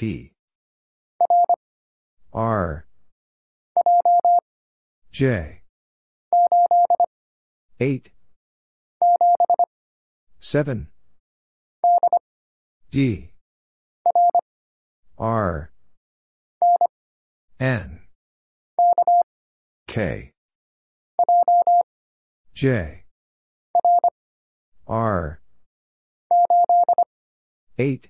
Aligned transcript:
P. 0.00 0.32
R. 2.32 2.86
J. 5.12 5.60
8 7.78 8.10
7 10.38 10.88
D. 12.90 13.32
R. 15.18 15.70
N. 17.60 18.00
K. 19.86 20.32
J. 22.54 23.04
R. 24.86 25.42
8 27.76 28.08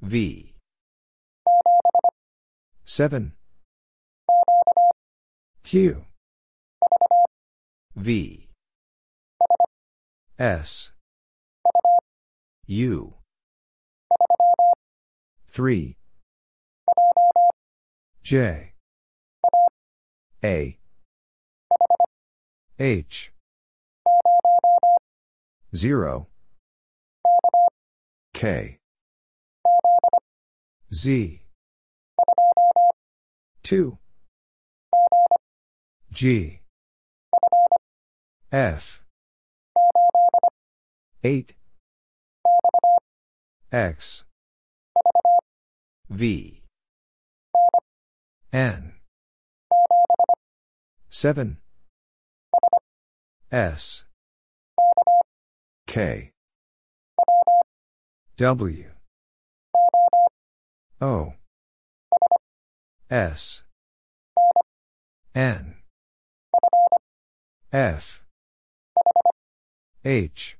V. 0.00 0.54
7 2.84 3.32
Q. 5.64 6.04
V. 7.96 8.48
S. 10.38 10.92
U. 12.66 13.14
3 15.52 15.96
J. 18.22 18.72
A. 20.44 20.78
H. 22.78 23.32
0 25.74 26.28
K 28.32 28.77
Z. 30.92 31.42
2 33.62 33.98
G. 36.10 36.60
F. 38.50 39.02
8 41.22 41.54
X. 43.70 44.24
V. 46.08 46.62
N. 48.50 48.94
7 51.10 51.58
S. 53.52 54.04
K. 55.86 56.30
W 58.38 58.97
O. 61.00 61.34
S. 63.08 63.62
N. 65.32 65.76
F. 67.72 68.24
H. 70.04 70.58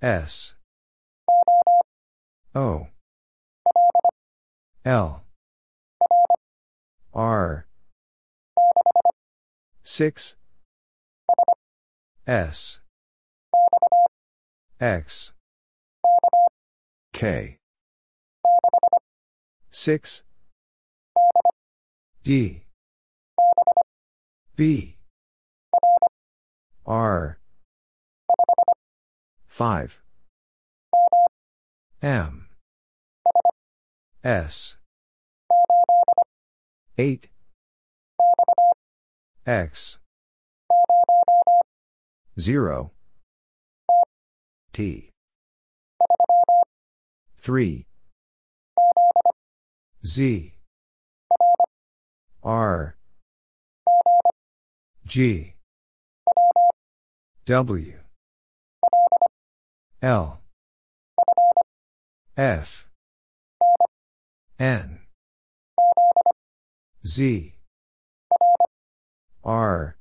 S. 0.00 0.54
O. 2.54 2.86
L. 4.84 5.24
R. 7.12 7.66
6 9.82 10.36
S. 12.28 12.80
X. 14.80 15.32
K 17.12 17.59
6 19.70 20.22
D. 22.22 22.64
B. 24.56 24.96
R. 26.86 27.38
5 29.46 30.02
M. 32.02 32.48
S. 34.24 34.76
8 36.98 37.28
X. 39.46 39.98
0 42.38 42.90
T. 44.72 45.10
3 47.38 47.86
Z. 50.04 50.54
R. 52.42 52.96
G. 55.06 55.54
W. 57.44 57.92
L. 60.00 60.40
F. 62.36 62.88
N. 64.58 65.00
Z. 67.04 67.54
R. 69.44 69.96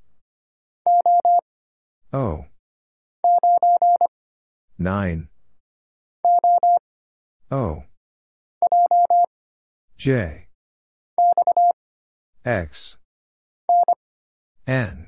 O. 2.13 2.45
9 4.79 5.27
O 7.51 7.83
J. 9.99 10.47
X. 12.45 12.97
N. 14.65 15.07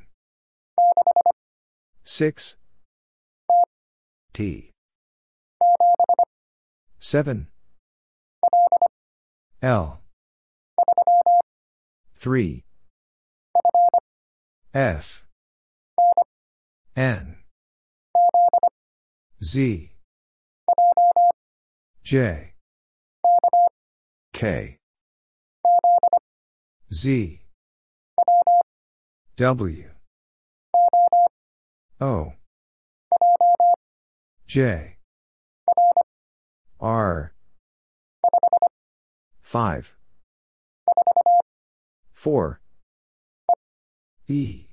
6 2.03 2.55
T. 4.33 4.71
7 6.99 7.47
L. 9.61 10.01
3 12.17 12.65
F. 14.73 15.25
N. 16.97 17.37
Z. 19.41 19.93
J. 22.03 22.55
K 24.33 24.80
Z. 26.93 27.39
W. 29.37 29.89
O. 32.01 32.33
J. 34.45 34.97
R. 36.81 37.33
5 39.41 39.95
4 42.13 42.61
E. 44.27 44.65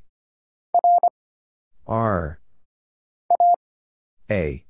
R. 1.86 2.40
A. 4.28 4.64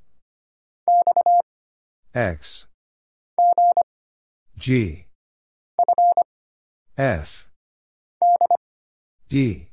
X. 2.14 2.66
G 4.58 5.07
F. 6.98 7.46
D. 9.28 9.68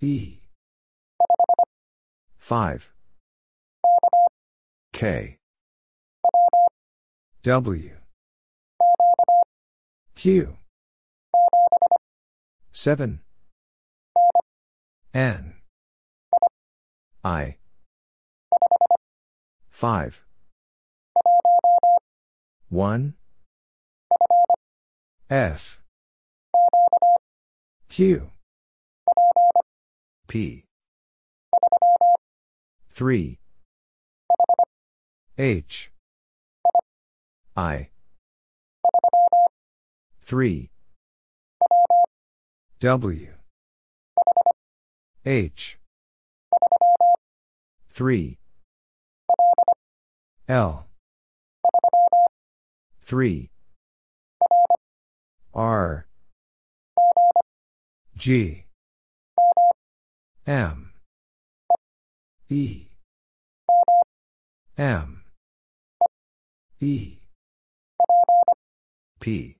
E. 0.00 0.38
5 2.38 2.94
K. 4.94 5.36
W. 7.42 7.90
Q. 10.14 10.56
7 12.72 13.20
N. 15.12 15.54
I. 17.22 17.56
5 19.68 20.24
1 22.70 23.14
F. 25.28 25.80
Q. 27.88 28.30
P. 30.28 30.64
3 32.92 33.38
H. 35.36 35.90
I. 37.56 37.88
3 40.22 40.70
W. 42.78 43.32
H. 45.24 45.78
3 47.90 48.38
L. 50.48 50.86
3. 53.02 53.50
R. 55.56 56.06
G. 58.14 58.66
M. 60.46 60.92
E. 62.50 62.88
M. 64.76 65.24
E. 66.78 67.20
P. 69.18 69.56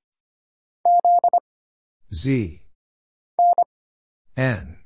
Z. 2.13 2.63
N. 4.37 4.77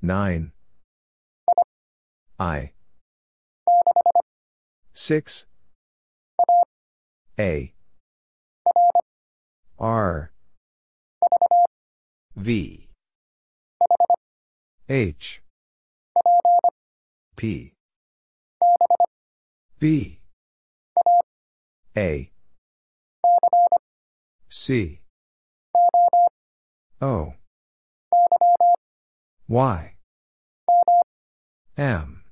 9. 0.00 0.52
I. 2.40 2.72
6. 4.94 5.44
A. 7.38 7.74
R. 9.78 10.32
V. 12.34 12.88
H. 14.88 15.42
P. 17.36 17.72
B. 19.78 20.20
A. 21.96 22.30
C. 24.48 25.00
O. 27.00 27.34
Y. 29.48 29.94
M. 31.76 32.24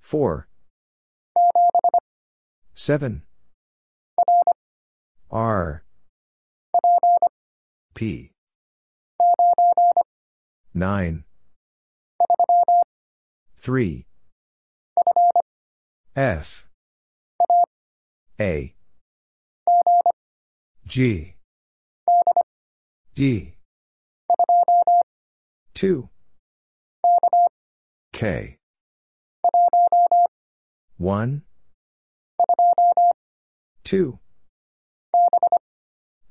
4. 0.00 0.48
7. 2.74 3.22
R. 5.32 5.82
P. 7.94 8.32
9. 10.74 11.24
3. 13.58 14.06
F. 16.14 16.66
A. 18.38 18.74
G. 20.86 21.36
D. 23.14 23.54
2. 25.72 26.08
K. 28.12 28.58
1. 30.98 31.42
2. 33.84 34.18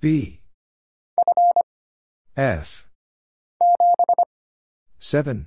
B. 0.02 0.42
F. 2.36 2.88
7. 4.98 5.46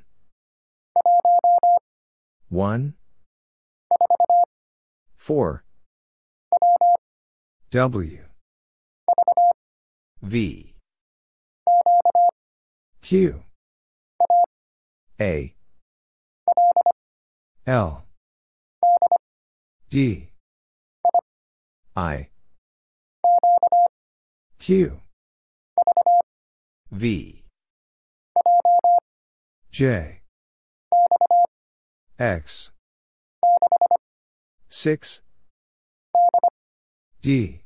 1. 2.51 2.95
4. 5.17 5.65
W. 7.73 8.19
V. 10.23 10.75
Q. 13.03 13.43
A. 15.21 15.55
L. 17.67 18.05
D. 19.91 20.29
I. 21.97 22.29
Q. 24.67 24.99
V. 26.91 27.45
J. 29.71 30.23
X. 32.19 32.73
6. 34.71 35.21
D. 37.21 37.61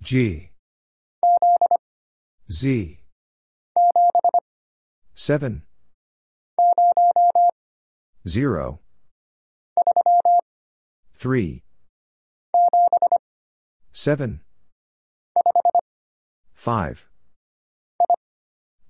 G. 0.00 0.52
Z. 2.48 3.00
7. 5.16 5.62
0. 8.28 8.78
3. 11.18 11.62
7. 13.90 14.40
5. 16.60 17.08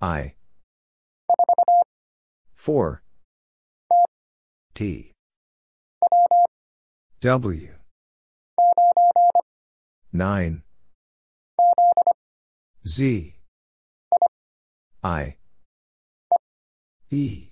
I. 0.02 0.34
4. 2.56 3.02
T. 4.74 5.12
W. 7.20 7.68
9. 10.12 10.62
Z. 12.84 13.34
I. 15.04 15.36
E. 17.12 17.50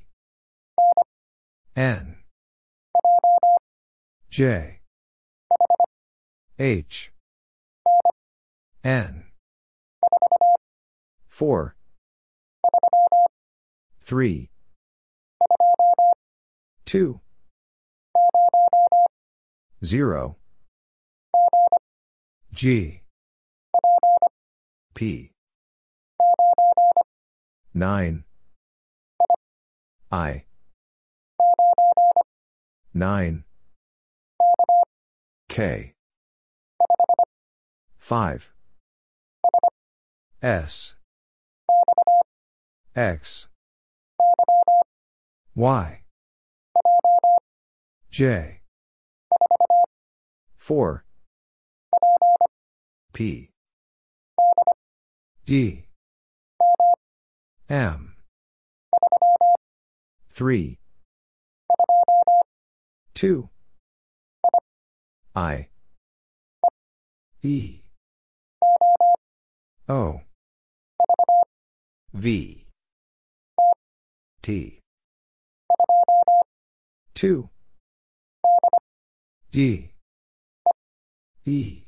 N. 1.77 2.17
J. 4.29 4.81
H. 6.59 7.13
N. 8.83 9.28
4. 11.39 11.77
3. 14.03 14.51
2. 16.85 17.21
0. 19.85 20.37
G. 22.53 23.03
P. 24.95 25.31
9. 27.73 28.25
I. 30.11 30.45
9. 32.93 33.45
K. 35.49 35.93
5. 38.01 38.53
S. 40.43 40.98
X. 42.99 43.47
Y. 45.55 46.03
J. 48.11 48.61
4. 50.59 51.05
P. 53.13 53.51
D. 55.47 55.87
M. 57.71 58.17
3. 60.33 60.79
2. 63.15 63.49
I. 65.37 65.69
E. 67.45 67.83
O. 69.89 70.21
V. 72.13 72.68
T. 74.49 74.81
2. 77.13 77.51
D. 79.53 79.91
E. 81.45 81.83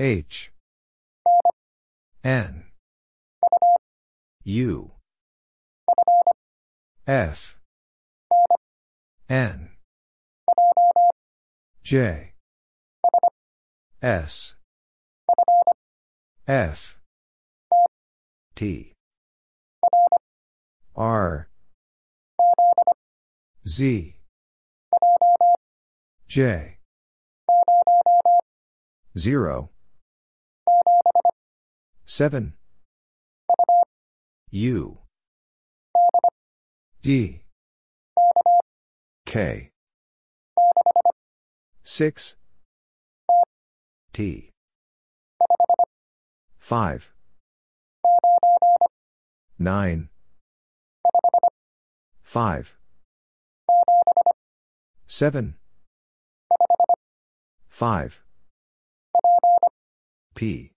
H. 0.00 0.50
N. 2.24 2.64
U. 4.42 4.90
F. 7.06 7.56
N. 9.28 9.70
J. 11.84 12.32
S. 14.02 14.56
F. 16.48 16.98
T. 18.56 18.93
R. 20.96 21.48
Z. 23.66 24.16
J. 26.28 26.78
0. 29.18 29.70
7. 32.04 32.54
U. 34.50 34.98
D. 37.02 37.42
K. 39.26 39.70
6 41.82 42.36
T 44.12 44.50
5 46.58 47.12
9 49.58 50.08
5 52.34 52.76
7 55.06 55.54
5 57.68 58.22
P. 60.34 60.72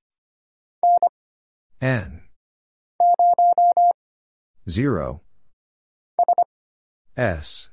N. 1.81 2.21
0 4.69 5.21
S. 7.17 7.71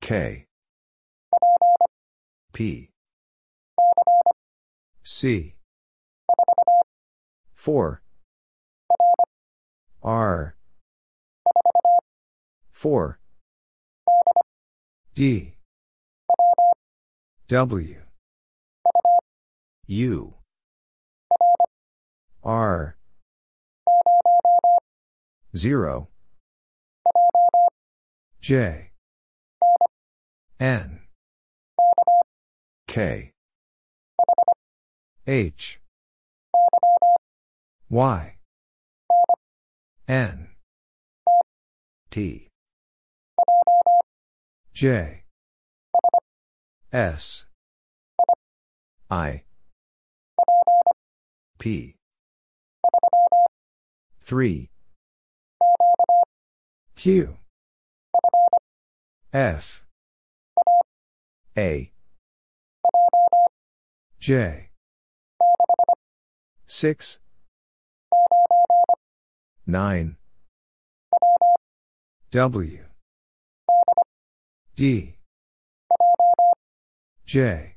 K. 0.00 0.46
P. 2.52 2.90
C. 5.02 5.56
4 7.56 8.00
R 10.04 10.55
4 12.76 13.18
D. 15.14 15.54
W. 17.48 18.02
U. 19.86 20.34
R. 22.44 22.96
0 25.56 26.08
J. 28.42 28.90
N. 30.60 31.00
K. 32.86 33.30
H. 35.26 35.80
Y. 37.88 38.36
N. 40.06 40.48
T 42.10 42.45
J. 44.76 45.22
S. 46.92 47.46
I. 49.10 49.44
P. 51.58 51.96
3 54.20 54.68
Q. 56.94 57.38
F. 59.32 59.82
A. 61.56 61.90
J. 64.20 64.68
6 66.66 67.18
9 69.66 70.16
W 72.30 72.85
D. 74.76 75.16
J. 77.24 77.76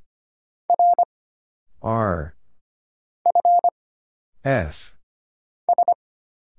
R. 1.82 2.36
F. 4.44 4.98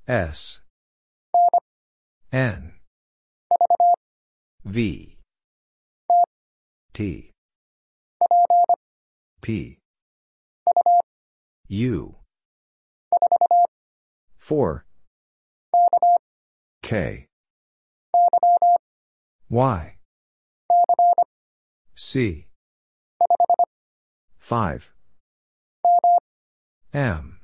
S. 0.08 0.60
N. 2.32 2.72
V. 4.64 5.18
T. 6.94 7.30
P. 9.42 9.78
U. 11.68 12.16
4 14.38 14.86
K. 16.82 17.26
Y 19.50 19.99
C. 22.12 22.48
5 24.40 24.92
M. 26.92 27.38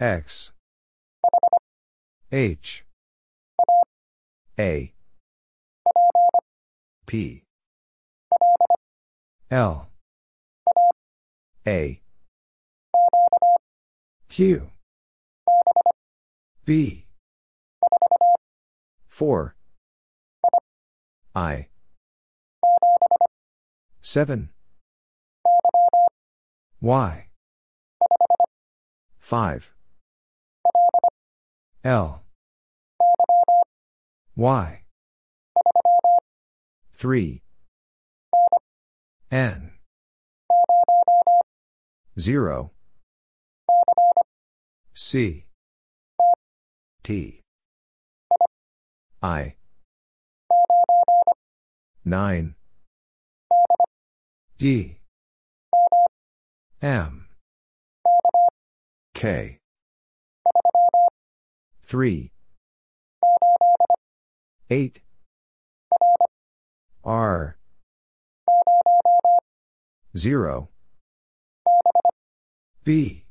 X. 0.00 0.50
H. 2.32 2.84
A. 4.58 4.92
P. 7.06 7.44
L. 9.48 9.88
A. 11.68 12.00
Q. 14.28 14.70
B. 16.64 17.06
4 19.06 19.54
I 21.36 21.68
7 24.06 24.50
Y. 26.80 27.26
5 29.18 29.74
L. 31.82 32.22
Y. 34.36 34.84
3 36.96 37.42
N. 39.32 39.72
0 42.16 42.70
C. 44.94 45.46
T. 47.02 47.40
I. 49.20 49.56
9 52.04 52.55
D. 54.58 54.96
M. 56.80 57.28
K. 59.12 59.58
3 61.84 62.32
8 64.70 65.00
R. 67.04 67.58
0 70.16 70.68
B. 72.82 73.26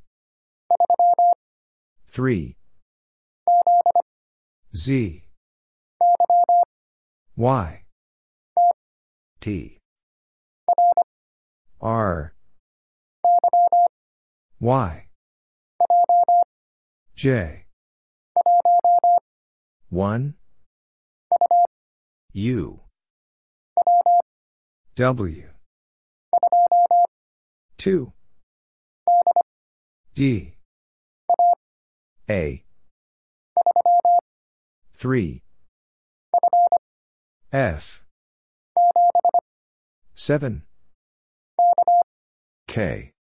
3 2.08 2.56
Z. 4.76 5.24
Y. 7.36 7.84
T 9.42 9.75
R. 11.86 12.34
Y. 14.60 15.08
J. 17.16 17.66
1 19.92 20.34
U. 22.34 22.80
W. 24.96 25.50
2 27.78 28.14
D. 30.16 30.56
A. 32.28 32.64
3 34.98 35.44
F. 37.54 38.04
7 40.16 40.64
K. 42.68 43.14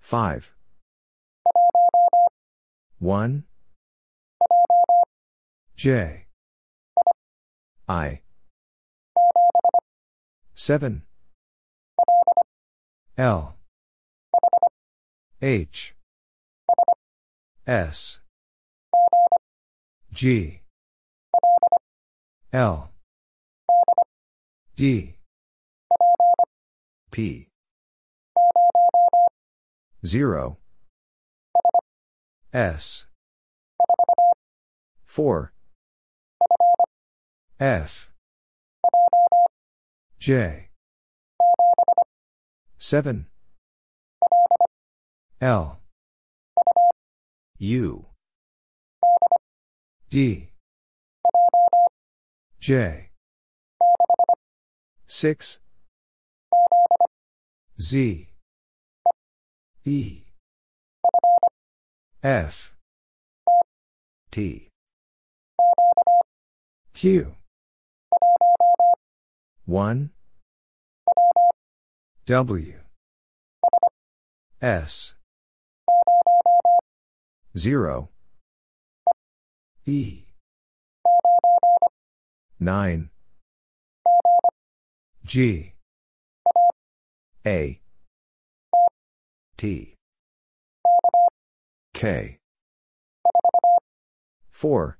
5 0.00 0.54
1 2.98 3.44
J. 5.76 6.26
I. 7.88 8.20
7 10.54 11.02
L. 13.16 13.56
H. 15.40 15.94
S. 17.66 18.20
G. 20.12 20.62
L. 22.52 22.92
D 24.74 25.17
P 27.10 27.48
0 30.04 30.58
S 32.52 33.06
4 35.06 35.52
F 37.60 38.10
J. 40.18 40.68
7. 42.76 43.26
L. 45.40 45.80
U. 47.58 48.06
D. 50.10 50.50
J. 52.60 53.10
6. 55.06 55.58
Z. 57.80 58.28
E. 59.84 60.24
F. 62.24 62.74
T. 64.32 64.68
Q. 66.92 67.34
1. 69.64 70.10
W. 72.26 72.80
S. 74.60 75.14
0. 77.56 78.08
E. 79.86 80.24
9. 82.58 83.10
G. 85.24 85.77
A. 87.48 87.80
T. 89.56 89.94
K. 91.94 92.36
4. 94.50 94.98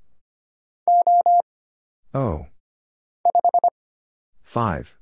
O. 2.15 2.47
5. 4.43 4.97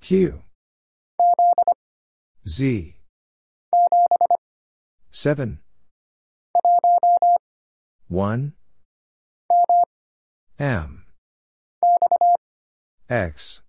Q. 0.00 0.42
Z. 2.46 2.94
7. 5.10 5.58
1. 8.06 8.52
M. 10.60 11.04
X. 13.10 13.65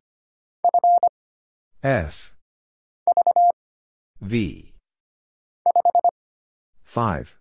F. 1.83 2.33
V. 4.19 4.73
5. 6.83 7.37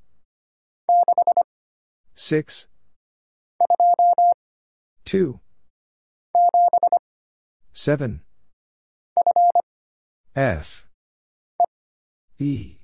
6. 2.14 2.66
2. 5.04 5.40
7. 7.72 8.20
F. 10.34 10.86
E. 12.38 12.76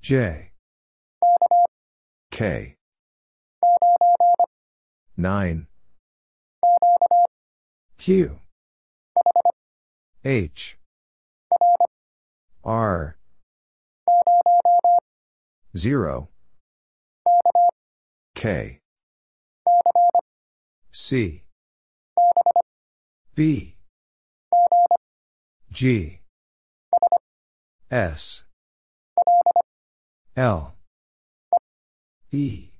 J. 0.00 0.52
K. 2.30 2.76
9. 5.16 5.66
Q. 7.98 8.43
H. 10.26 10.78
R. 12.64 13.18
0. 15.76 16.28
K. 18.34 18.78
C. 20.90 21.44
B. 23.34 23.76
G. 25.70 26.20
S. 27.90 28.44
L. 30.36 30.74
E. 32.32 32.70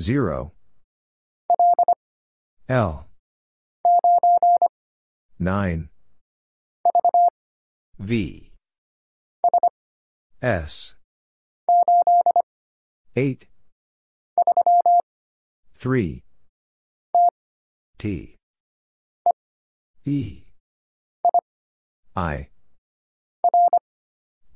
0. 0.00 0.52
L. 2.70 3.06
9. 5.44 5.90
V. 7.98 8.50
S. 10.40 10.94
8. 13.14 13.46
3. 15.76 16.24
T. 17.98 18.36
E. 20.06 20.44
I. 22.16 22.48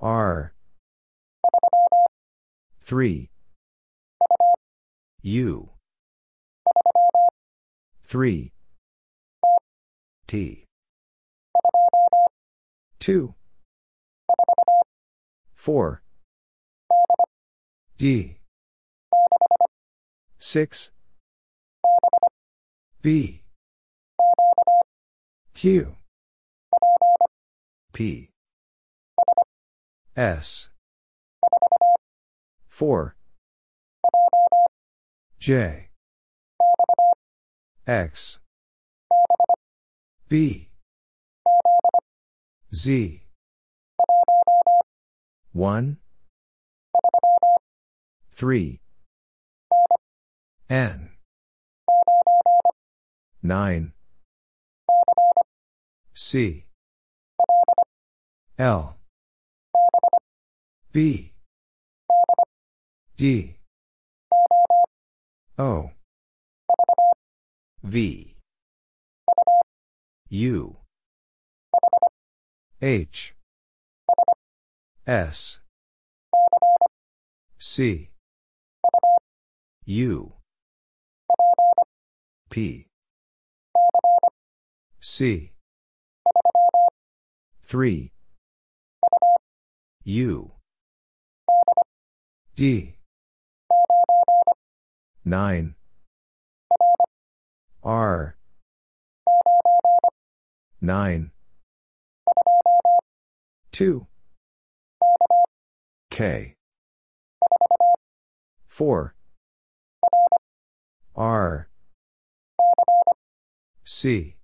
R. 0.01 0.55
3. 2.83 3.29
U. 5.21 5.71
3. 8.07 8.53
T. 10.27 10.68
2. 13.01 13.35
4. 15.55 16.03
D. 17.97 18.39
6. 20.39 20.91
B. 23.03 23.43
Q. 25.55 25.97
P. 27.93 28.31
S. 30.17 30.71
4. 32.69 33.17
J. 35.41 35.89
X. 37.87 38.39
B. 40.29 40.69
Z. 42.73 43.23
1. 45.53 45.97
3. 48.37 48.81
N. 50.69 51.11
9. 53.43 53.93
C. 56.13 56.67
L. 58.59 58.99
B. 60.93 61.33
D. 63.17 63.57
O. 65.59 65.91
V. 67.83 68.37
U. 70.29 70.77
H. 72.81 73.35
S. 75.05 75.59
C. 77.59 78.11
U. 79.85 80.35
P. 82.49 82.87
C. 85.01 85.53
3. 87.67 88.13
U. 90.05 90.53
D. 92.55 92.97
9. 95.25 95.75
R. 97.83 98.37
9. 100.81 101.31
2. 103.73 104.07
K. 106.11 106.55
4. 108.67 109.15
R. 111.15 111.69
C. 113.85 114.37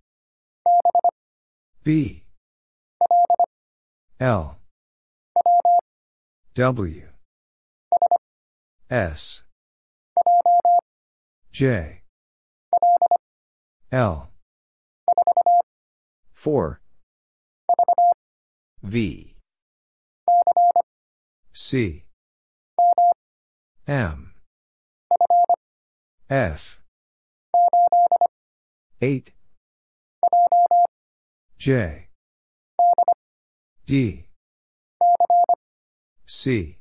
B. 1.83 2.25
L. 4.21 4.59
W. 6.55 7.03
S. 8.91 9.43
J. 11.53 12.03
L. 13.93 14.31
4. 16.33 16.81
V. 18.85 19.35
C. 21.55 22.05
M. 23.89 24.35
F. 26.29 26.81
8 29.01 29.33
J. 31.57 32.09
D. 33.87 34.27
C. 36.27 36.77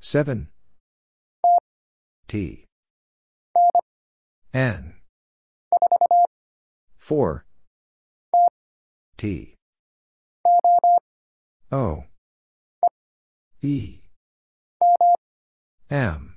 7 0.00 0.48
T. 2.26 2.64
N. 4.52 4.94
4 6.98 7.46
T 9.16 9.53
O. 11.72 12.04
E. 13.62 14.00
M. 15.90 16.36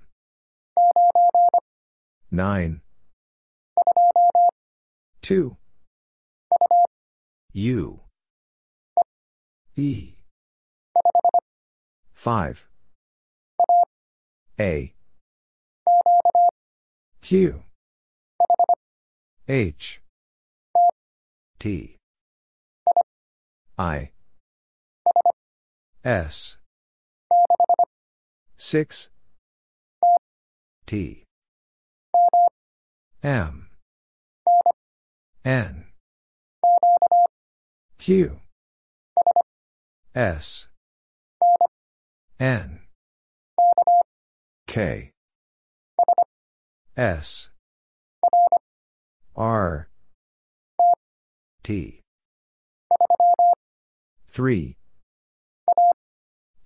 9 2.31 2.81
2 5.21 5.57
U. 7.53 7.99
E. 9.75 10.15
5 12.13 12.67
A. 14.59 14.93
Q. 17.21 17.63
H. 19.47 20.01
T. 21.59 21.95
I 23.77 24.11
S. 26.07 26.55
6 28.55 29.09
T. 30.85 31.25
M. 33.21 33.67
N. 35.43 35.87
Q. 37.97 38.39
S. 40.15 40.69
N. 42.39 42.79
K. 44.65 45.11
S. 46.95 47.49
R. 49.35 49.89
T. 51.63 51.99
3 54.29 54.77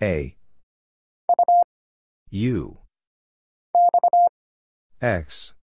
A. 0.02 0.36
U. 2.32 2.80
X. 5.00 5.54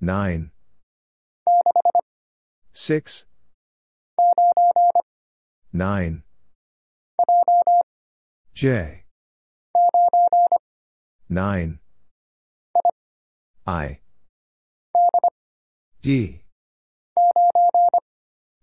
9 0.00 0.50
6 2.72 3.24
9 5.72 6.22
J. 8.54 9.04
9 11.28 11.78
I. 13.66 13.98
D. 16.02 16.42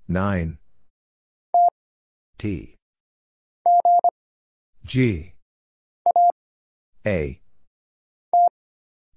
9 0.08 0.58
T 2.38 2.79
G. 4.90 5.34
A. 7.06 7.40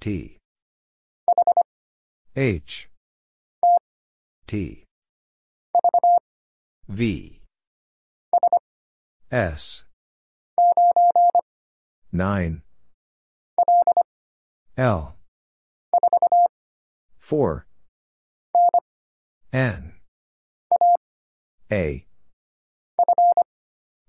T. 0.00 0.36
H. 2.36 2.90
T. 4.46 4.84
V. 6.86 7.40
S. 9.30 9.84
9 12.12 12.62
L. 14.76 15.16
4 17.18 17.66
N. 19.54 19.92
A. 21.70 22.04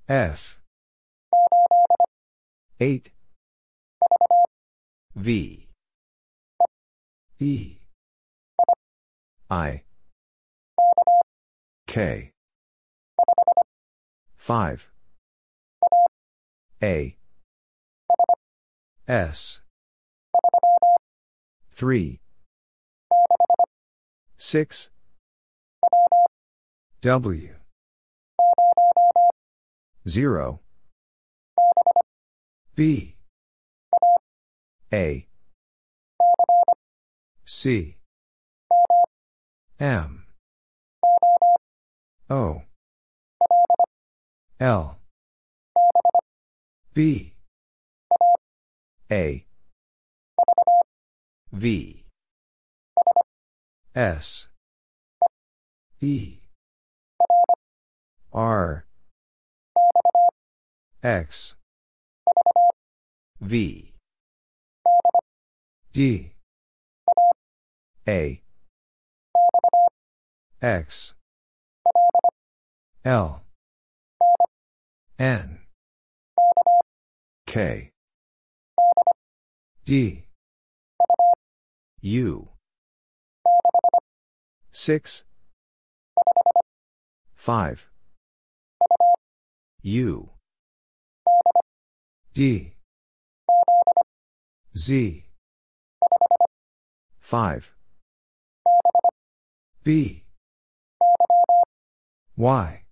F 0.10 0.60
8 2.84 3.12
V. 5.16 5.70
E. 7.40 7.78
I. 9.50 9.84
K. 11.88 12.32
5 14.36 14.92
A. 16.82 17.16
S. 19.08 19.62
3 21.72 22.20
6 24.38 24.90
W. 27.02 27.56
0 30.06 30.60
B. 32.76 33.16
A. 34.92 35.28
C. 37.46 37.98
M. 39.80 40.26
O. 42.32 42.64
L. 44.60 45.00
B. 46.96 47.34
A. 49.12 49.46
V. 51.52 52.06
S. 53.94 54.48
E. 56.02 56.40
R. 58.34 58.86
X 61.04 61.56
V. 63.44 63.92
D. 65.92 66.32
A. 68.08 68.42
X. 70.62 71.14
L. 73.04 73.44
N. 75.20 75.60
K. 77.46 77.92
D. 79.84 80.26
U. 82.02 82.50
6 84.72 85.24
5 87.36 87.90
U. 89.82 90.30
D 92.34 92.73
Z. 94.76 95.26
5 97.20 97.76
B. 99.84 100.24
Y. 102.36 102.84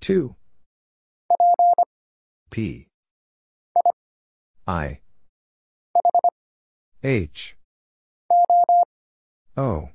2 0.00 0.34
P. 2.50 2.86
I. 4.66 5.00
H. 7.02 7.56
O. 9.56 9.88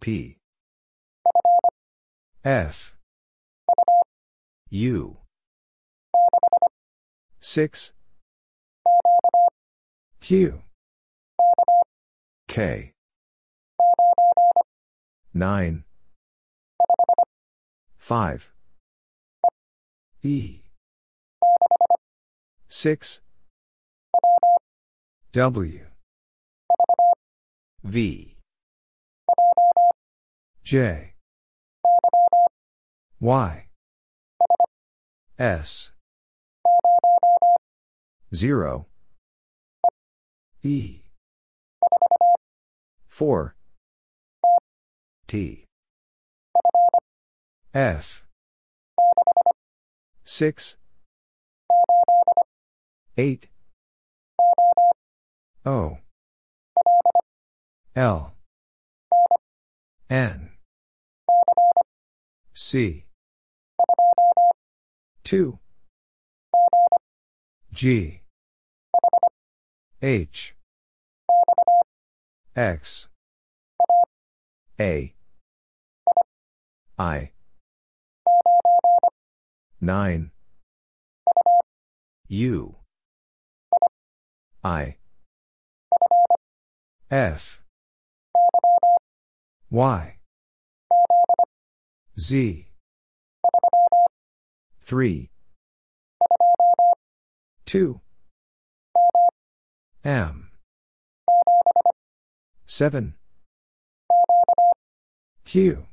P. 0.00 0.38
F. 2.44 2.94
U 4.70 5.23
6 7.46 7.92
Q. 10.22 10.62
K. 12.48 12.92
9 15.34 15.84
5 17.98 18.52
E. 20.22 20.62
6 22.68 23.20
W. 25.32 25.86
V. 27.84 28.36
J. 30.64 31.12
Y. 33.20 33.66
S 35.38 35.93
0 38.34 38.86
E. 40.64 41.02
4. 43.08 43.54
T. 45.28 45.64
F. 47.72 48.24
6. 50.24 50.76
8. 53.16 53.48
O. 55.64 55.98
L. 57.94 58.34
N. 60.10 60.50
C. 62.52 63.04
2. 65.22 65.58
G. 67.72 68.23
H. 70.04 70.54
X. 72.54 73.08
A. 74.78 75.14
I. 76.98 77.30
9. 79.80 80.30
U. 82.28 82.76
I. 84.62 84.96
F. 87.10 87.62
Y. 89.70 90.18
Z. 92.18 92.68
3. 94.84 95.30
2. 97.64 98.00
M. 100.04 100.50
7. 102.66 103.14
Q. 105.46 105.86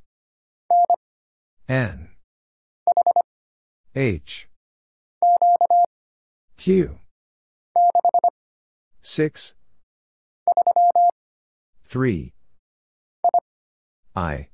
N. 1.69 2.09
H. 3.95 4.49
Q. 6.57 6.99
6. 9.01 9.53
3. 11.85 12.33
I. 14.13 14.49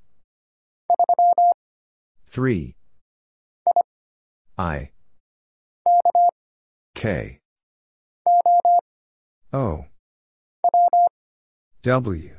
3. 2.28 2.76
I. 4.60 4.92
K. 6.94 7.40
O. 9.60 9.86
W. 11.82 12.30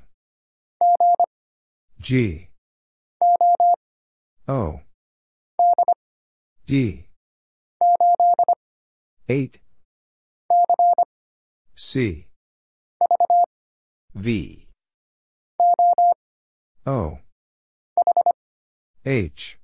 G. 1.99 2.49
O. 4.47 4.81
D. 6.65 7.07
8. 9.29 9.59
C. 11.75 12.29
V. 14.15 14.69
O. 16.87 17.19
H. 19.05 19.59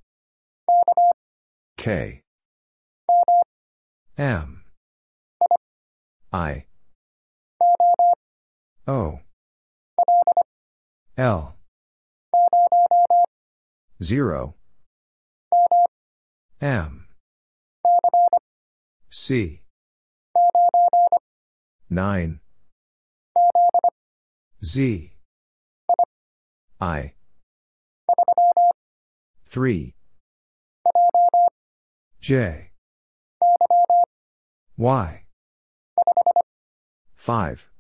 K. 1.77 2.21
M. 4.19 4.65
I. 6.33 6.65
O. 8.87 9.21
L. 11.17 11.57
0. 14.03 14.55
M. 16.61 17.07
C. 19.09 19.63
9. 21.89 22.41
Z. 24.63 25.13
I. 26.81 27.15
3. 29.49 29.95
J. 32.21 32.71
Y. 34.77 35.25
5. 37.17 37.74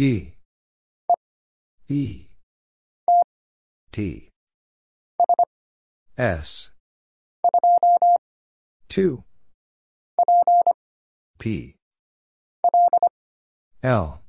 D. 0.00 0.32
E. 1.90 2.28
T. 3.92 4.30
S. 6.16 6.70
2. 8.88 9.22
P. 11.38 11.74
L. 13.82 14.22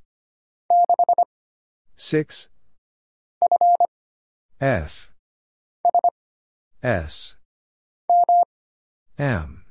6. 1.95 2.49
F. 4.59 5.13
S. 6.83 7.37
M. 9.17 9.63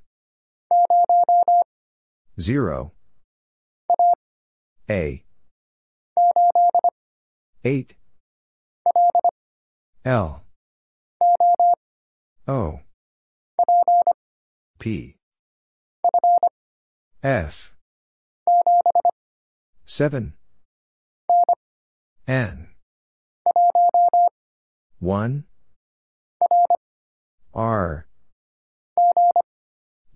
0. 2.41 2.93
A. 4.89 5.25
8. 7.63 7.95
L. 10.07 10.45
O. 12.49 12.81
P. 14.79 15.17
F. 17.23 17.75
7. 19.85 20.33
N. 22.27 22.69
1. 24.99 25.45
R. 27.53 28.07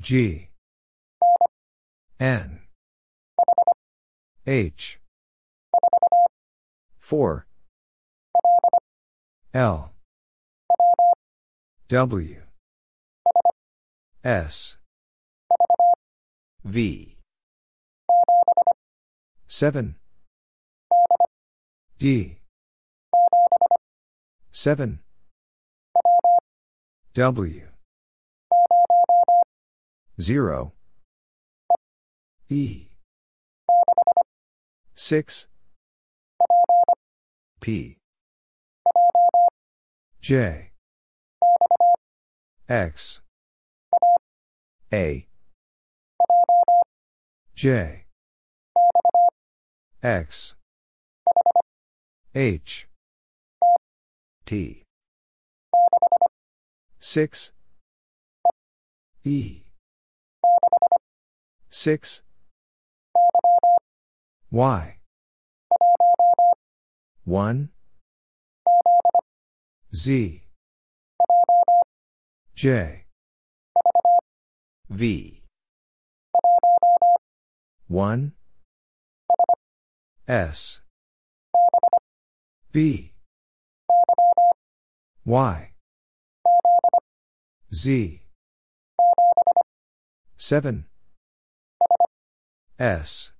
G. 0.00 0.48
N. 2.18 2.60
H. 4.46 4.98
4. 7.04 7.46
L. 9.52 9.92
W. 11.88 12.42
S. 14.24 14.78
V. 16.64 17.18
7. 19.46 19.96
D. 21.98 22.38
7. 24.50 25.00
W. 27.12 27.68
0. 30.18 30.72
E. 32.48 32.88
6. 34.94 35.48
P. 37.64 37.96
J. 40.20 40.70
X. 42.68 43.22
A. 44.92 45.26
J. 47.54 48.04
X. 50.02 50.56
H. 52.34 52.86
T. 54.44 54.82
6. 56.98 57.52
E. 59.24 59.62
6. 61.70 62.22
Y. 64.50 64.98
1. 67.26 67.70
Z. 69.94 70.42
J. 72.54 73.06
V. 74.90 75.42
1. 77.88 78.32
S. 80.28 80.80
B. 82.72 83.14
Y. 85.24 85.72
Z. 87.72 88.20
7. 90.36 90.84
S. 92.78 93.32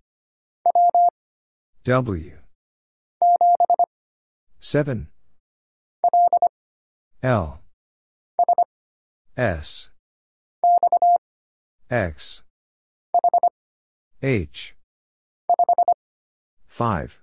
W 1.85 2.44
7 4.65 5.09
L. 7.23 7.61
S. 9.37 9.91
X. 11.91 12.43
H. 14.23 14.75
5 16.67 17.23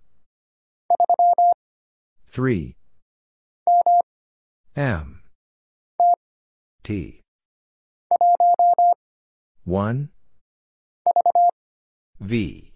3 2.29 2.75
M. 4.75 5.21
T. 6.83 7.21
1 9.65 10.09
V. 12.19 12.71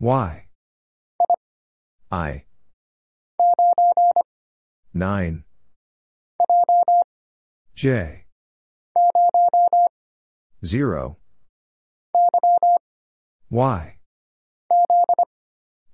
Y 0.00 0.49
I. 2.10 2.44
9 4.92 5.44
J. 7.76 8.24
0 10.64 11.16
Y. 13.50 13.96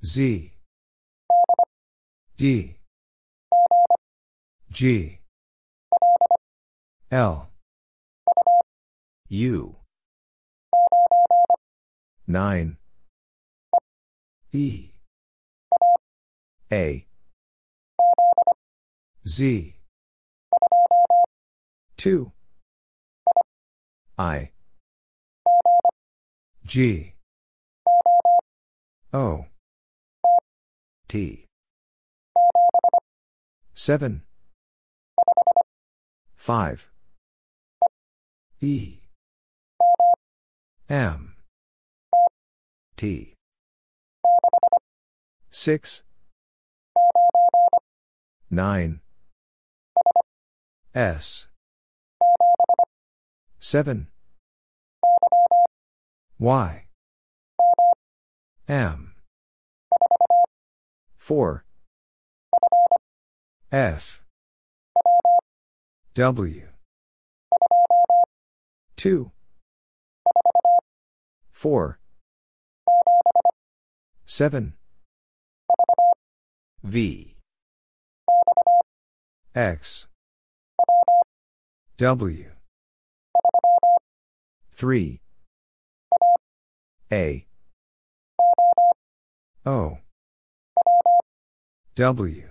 Z. 0.02 0.52
D. 2.38 2.80
G. 4.70 5.20
L. 7.10 7.50
U. 9.28 9.76
9 12.26 12.76
E 14.52 14.95
A. 16.72 17.06
Z. 19.24 19.76
2 21.96 22.32
I. 24.18 24.50
G. 26.64 27.14
O. 29.12 29.46
T. 31.06 31.44
7 33.74 34.22
5 36.36 36.90
E. 38.60 39.00
M. 40.88 41.36
T. 42.96 43.34
6 45.50 46.05
9 48.50 49.00
S. 50.94 51.48
7 53.58 54.08
Y. 56.38 56.86
M. 58.68 59.14
4 61.18 61.64
F. 63.72 64.22
W. 66.14 66.68
2 68.96 69.30
4 71.52 71.98
7 74.24 74.74
V 76.82 77.35
X. 79.56 80.06
W. 81.96 82.50
3 84.74 85.20
A. 87.10 87.46
O. 89.64 89.98
W. 91.94 92.48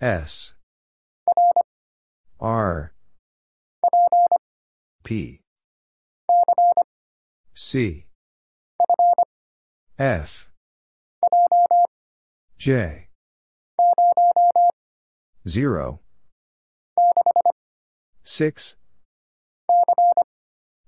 S. 0.00 0.54
R. 2.38 2.92
P. 5.02 5.40
C. 7.52 8.06
F. 9.98 10.48
J 12.58 13.05
0 15.46 16.00
6 18.24 18.76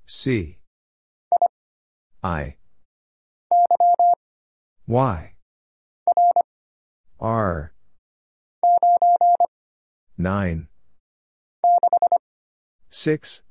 C. 0.05 0.59
I. 2.25 2.57
Y. 4.87 5.35
R. 7.21 7.73
9 10.17 10.69
6 12.91 13.43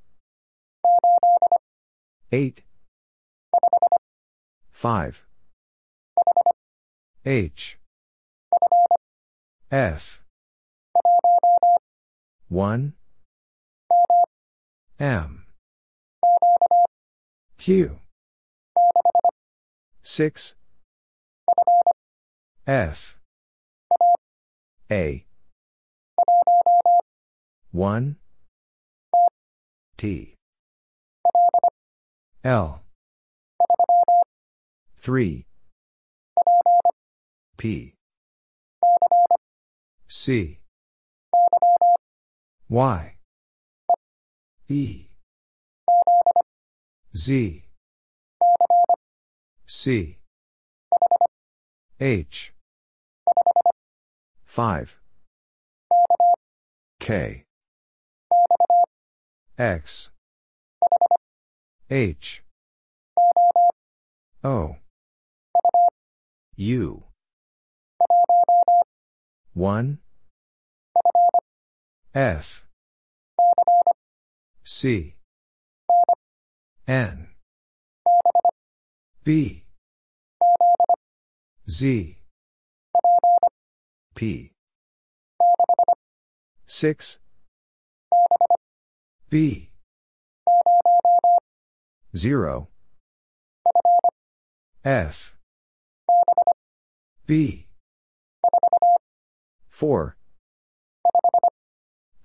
8 2.32 2.64
5 4.72 5.26
H. 7.26 7.80
F 9.72 10.27
1 12.50 12.94
M. 15.00 15.46
Q. 17.58 18.00
6 20.02 20.56
F. 22.66 23.18
A. 24.90 25.26
1 27.72 28.16
T. 29.98 30.36
L. 32.46 32.82
3 35.02 35.46
P. 37.58 37.94
C 40.08 40.60
Y. 42.70 43.16
E. 44.68 45.08
Z. 47.16 47.64
C. 49.66 50.18
H. 52.00 52.54
5 54.46 55.00
K. 57.00 57.46
X. 59.58 60.12
H. 61.90 62.44
O. 64.44 64.76
U. 66.58 67.04
1 69.54 70.00
F. 72.18 72.66
C. 74.64 75.14
N. 76.88 77.28
B. 79.24 79.66
Z. 81.70 82.18
P. 84.16 84.52
6 86.66 87.20
B. 89.30 89.70
0 92.16 92.68
F. 94.84 95.36
B. 97.28 97.68
4 99.70 100.18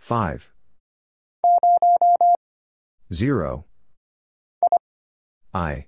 5 0.02 0.52
0 3.12 3.64
I. 5.54 5.86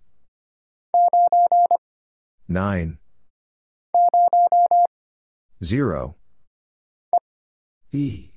9 2.46 2.98
0 5.64 6.14
E. 7.90 8.30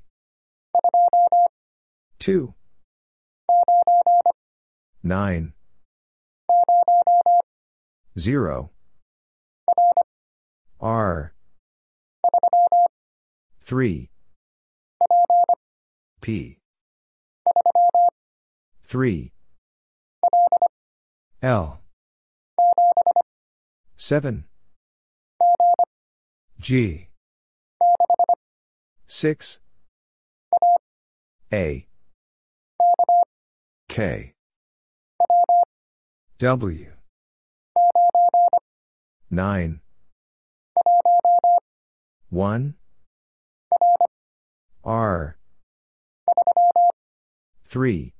2 2.17 2.53
9 5.03 5.53
0. 8.17 8.71
R. 10.81 11.33
3. 13.61 14.09
P. 16.21 16.57
3. 18.85 19.31
L. 21.41 21.81
7. 23.95 24.45
G. 26.59 27.09
6. 29.07 29.59
A. 31.53 31.87
K. 33.87 34.33
W. 36.39 36.91
9. 39.29 39.79
1. 42.29 42.75
R. 44.83 45.37
3. 47.67 48.13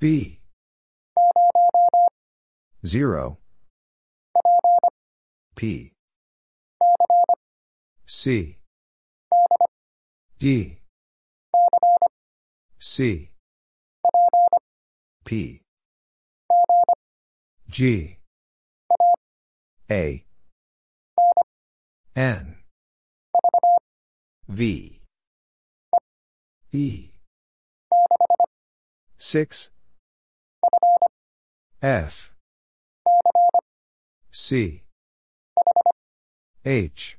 B. 0.00 0.40
0. 2.86 3.38
P. 5.54 5.92
C. 8.06 8.58
D. 10.38 10.78
C. 12.78 13.30
P. 15.26 15.60
G. 17.68 18.18
A. 19.90 20.24
N. 22.16 22.56
V. 24.48 25.02
E. 26.72 27.13
6. 29.24 29.70
F. 31.80 32.34
C. 34.30 34.82
H. 36.62 37.18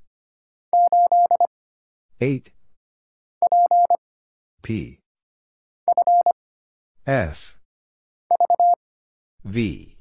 8. 2.22 2.52
P. 4.62 5.00
F. 7.08 7.58
V. 9.44 9.98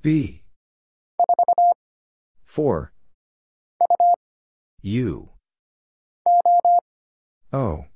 B. 0.00 0.42
4. 2.46 2.92
U. 4.82 5.28
O. 7.52 7.89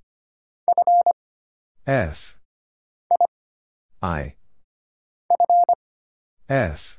F. 1.87 2.39
I. 4.03 4.37
F. 6.49 6.99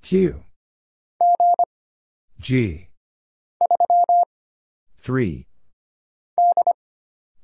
Q. 0.00 0.44
G. 2.38 2.88
3. 5.00 5.46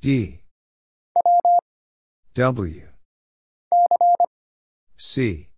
D. 0.01 0.41
W. 2.35 2.89
C. 4.97 5.49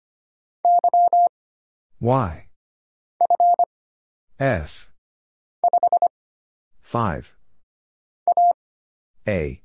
Y. 2.00 2.46
F. 4.40 4.90
5. 6.82 7.36
A. 9.28 9.60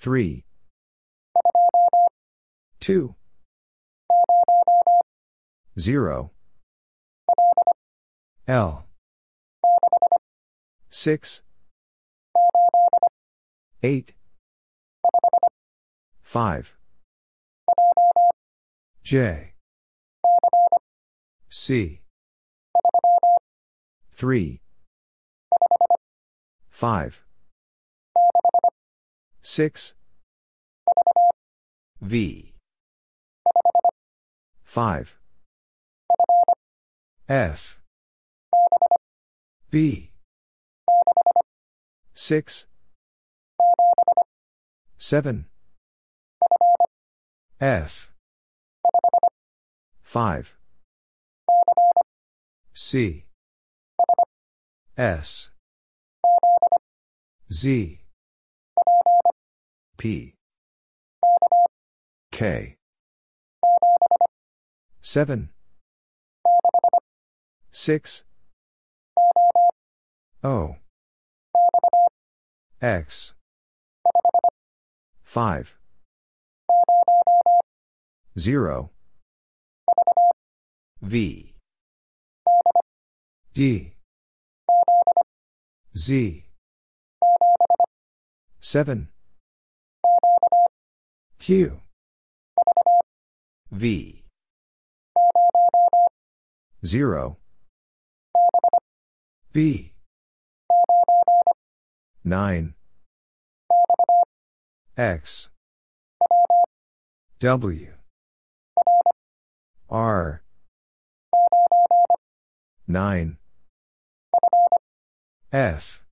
3. 0.00 0.46
2. 2.80 3.14
0. 5.78 6.30
L. 8.48 8.86
6. 10.88 11.42
8. 13.82 14.14
5. 16.22 16.78
J. 19.04 19.52
C. 21.50 22.00
3. 24.14 24.62
5. 26.70 27.24
6. 29.42 29.94
V. 32.00 32.54
5. 34.64 35.18
F. 37.28 37.80
B. 39.70 40.10
6. 42.14 42.66
7. 44.98 45.46
F. 47.60 48.12
5. 50.02 50.56
C. 52.72 53.24
S. 54.96 55.50
Z. 57.50 57.99
P. 60.00 60.32
K. 62.32 62.76
7. 65.02 65.50
6. 67.70 68.24
O. 70.42 70.76
X. 72.80 73.34
5. 75.22 75.78
0. 78.38 78.90
V. 81.02 81.54
D. 83.52 83.92
Z. 85.94 86.46
7. 88.60 89.08
Q. 91.40 91.80
V. 93.72 94.24
0. 96.84 97.38
B. 99.50 99.94
9. 102.22 102.74
X. 104.98 105.48
W. 107.38 107.94
R. 109.88 110.42
9. 112.86 113.38
F. 115.50 116.04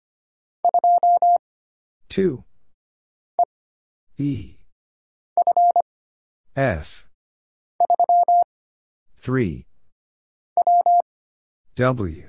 2. 2.09 2.45
E. 4.17 4.58
F. 6.59 7.07
3. 9.21 9.65
W. 11.77 12.25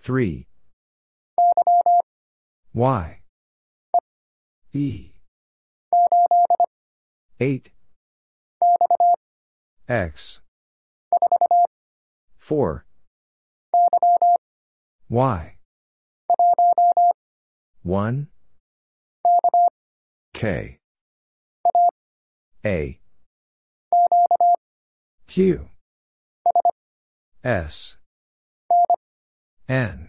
3. 0.00 0.46
Y. 2.72 3.20
E. 4.72 5.14
8. 7.40 7.70
X. 9.88 10.40
4. 12.38 12.86
Y. 15.08 15.56
1. 17.82 18.28
K. 20.32 20.78
A. 22.66 22.98
Q. 25.28 25.68
S. 27.44 27.96
N. 29.68 30.08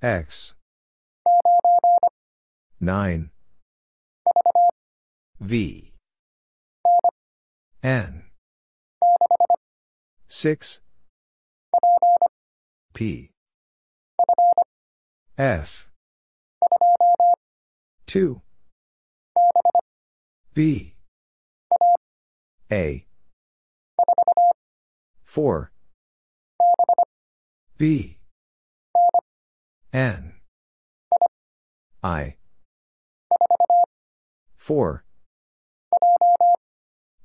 X. 0.00 0.54
9. 2.80 3.30
V. 5.40 5.92
N. 7.82 8.22
6. 10.28 10.80
P. 12.92 13.30
F. 15.36 15.88
2. 18.06 18.40
B. 20.54 20.94
A. 22.70 23.04
4. 25.24 25.72
B. 27.76 28.18
N. 29.92 30.34
I. 32.04 32.36
4. 34.56 35.04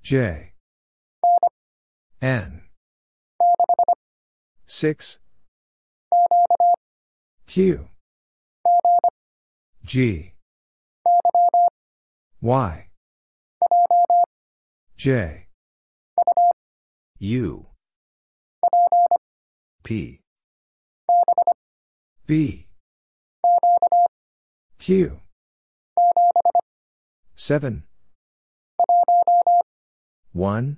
J. 0.01 0.53
N. 2.19 2.61
6. 4.65 5.19
Q. 7.45 7.89
G. 9.85 10.33
Y. 12.41 12.88
J. 14.99 15.47
U. 17.19 17.67
P. 19.81 20.19
B. 22.27 22.67
Q. 24.77 25.21
7. 27.33 27.83
1. 30.33 30.77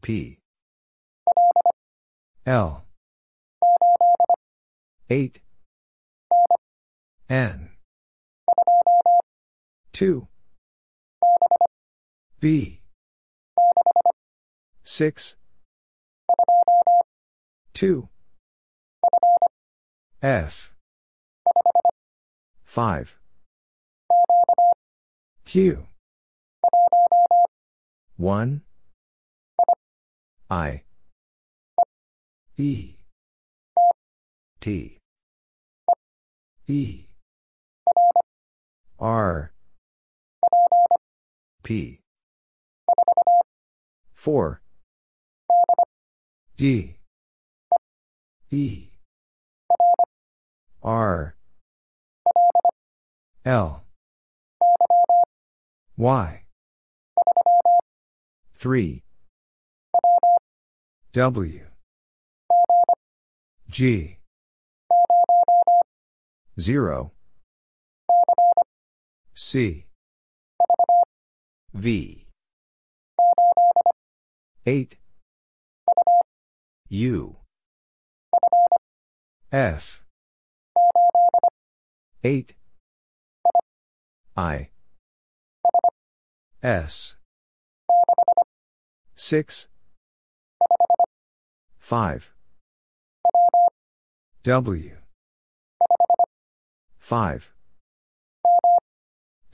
P. 0.00 0.38
L. 2.46 2.84
8. 5.10 5.40
N. 7.28 7.70
2. 9.92 10.28
B. 12.38 12.80
6. 14.82 15.36
2. 17.72 18.08
F. 20.22 20.74
5. 22.64 23.18
Q. 25.46 25.86
1. 28.16 28.62
I. 30.50 30.82
E. 32.58 32.96
T. 34.60 34.98
E. 36.66 37.06
R. 38.98 39.52
P. 41.62 42.00
4. 44.26 44.60
D. 46.56 46.96
E. 48.50 48.88
R. 50.82 51.36
L. 53.44 53.84
Y. 55.96 56.44
3. 58.58 59.04
W. 61.12 61.60
G. 63.70 64.18
0. 66.58 67.12
C. 69.34 69.86
V. 71.72 72.25
8. 74.68 74.96
U. 76.88 77.36
F. 79.52 80.02
8. 82.24 82.54
I. 84.36 84.70
S. 86.64 87.14
6. 89.14 89.68
5. 91.78 92.32
W. 94.42 94.96
5. 96.98 97.52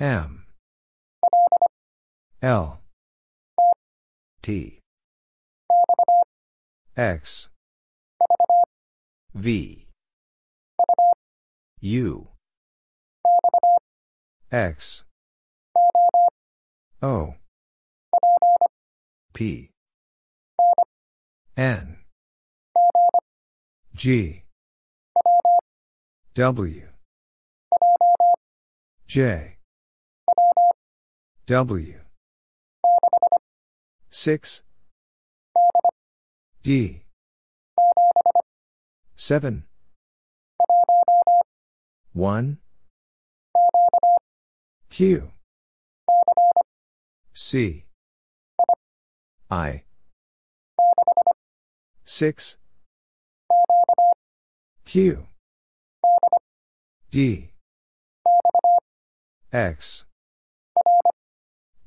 M. 0.00 0.46
L. 2.40 2.80
T. 4.40 4.81
X. 6.94 7.48
V. 9.34 9.86
U. 11.80 12.28
X. 14.50 15.04
O. 17.00 17.34
P. 19.32 19.70
N. 21.56 21.96
G. 23.94 24.44
W. 26.34 26.88
J. 29.06 29.56
W. 31.46 32.00
6. 34.10 34.62
D. 36.62 37.02
7. 39.16 39.64
1. 42.12 42.58
Q. 44.88 45.30
C. 47.32 47.86
I. 49.50 49.82
6. 52.04 52.56
Q. 54.84 55.26
D. 57.10 57.50
X. 59.52 60.04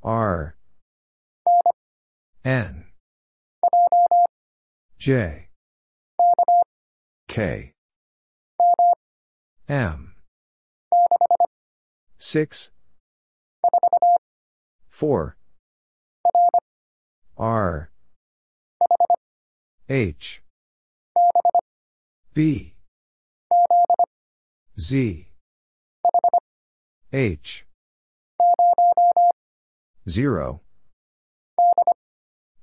R. 0.02 0.54
N. 2.44 2.85
J. 5.06 5.46
K. 7.28 7.74
M. 9.68 10.16
6. 12.18 12.70
4. 14.90 15.36
R. 17.38 17.90
H. 19.88 20.42
B. 22.34 22.74
Z. 24.76 25.28
H. 27.12 27.64
0. 30.08 30.60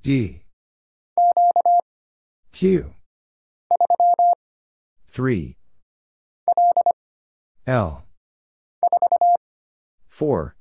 D. 0.02 0.43
Q. 2.64 2.94
3. 5.10 5.58
L. 7.68 8.06
4. 10.08 10.56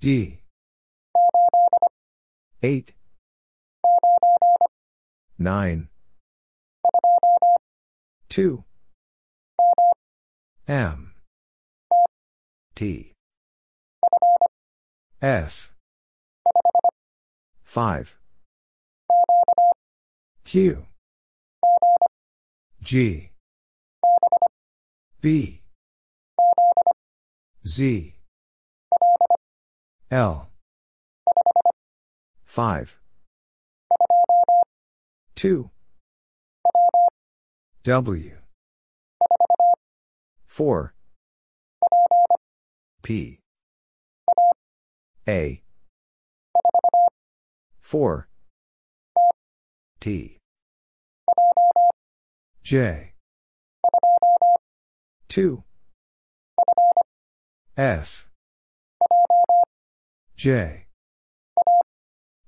D. 0.00 0.40
8. 2.62 2.92
9. 5.38 5.88
2. 8.28 8.64
M. 10.68 11.14
T. 12.74 13.12
F. 15.22 15.72
5. 17.64 18.18
Q. 20.52 20.84
G. 22.82 23.30
B. 25.22 25.62
Z. 27.66 28.16
L. 30.10 30.50
5. 32.44 32.98
2. 35.36 35.70
W. 37.84 38.36
4. 40.46 40.94
P. 43.02 43.38
A. 45.26 45.62
4. 47.80 48.28
T. 49.98 50.41
J. 52.62 53.12
2. 55.28 55.64
F. 57.76 58.28
J. 60.36 60.86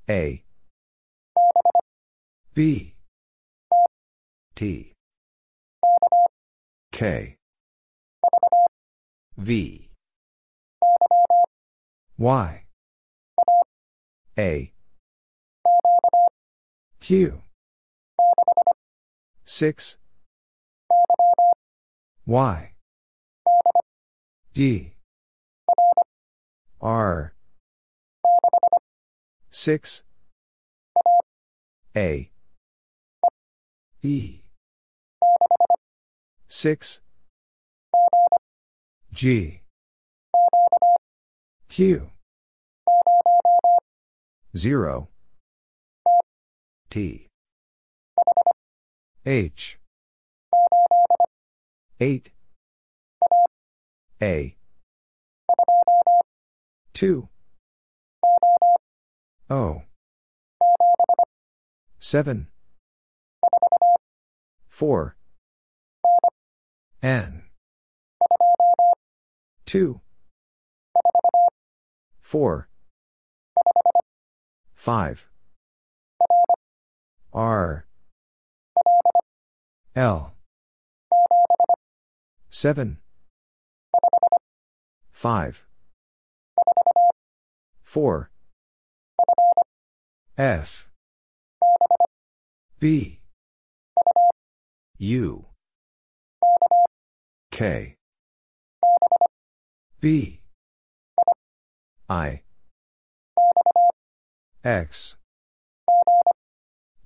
A. 0.09 0.45
B. 2.55 2.95
T. 4.55 4.93
K. 6.93 7.37
V. 9.37 9.91
Y. 12.17 12.65
A. 14.39 14.73
Q. 17.01 17.43
6. 19.45 19.97
Y. 22.27 22.72
D. 24.55 24.95
R. 26.81 27.35
6. 29.51 30.03
A. 31.95 32.31
E. 34.03 34.41
6. 36.49 37.01
G. 39.12 39.61
Q. 41.68 42.11
0. 44.57 45.09
T. 46.89 47.27
H. 49.27 49.79
8. 52.01 52.30
A. 54.20 54.57
2. 56.92 57.28
O. 59.49 59.82
7. 61.99 62.49
4. 64.68 65.16
N. 67.03 67.42
2. 69.66 70.01
4. 72.20 72.68
5. 74.74 75.28
R. 77.32 77.86
L. 79.95 80.34
7. 82.55 82.99
5. 85.11 85.67
4. 87.83 88.31
F. 90.39 90.89
B. 92.79 93.19
U. 94.99 95.47
K. 97.51 97.97
B. 100.01 100.41
I. 102.09 102.43
X. 104.63 105.17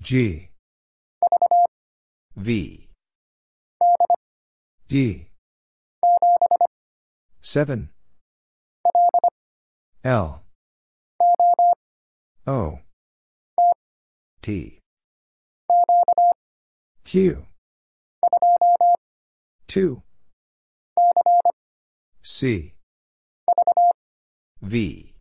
G. 0.02 0.50
V. 2.36 2.88
D. 4.88 5.28
7. 7.50 7.88
L. 10.04 10.42
O. 12.46 12.80
T. 14.42 14.80
Q. 17.06 17.46
2. 19.66 20.02
C. 22.20 22.74
V. 24.60 25.14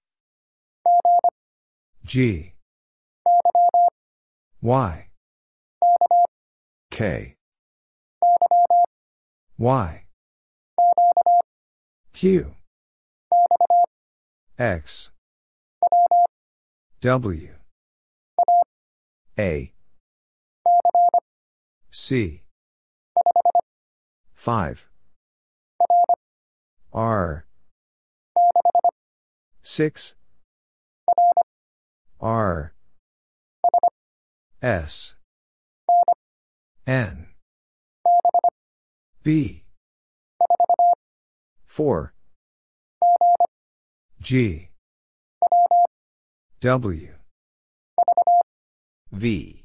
G. 2.03 2.53
Y. 4.61 5.07
K. 6.91 7.35
Y. 9.57 10.06
Q. 12.19 12.55
X. 14.57 15.11
W. 16.99 17.49
A. 19.37 19.71
C. 21.91 22.41
5. 24.33 24.89
R. 26.91 27.45
6. 29.61 30.15
R. 32.19 32.73
S. 34.63 35.13
N. 36.87 37.27
B. 39.21 39.66
4. 41.77 42.11
G. 44.19 44.69
W. 46.59 47.13
V. 49.11 49.63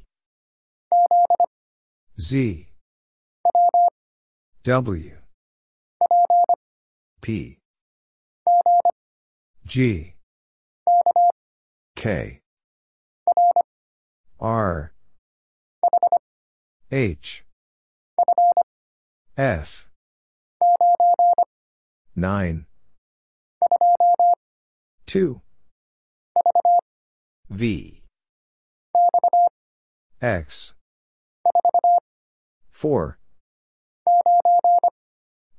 Z. 2.21 2.69
W. 4.63 5.11
P. 7.23 7.57
G. 9.65 10.15
K. 11.97 12.41
R. 14.39 14.93
H. 16.91 17.45
F. 19.39 19.92
9. 22.15 22.67
2. 25.07 25.41
V. 27.49 28.03
X. 30.21 30.75
4. 32.71 33.19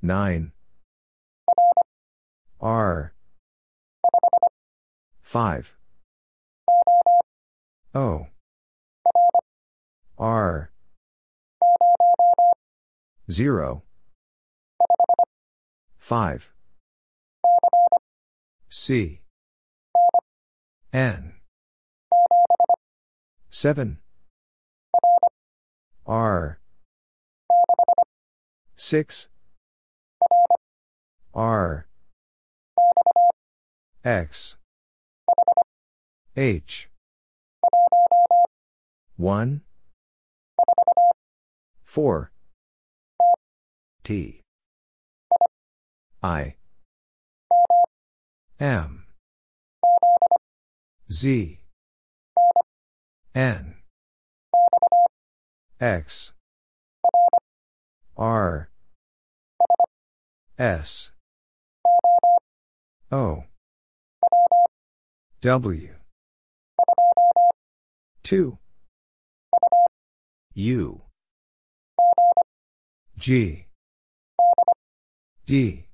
9. 0.02 0.52
R. 2.62 3.14
5. 5.22 5.78
O. 7.96 8.28
R. 10.20 10.72
0. 13.32 13.84
5. 16.04 16.52
C. 18.68 19.22
N. 20.92 21.36
7. 23.50 24.00
R. 26.06 26.60
6. 28.76 29.30
R. 31.34 31.88
X. 34.04 34.58
H. 36.36 36.90
1. 39.16 39.62
4. 41.86 42.32
T. 44.04 44.43
I. 46.24 46.56
M. 48.58 49.04
Z. 51.12 51.60
N. 53.36 53.76
X. 55.82 56.32
R. 58.16 58.70
S. 60.58 61.12
O. 63.12 63.44
W. 65.42 65.90
2 68.24 68.58
U. 70.54 71.02
G. 73.18 73.66
D 75.46 75.86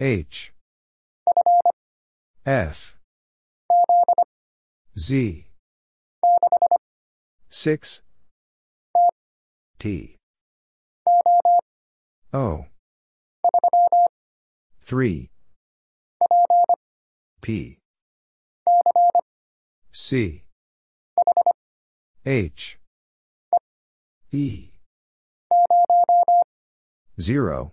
H. 0.00 0.52
F. 2.44 2.96
Z. 4.98 5.46
6 7.48 8.02
T. 9.78 10.16
O. 12.32 12.66
3 14.82 15.30
P. 17.40 17.78
C. 19.92 20.42
H. 22.26 22.78
E. 24.32 24.70
0 27.20 27.72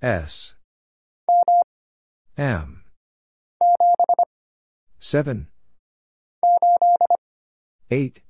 S. 0.00 0.54
M. 2.36 2.84
7 5.00 5.48
8 7.90 8.20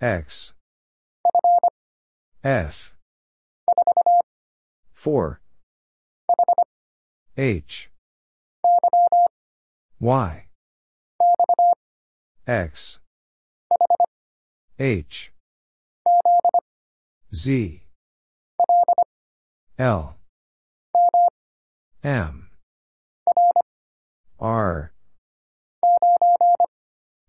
X. 0.00 0.54
F. 2.42 2.94
4 4.94 5.40
H. 7.36 7.90
Y. 10.00 10.46
X. 12.46 13.00
H. 14.78 15.32
Z 17.34 17.82
L. 19.80 20.18
M. 22.04 22.50
R. 24.38 24.92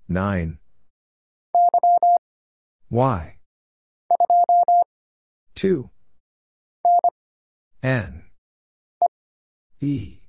9 0.09 0.57
Y. 2.89 3.37
2 5.55 5.89
N. 7.81 8.23
E. 9.79 10.19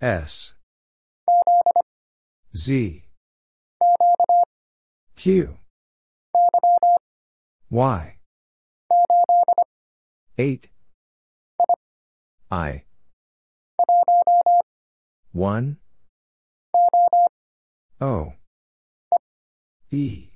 S. 0.00 0.54
Z. 2.54 3.02
Q. 5.16 5.56
Y 7.70 8.18
8 10.36 10.68
I. 12.50 12.82
1 15.32 15.76
O. 18.00 18.32
E. 19.92 20.30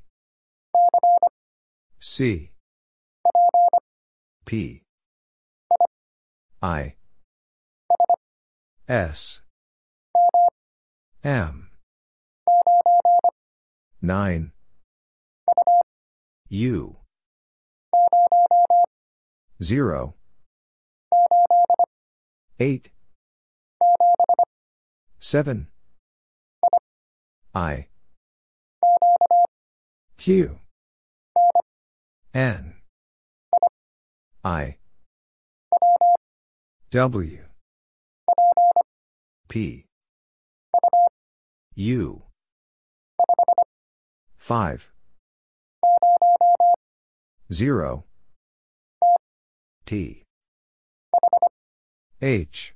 C. 1.99 2.53
P. 4.45 4.83
I. 6.63 6.95
S. 8.89 9.43
M. 11.25 11.71
9 14.01 14.53
U 16.51 16.98
0 19.63 20.15
8 22.61 22.91
7 25.19 25.69
I. 27.55 27.89
Q. 30.17 30.61
N. 32.33 32.75
I. 34.45 34.77
W. 36.91 37.45
P. 39.49 39.87
U. 41.75 42.23
5 44.37 44.93
0 47.53 48.05
T. 49.89 50.23
H. 52.21 52.75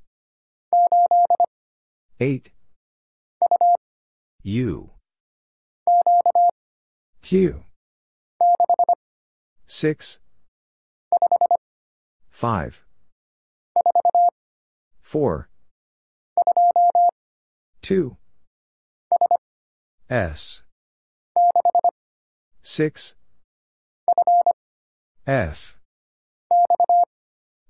8 2.18 2.50
U. 4.44 4.90
Q. 7.20 7.64
6 9.66 10.20
5 12.30 12.84
4 15.02 15.48
2 17.82 18.16
S. 20.08 20.62
6 22.62 23.14
F 25.26 25.81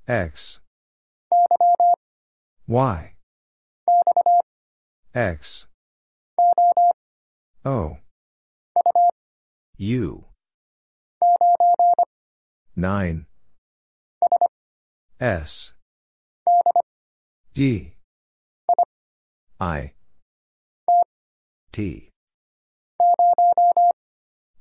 X. 0.08 0.60
Y. 2.66 3.14
X. 5.14 5.68
O. 7.64 7.98
U. 9.76 10.24
9 12.74 13.26
S. 15.20 15.74
D. 17.54 17.94
I. 19.60 19.92
T. 21.70 22.10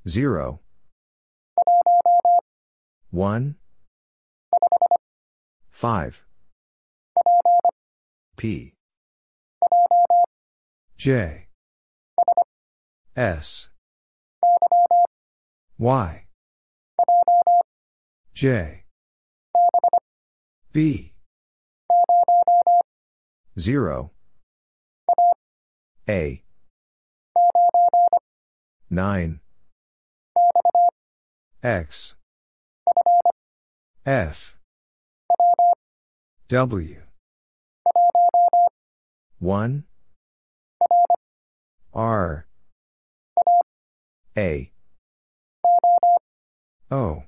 0 0.07 0.59
1 3.09 3.55
5 5.81 6.23
P. 8.37 8.73
J. 10.95 11.47
S. 13.15 13.69
Y. 15.79 16.25
J. 18.35 18.83
B. 20.71 21.13
0 23.57 24.11
A. 26.07 26.43
9 28.91 29.39
X. 31.63 32.15
F 34.05 34.60
W. 36.51 36.97
1 39.39 39.83
R. 41.93 42.45
A. 44.35 44.71
O. 46.91 47.23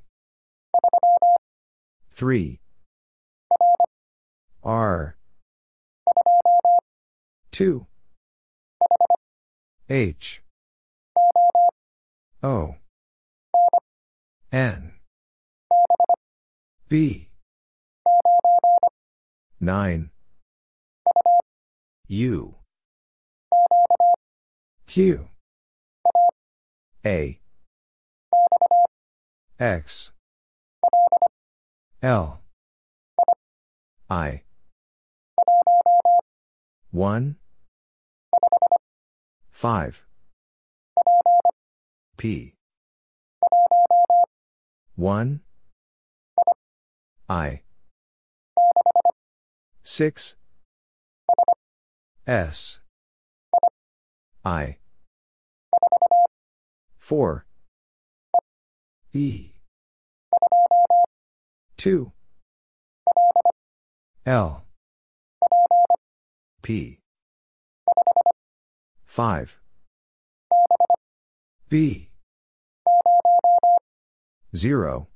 3 2.12 2.60
R. 4.62 5.16
2 7.52 7.88
H. 9.90 10.44
O. 12.44 12.76
N. 14.52 14.92
B 16.90 17.30
9 19.64 20.10
U. 22.10 22.56
Q. 24.88 25.30
A. 27.06 27.40
X. 29.58 30.12
L. 32.02 32.42
I. 34.10 34.42
1. 36.92 37.38
5. 39.50 40.06
P. 42.18 42.54
1. 44.98 45.40
I. 47.30 47.62
6. 49.84 50.36
S. 52.26 52.80
I. 54.46 54.78
4. 57.00 57.46
E. 59.12 59.52
2. 61.78 62.12
L. 64.26 64.66
P. 66.62 67.00
5. 69.06 69.60
B. 71.70 72.10
0. 74.56 75.08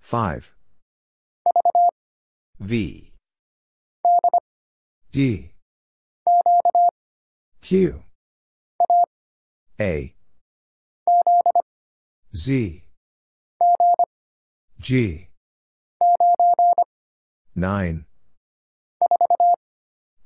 5. 0.00 0.54
V. 2.60 3.10
D. 5.12 5.50
Q. 7.62 8.02
A. 9.80 10.14
Z. 12.34 12.84
G. 14.78 15.28
9. 17.56 18.04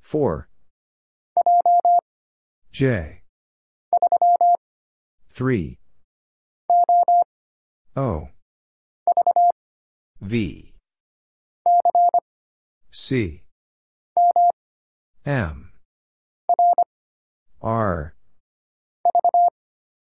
4. 0.03 0.49
J. 2.73 3.23
3. 5.33 5.79
O. 7.97 8.29
V. 10.21 10.74
C. 13.07 13.43
M. 15.27 15.73
R. 17.61 18.15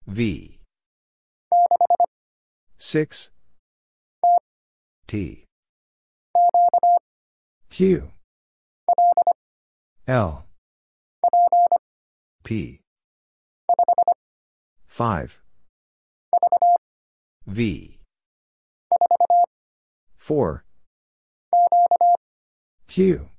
V. 0.06 0.58
6. 2.76 3.30
T. 5.06 5.44
Q. 7.70 8.10
L. 10.06 10.44
P. 12.44 12.80
5. 14.86 15.40
V. 17.46 17.98
4. 20.18 20.64
Q. 22.94 23.30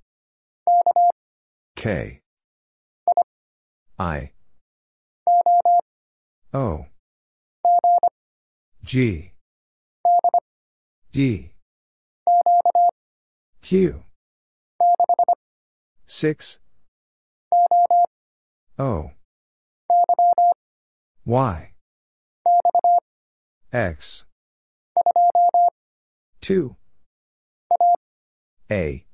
K. 1.75 2.21
I. 3.99 4.31
O. 6.51 6.87
G. 8.83 9.31
D. 11.11 11.51
Q. 13.61 14.03
6. 16.07 16.59
O. 18.79 19.11
Y. 21.27 21.73
X. 23.71 24.25
2. 26.41 26.75
A. 28.71 29.05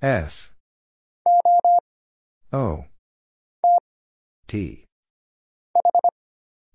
F. 0.00 0.52
O. 2.52 2.84
T. 4.46 4.84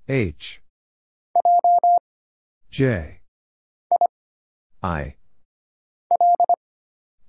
H. 0.10 0.62
J. 2.70 3.22
I. 4.82 5.16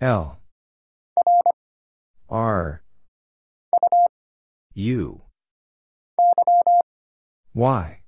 L. 0.00 0.40
R. 2.28 2.82
U. 4.74 5.22
Y. 7.54 8.00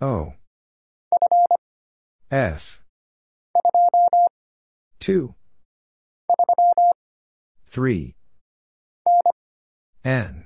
O. 0.00 0.34
F. 2.32 2.82
2. 4.98 5.34
3. 7.66 8.14
N. 10.04 10.44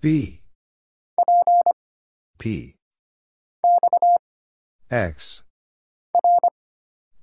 B. 0.00 0.42
P. 2.38 2.76
X. 4.90 5.42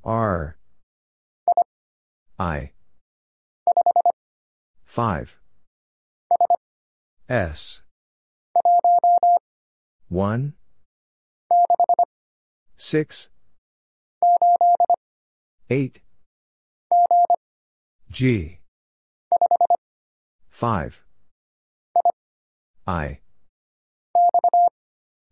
R. 0.04 0.58
I. 2.40 2.72
5. 4.84 5.40
S. 7.30 7.82
1. 10.10 10.54
6. 12.76 13.30
8. 15.70 16.02
G. 18.12 18.60
5. 20.50 21.06
I. 22.86 23.20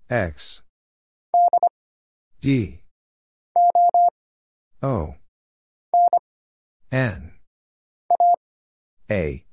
X. 0.10 0.62
D. 2.40 2.80
O. 4.82 5.16
N. 6.90 7.34
A. 9.12 9.44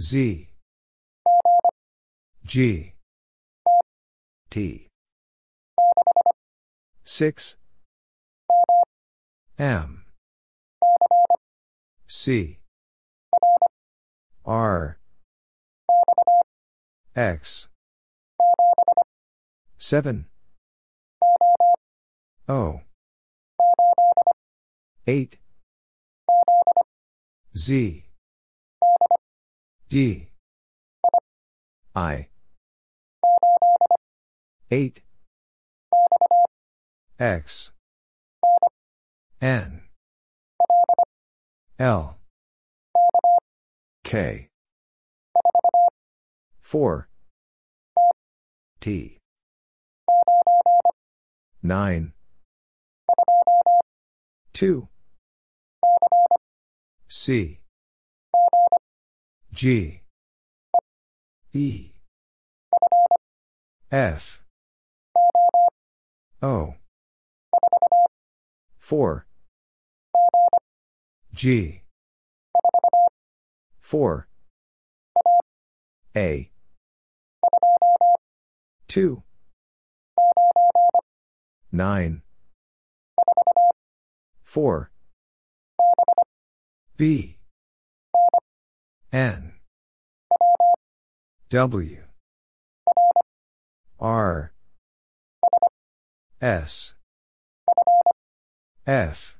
Z. 0.00 0.48
G. 2.44 2.94
T. 4.50 4.88
6. 7.04 7.56
M. 9.60 10.03
C. 12.16 12.60
R. 14.46 14.98
X. 17.16 17.68
7. 19.78 20.26
O. 22.48 22.80
8. 25.08 25.38
Z. 27.56 28.04
D. 29.88 30.28
I. 31.96 32.28
8. 34.70 35.02
X. 37.18 37.72
N. 39.42 39.83
L. 41.76 42.18
K. 44.04 44.48
4. 46.60 47.08
T. 48.80 49.18
9. 51.64 52.12
2. 54.52 54.88
C. 57.08 57.60
G. 59.52 60.02
E. 61.52 61.90
F. 63.90 64.42
O. 66.40 66.76
4 68.78 69.26
G. 71.34 71.82
4 73.80 74.28
A. 76.14 76.50
2 78.86 79.22
9 81.72 82.22
4 84.44 84.90
B. 86.96 87.38
N. 89.12 89.54
W. 91.50 92.02
R. 93.98 94.52
S. 96.40 96.94
F 98.86 99.36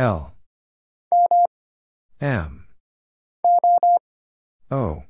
L. 0.00 0.32
M. 2.22 2.64
O. 4.70 5.04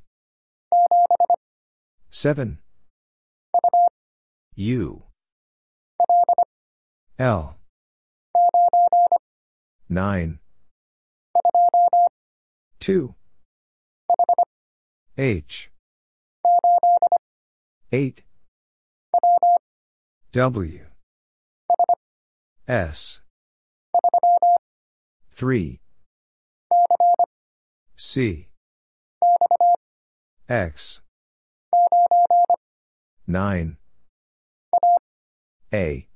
7 2.11 2.59
U. 4.57 5.05
L. 7.21 7.57
9 9.89 10.39
2 12.81 13.15
H. 15.17 15.71
8 17.93 18.23
W. 20.33 20.87
S 22.67 23.21
3 25.41 25.81
C. 27.97 28.49
X. 30.51 31.01
9 33.27 33.79
A. 35.73 36.09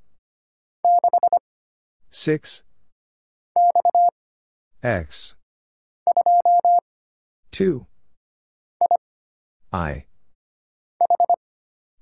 6 2.11 2.63
X. 4.83 5.37
2 7.51 7.87
I. 9.73 10.05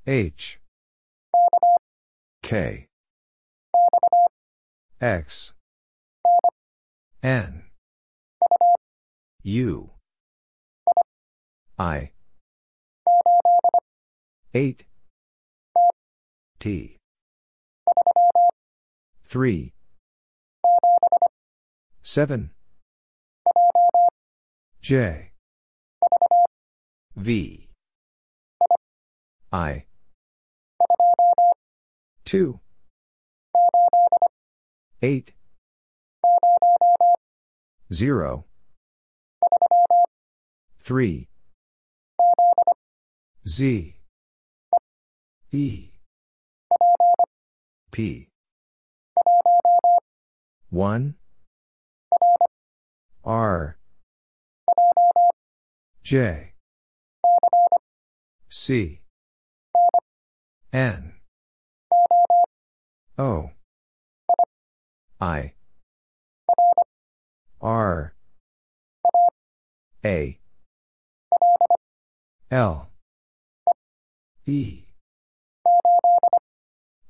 H. 0.08 0.58
K. 2.42 2.88
X 5.00 5.54
N. 7.22 7.62
U. 9.44 9.90
I. 11.78 12.10
8 14.52 14.84
T. 16.58 16.98
3 19.24 19.72
7 22.02 22.50
J. 24.80 25.30
V. 27.14 27.68
I. 29.52 29.84
2 32.24 32.58
8 35.00 35.32
0 37.93 38.45
3 40.80 41.28
Z. 43.47 43.97
E. 45.51 45.90
P. 47.90 48.28
1 50.70 51.14
R. 53.24 53.76
J. 56.03 56.55
C. 58.49 59.03
N. 60.72 61.14
O. 63.18 63.51
I 65.20 65.53
R. 67.62 68.12
A. 70.04 70.40
L. 72.50 72.90
E. 74.44 74.86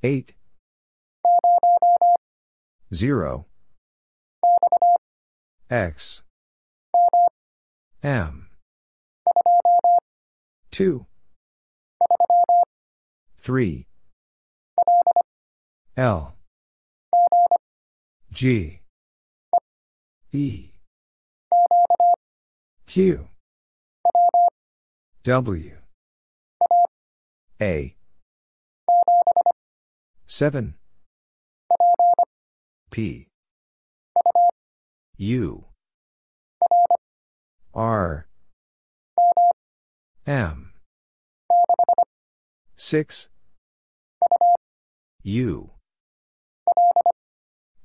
8 0.03 0.35
0 2.93 3.47
X. 5.71 6.23
M. 8.03 8.49
2 10.71 11.07
3 13.41 13.87
L. 15.97 16.37
G 18.31 18.82
E. 20.35 20.73
Q. 22.87 23.29
W. 25.25 25.77
A. 27.61 27.95
7 30.27 30.75
P. 32.91 33.29
U. 35.19 35.67
R. 37.75 38.27
M. 40.27 40.73
6 42.77 43.29
U. 45.25 45.71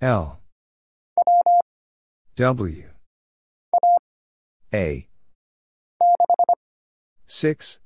L 0.01 0.39
W. 2.37 2.83
A. 4.71 5.07
6 7.25 7.79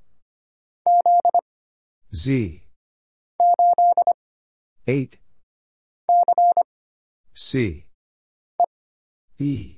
Z. 2.13 2.61
8 4.85 5.17
C. 7.33 7.85
E. 9.39 9.77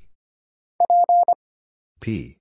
P. 1.99 2.37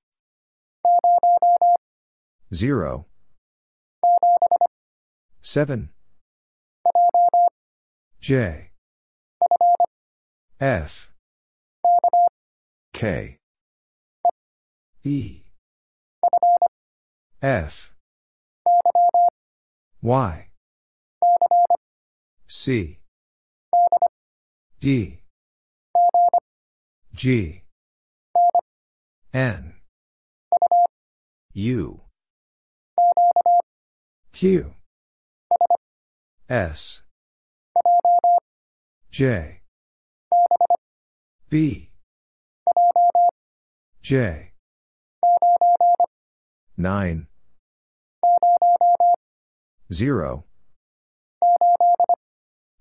0 2.54 3.04
7 5.42 5.90
J. 8.22 8.70
F 10.58 11.11
K. 12.92 13.38
E. 15.04 15.42
F. 17.40 17.92
Y. 20.02 20.48
C. 22.46 22.98
D. 24.80 25.20
G. 27.14 27.62
N. 29.32 29.74
U. 31.54 32.00
Q. 34.32 34.74
S. 36.48 37.02
J. 39.10 39.62
B 41.48 41.91
J. 44.12 44.52
9 46.76 47.26
0 49.90 50.44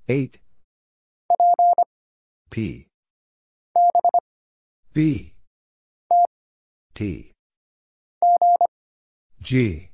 8 0.09 0.39
P. 2.49 2.87
B. 4.91 5.33
T. 6.93 7.31
G. 9.41 9.89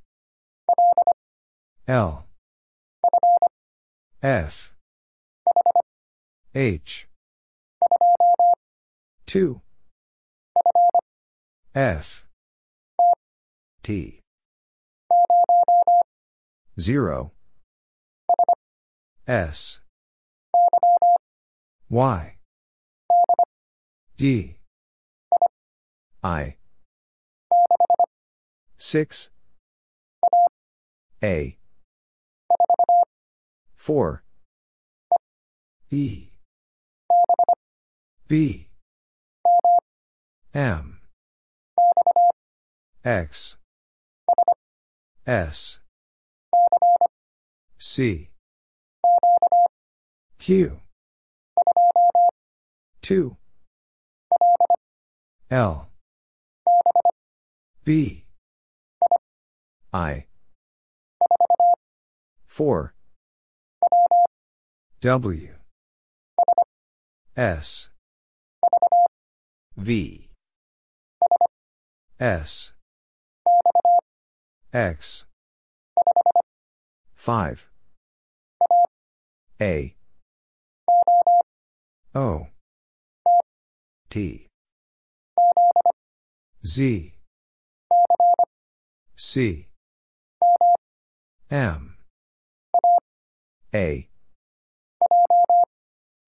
L. 1.87 2.25
F. 4.23 4.73
H. 6.55 7.07
2 9.27 9.61
F. 11.77 12.25
T. 13.83 14.19
0 16.79 17.31
S. 19.27 19.81
Y. 21.87 22.37
D. 24.17 24.57
I. 26.23 26.55
6 28.77 29.29
A. 31.21 31.57
4 33.75 34.23
E. 35.91 36.29
B. 38.27 38.67
M 40.55 40.96
X. 43.07 43.55
S. 45.25 45.79
C. 47.77 48.31
Q. 50.39 50.81
2 53.01 53.37
L. 55.49 55.89
B. 57.85 58.25
I. 59.93 60.25
4 62.45 62.93
W. 64.99 65.55
S. 67.37 67.89
V. 69.77 70.29
S 72.19 72.73
X. 74.77 75.25
5 77.15 77.67
A. 79.59 79.95
O. 82.13 82.47
T. 84.11 84.45
Z. 86.63 87.15
C. 89.15 89.67
M. 91.49 91.97
A. 93.73 94.07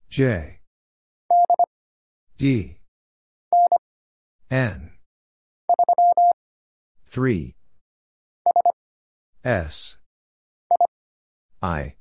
J. 0.08 0.58
D. 2.36 2.78
N. 4.50 4.90
3 7.06 7.54
S. 9.44 9.96
I. 11.62 11.94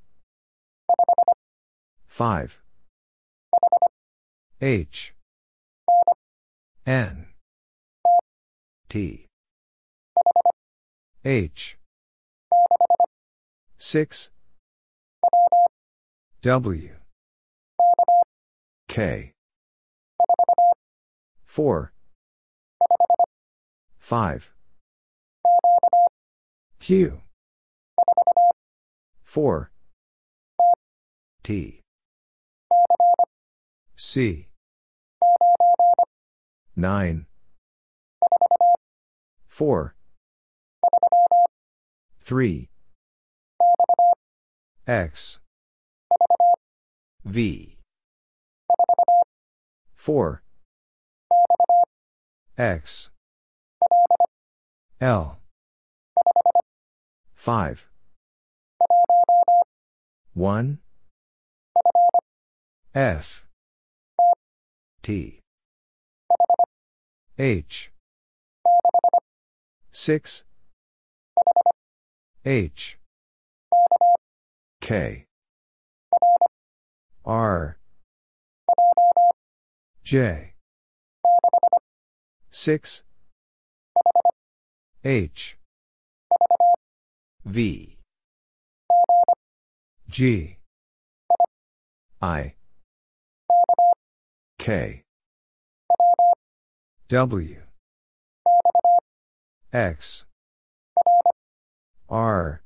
5 2.07 2.61
H. 4.61 5.13
N. 6.85 7.27
T. 8.89 9.27
H. 11.23 11.77
6 13.77 14.29
W. 16.41 16.89
K. 18.89 19.31
4 21.45 21.93
5 23.99 24.53
Q 26.79 27.21
4 29.29 29.69
T. 31.43 31.81
C. 33.95 34.47
9 36.75 37.27
4 39.47 39.95
3 42.23 42.69
X. 44.87 45.39
V. 47.23 47.77
4 49.93 50.41
X. 52.57 53.11
L. 54.99 55.37
5 57.35 57.89
1 60.33 60.79
F. 62.95 63.45
T. 65.01 65.39
H. 67.37 67.91
6 69.91 70.43
H. 72.45 72.99
K. 74.81 75.25
R. 77.25 77.77
J. 80.03 80.53
6 82.49 83.03
H. 85.03 85.57
V. 87.45 87.98
G. 90.09 90.57
I. 92.19 92.55
K. 94.57 95.03
W. 97.07 97.61
X. 99.71 100.25
R. 102.09 102.63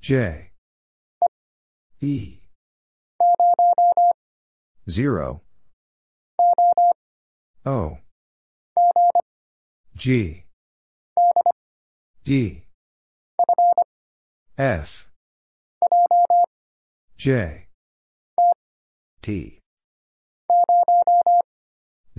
J. 0.00 0.50
E. 2.00 2.40
0 4.90 5.40
O. 7.64 7.98
G. 9.94 10.44
D. 12.24 12.64
F 14.58 15.11
J 17.22 17.68
T. 19.22 19.60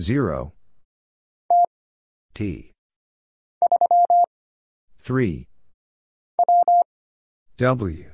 0 0.00 0.52
T. 2.32 2.72
3 5.02 5.46
W 7.58 8.10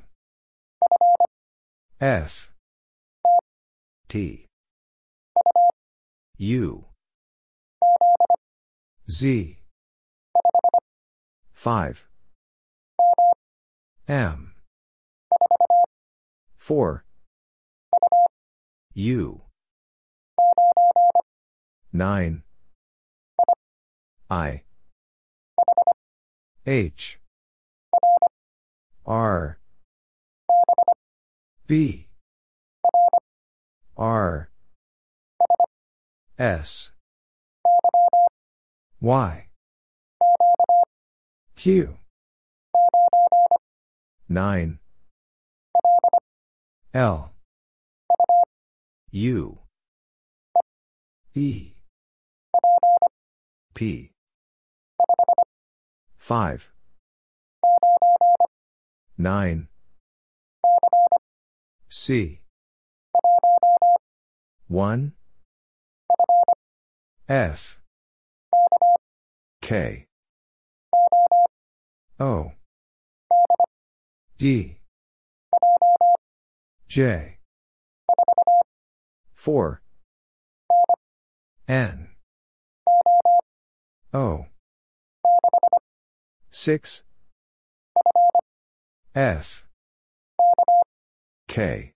F 2.01 2.51
T. 4.09 4.45
U. 6.37 6.85
Z 9.09 9.59
5 11.53 12.07
M 14.09 14.50
4 16.61 17.03
U. 18.93 19.41
9 21.91 22.43
I. 24.29 24.61
H. 26.67 27.19
R. 29.07 29.57
B. 31.65 32.07
R. 33.97 34.51
S. 36.37 36.91
Y. 39.01 39.47
Q. 41.55 41.97
9 44.29 44.77
L. 46.93 47.31
U. 49.11 49.59
E. 51.33 51.73
P. 53.73 54.11
5 56.17 56.71
9 59.17 59.67
C. 61.87 62.41
1 64.67 65.13
F. 67.29 67.79
K. 69.61 70.05
O. 72.19 72.51
D 74.37 74.80
J. 76.91 77.37
4 79.33 79.81
N. 81.69 82.09
O. 84.13 84.47
6 86.49 87.03
F. 89.15 89.65
K. 91.47 91.93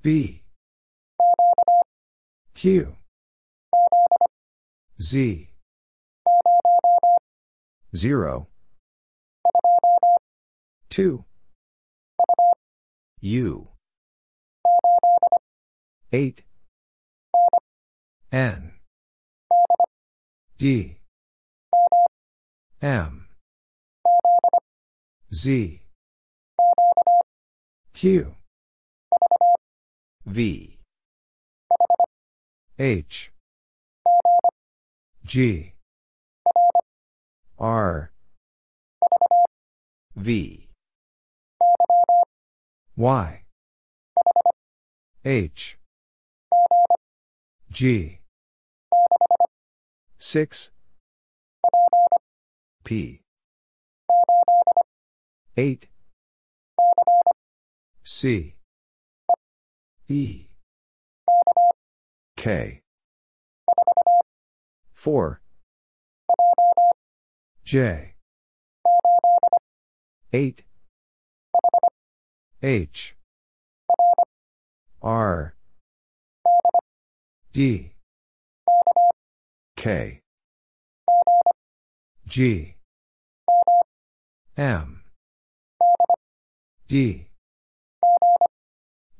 B. 0.00 0.42
Q. 2.54 2.96
Z. 4.98 5.50
0 7.94 8.48
2 10.88 11.24
U. 13.26 13.70
8 16.12 16.44
N. 18.30 18.72
D. 20.58 20.98
M. 22.80 23.26
Z. 25.34 25.82
Q. 27.94 28.36
V. 30.24 30.78
H. 32.78 33.32
G. 35.24 35.74
R. 37.58 38.12
V 40.14 40.65
Y. 42.98 43.42
H. 45.22 45.78
G. 47.70 48.20
6 50.16 50.70
P. 52.84 53.20
8 55.58 55.88
C. 58.02 58.54
E. 60.08 60.46
K. 62.36 62.80
4 64.94 65.40
J. 67.62 68.14
8 70.32 70.62
H. 72.66 73.14
R. 75.00 75.54
D. 77.52 77.92
K. 79.76 80.18
G. 82.26 82.74
M. 84.56 85.04
D. 86.88 87.28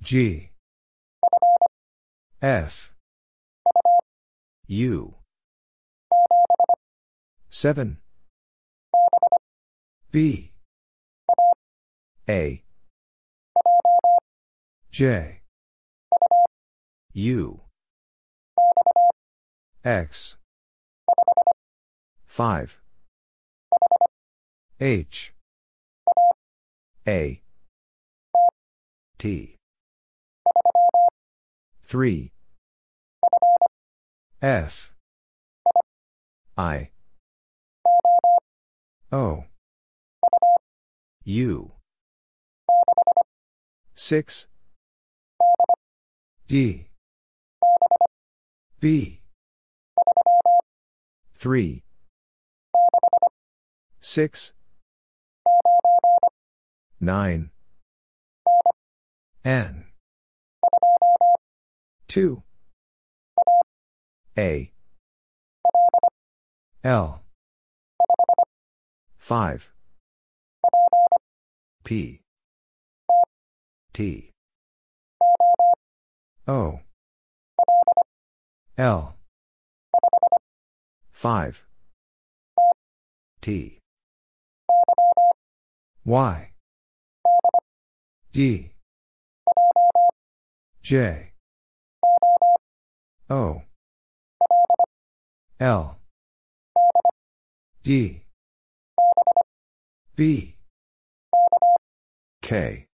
G. 0.03 0.51
F. 2.43 2.93
U. 4.67 5.15
7 7.49 7.99
B. 10.11 10.51
A 12.29 12.66
J. 14.97 15.43
U. 17.13 17.61
X. 19.85 20.39
5 22.25 22.81
H. 24.81 25.35
A. 27.07 27.43
T. 29.19 29.57
3 31.85 32.33
F. 34.41 34.95
I. 36.57 36.89
O. 39.13 39.45
U. 41.27 41.73
6 43.95 44.47
D. 46.49 46.87
B. 48.79 49.21
3 51.35 51.83
6 53.99 54.53
9 57.01 57.51
N. 59.45 59.85
2 62.07 62.43
A. 64.39 64.73
L. 66.85 67.23
5 69.19 69.73
P. 71.83 72.21
T 73.93 74.31
O. 76.49 76.79
L. 78.79 79.17
5 81.13 81.67
T. 83.41 83.79
Y. 86.05 86.51
D. 88.33 88.73
J. 90.83 91.33
O. 93.29 93.63
L. 95.59 95.99
D. 97.83 98.23
B. 100.15 100.57
K. 102.41 102.87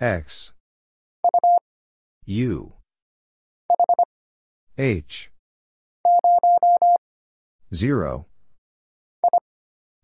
X 0.00 0.55
U. 2.28 2.72
H. 4.76 5.30
0 7.72 8.26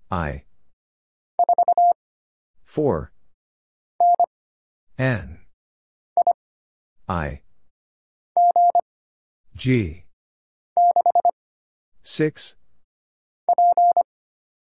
I. 0.08 0.44
4 2.64 3.12
N. 4.98 5.38
I. 7.08 7.40
G. 9.56 10.04
6 12.04 12.54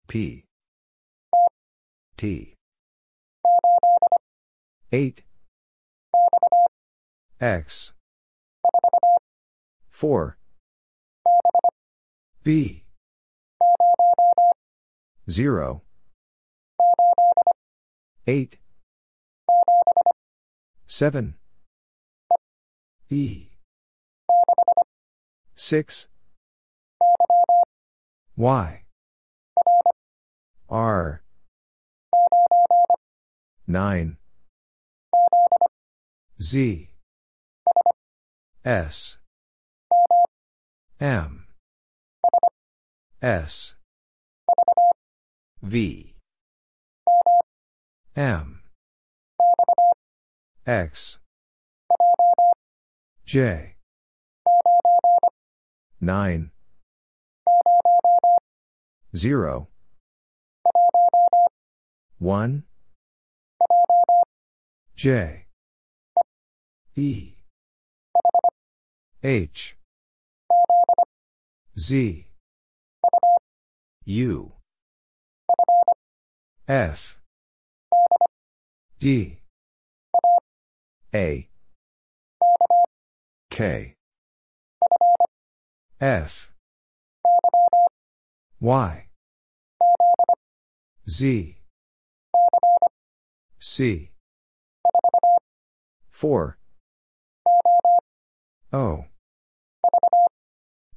P. 0.07 0.45
T. 2.17 2.55
8 4.91 5.21
X. 7.41 7.93
4 9.89 10.37
B. 12.43 12.83
0 15.27 15.81
8 18.27 18.57
7 20.85 21.33
E. 23.09 23.49
6 25.55 26.07
Y. 28.37 28.83
R. 30.69 31.23
9 33.67 34.17
Z 36.39 36.90
S 38.63 39.17
M 40.99 41.47
S 43.21 43.75
V 45.63 46.15
M 48.15 48.61
X 50.67 51.19
J. 53.25 53.75
9. 56.01 56.51
0. 59.15 59.67
1. 62.19 62.63
J. 64.95 65.45
E. 66.95 67.40
H. 69.23 69.77
Z. 71.77 72.25
U. 74.05 74.53
F. 76.67 77.19
D. 78.99 79.39
A. 81.13 81.47
K. 83.51 83.93
F. 85.99 86.51
Y. 88.59 89.07
Z. 91.07 91.57
C. 93.59 94.11
4. 96.11 96.57
O. 98.73 99.05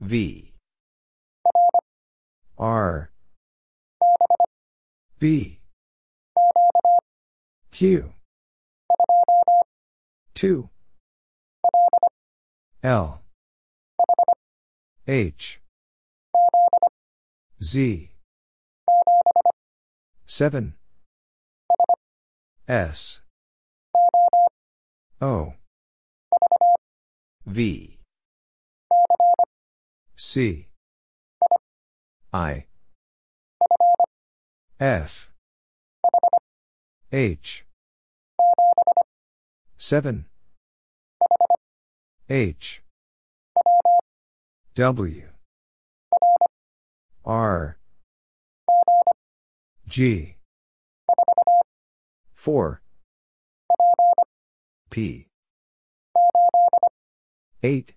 V. 0.04 0.52
R. 2.58 3.10
B. 5.18 5.60
Q. 7.72 8.12
2. 10.34 10.68
L. 12.82 13.22
H. 15.08 15.62
Z. 17.62 18.10
7. 20.26 20.74
S. 22.68 23.22
O. 25.22 25.54
V. 27.46 27.93
C. 30.16 30.68
I. 32.32 32.66
F. 34.78 35.30
H. 37.12 37.64
7. 39.76 40.26
H. 42.28 42.82
W. 44.74 45.28
R. 47.24 47.78
G. 49.86 50.36
4. 52.34 52.82
P. 54.90 55.26
8. 57.62 57.94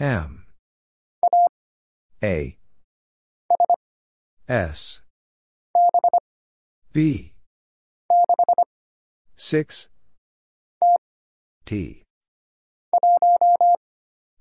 M. 0.00 0.46
A. 2.22 2.56
S. 4.48 5.02
B. 6.94 7.34
6. 9.36 9.88
T. 11.66 12.02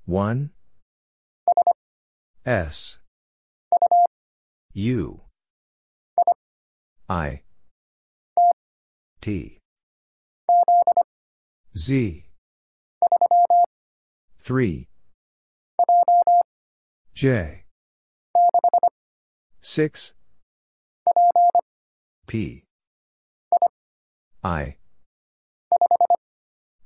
1. 0.06 0.49
S. 2.45 2.99
U. 4.73 5.22
I. 7.10 7.41
T. 9.19 9.57
Z. 11.76 12.26
3. 14.41 14.89
J. 17.19 17.65
6. 19.59 20.13
P. 22.27 22.63
I. 24.41 24.77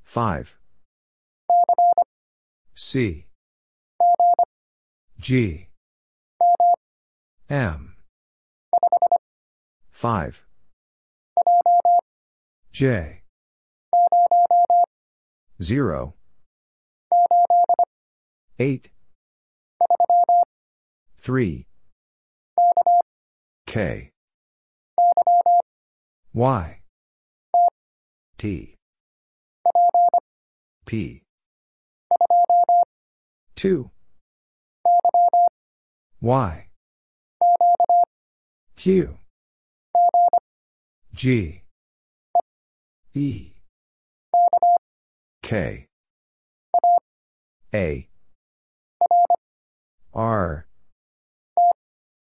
5. 0.03 0.57
C. 2.73 3.27
G. 5.19 5.68
M. 7.47 7.95
5. 9.91 10.45
J. 12.72 13.22
0. 15.61 16.15
8. 18.57 18.93
3. 21.24 21.66
K. 23.66 24.12
Y. 26.34 26.82
T. 28.38 28.76
P. 30.86 31.24
2. 33.56 33.90
Y. 36.20 36.68
Q. 38.76 39.18
G. 41.14 41.64
E. 43.14 43.52
K. 45.41 45.88
A. 47.74 48.10
R. 50.14 50.68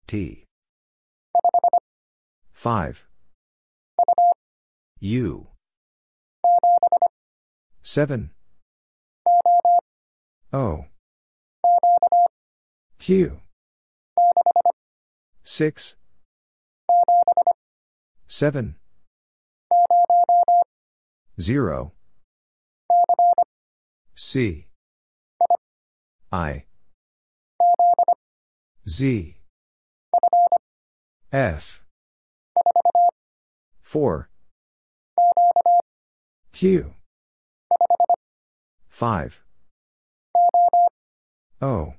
T. 0.09 0.43
5. 2.51 3.05
U. 5.01 5.47
7. 7.83 8.31
O. 10.51 10.85
Q. 12.97 13.39
6. 15.43 15.95
7. 18.25 18.75
0. 21.39 21.91
C. 24.15 24.67
I. 26.31 26.65
Z. 28.87 29.38
F. 31.31 31.83
4. 33.83 34.29
Q. 36.51 36.93
5. 38.89 39.43
O. 41.61 41.93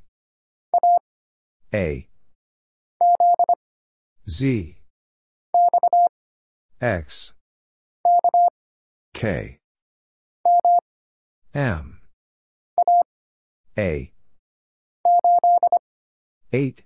A. 1.73 2.09
Z. 4.29 4.79
X. 6.81 7.35
K. 9.15 9.59
M. 11.55 12.01
A. 13.79 14.13
8. 16.53 16.83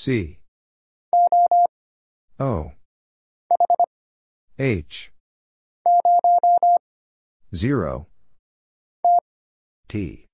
C. 0.00 0.38
O. 2.38 2.70
H. 4.56 5.10
0. 7.52 8.06
T. 9.88 10.26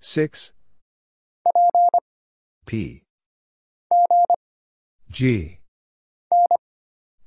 6. 0.00 0.52
P. 2.66 3.02
G. 5.10 5.60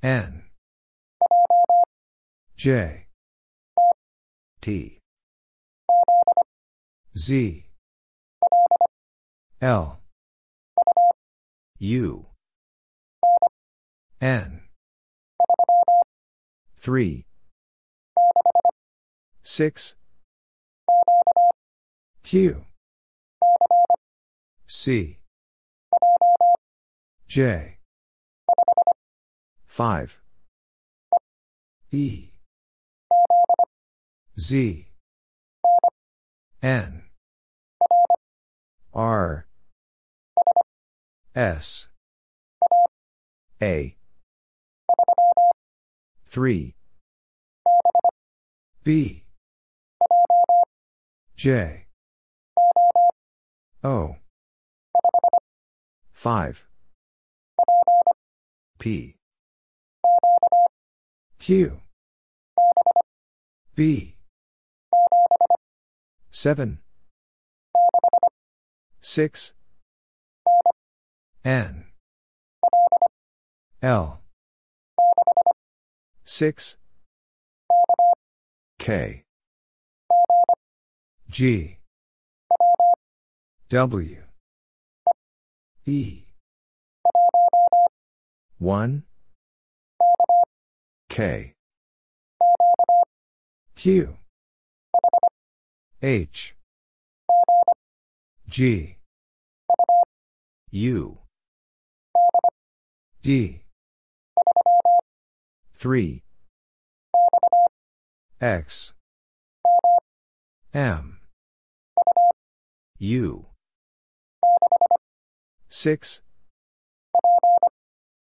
N. 0.03 0.43
J. 2.55 3.07
T. 4.61 4.99
Z. 7.17 7.65
L. 9.59 9.98
U. 11.81 12.25
N. 14.19 14.63
3. 16.77 17.25
6 19.43 19.95
Q. 22.23 22.65
C. 24.67 25.19
J. 27.27 27.77
5 29.67 30.21
E. 31.91 32.29
Z. 34.37 34.87
N. 36.61 37.03
R 38.93 39.48
S. 41.35 41.87
A. 43.61 43.95
3 46.27 46.75
B. 48.83 49.23
J. 51.35 51.85
O. 53.83 54.15
5 56.13 56.67
P. 58.79 59.15
Q. 61.39 61.81
B. 63.75 64.15
7 66.31 66.79
6 69.01 69.53
N. 71.45 71.85
L. 73.81 74.19
6 76.25 76.75
K. 78.77 79.23
G. 81.29 81.77
W. 83.69 84.23
E. 85.85 86.25
1 88.57 89.03
K. 91.07 91.53
Q. 93.75 94.17
H. 96.01 96.55
G. 98.49 98.97
U 100.71 101.19
D. 103.21 103.63
3 105.75 106.23
X. 108.39 108.93
M. 110.73 111.19
U. 112.97 113.47
6 115.67 116.21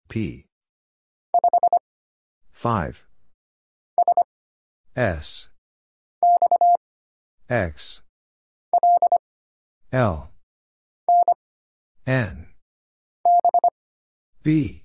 P. 0.09 0.45
5 2.51 3.07
S. 4.95 5.49
X. 7.49 8.03
L. 9.91 10.29
N. 12.05 12.47
B 14.43 14.82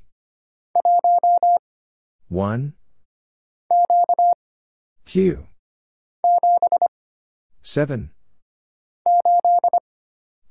1 2.30 2.74
Q. 5.06 5.46
7 7.62 8.10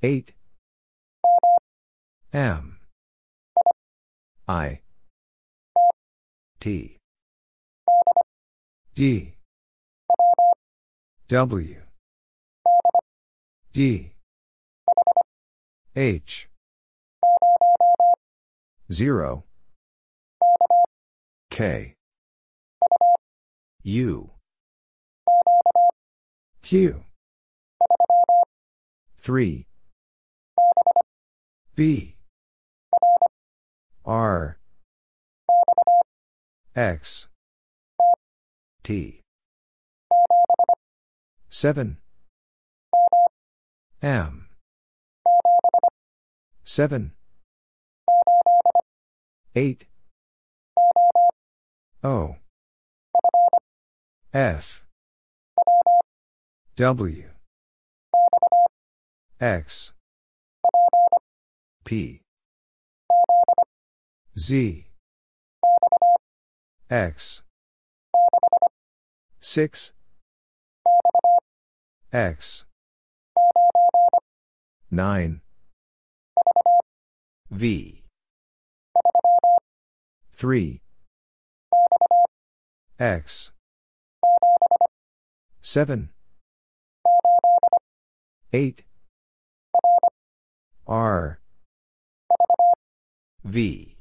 8 0.01 0.33
M. 2.33 2.79
I. 4.47 4.79
T. 6.59 6.97
D. 8.95 9.35
W. 11.27 11.81
D. 13.73 14.13
H. 15.95 16.49
0 18.91 19.43
K. 21.57 21.95
U. 23.81 24.29
Q. 26.61 27.03
3 29.17 29.65
B. 31.75 32.15
R. 34.05 34.59
X. 36.75 37.27
T. 38.83 39.21
7 41.49 41.97
M. 44.03 44.47
7 46.63 47.13
8 49.55 49.87
O. 52.03 52.35
F. 54.33 54.85
W. 56.75 57.23
X. 59.41 59.93
P. 61.83 62.21
Z. 64.37 64.87
X. 66.89 67.41
6 69.39 69.93
X. 72.13 72.65
9 74.91 75.41
V. 77.49 78.03
3 80.35 80.81
X. 82.99 83.51
7 85.61 86.09
8 88.51 88.83
R. 90.87 91.39
V. 93.43 93.97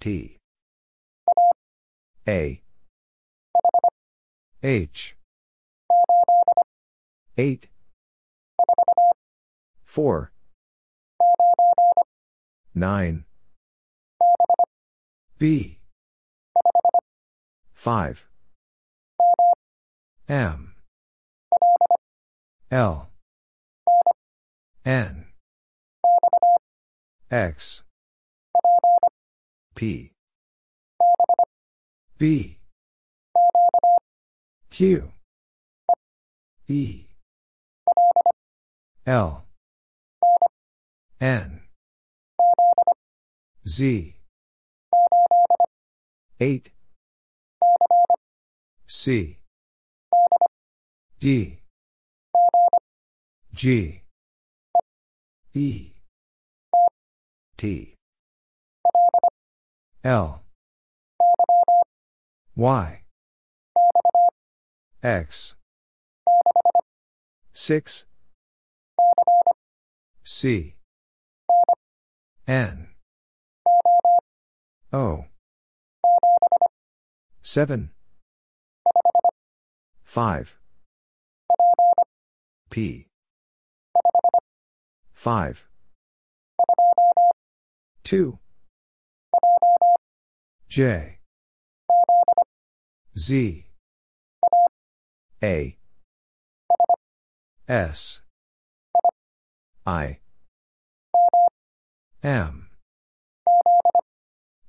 T. 0.00 0.36
A. 2.28 2.60
H. 4.62 5.16
8 7.38 7.68
4 9.84 10.32
9 12.74 13.24
B 15.38 15.78
5 17.84 18.26
M. 20.26 20.74
L. 22.70 23.10
N. 24.86 25.26
X. 27.30 27.82
P. 29.74 30.12
B. 32.16 32.56
Q. 34.70 35.12
E. 36.66 37.04
L. 39.06 39.44
N. 41.20 41.60
Z. 43.68 44.16
8 46.40 46.73
C. 48.86 49.38
D. 51.18 51.60
G. 53.52 54.02
E. 55.54 55.92
T. 57.56 57.94
L. 60.02 60.42
Y. 62.56 63.04
X. 65.02 65.56
6 67.52 68.06
C. 70.22 70.76
N. 72.46 72.88
O. 74.92 75.24
7 77.42 77.93
5. 80.14 80.58
P. 82.70 83.08
5. 85.12 85.68
2. 88.04 88.38
J. 90.68 91.18
Z. 93.18 93.66
A. 95.42 95.76
S. 97.66 98.20
I. 99.84 100.18
M. 102.22 102.68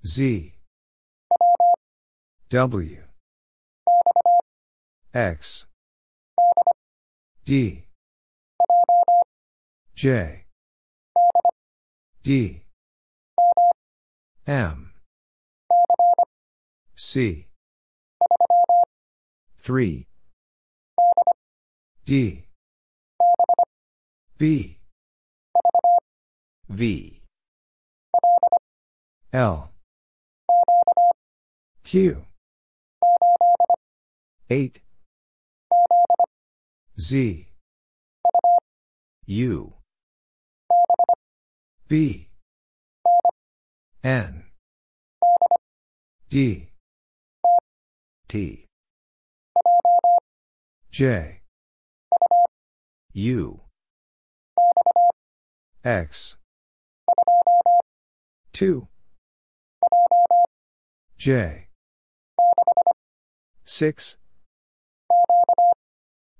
Z. 0.03 0.55
W. 2.49 3.14
X. 5.15 5.65
D. 7.45 7.85
J. 9.95 10.43
D. 12.21 12.63
M. 14.45 14.91
C. 16.97 17.47
3. 19.61 20.05
D. 22.03 22.43
B. 24.37 24.79
V. 26.67 27.21
L. 29.31 29.71
Q. 31.85 32.25
8. 34.49 34.85
Z. 36.97 37.49
U. 39.26 39.73
B. 41.89 42.30
N. 44.01 44.43
D. 46.30 46.69
T. 48.30 48.65
J. 50.89 51.41
U. 53.13 53.61
X. 55.84 56.38
2. 58.53 58.88
J. 61.17 61.67
6. 63.65 64.17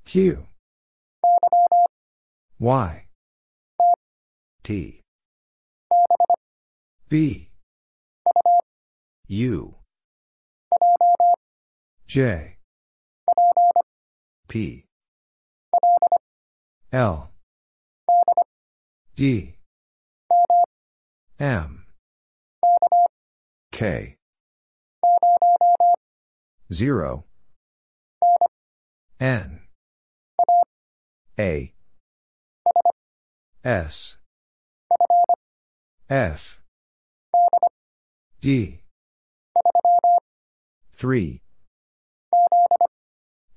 Q. 0.06 0.46
Y. 2.60 3.06
T. 4.64 5.02
B. 7.10 7.50
U. 9.28 9.76
J. 12.08 12.58
P. 14.48 14.86
L. 16.94 17.32
D. 19.16 19.56
M. 21.40 21.86
K. 23.72 24.16
0. 26.72 27.26
N. 29.20 29.65
A. 31.38 31.74
S. 33.64 34.18
F. 36.10 36.62
D. 38.40 38.82
3. 40.96 41.42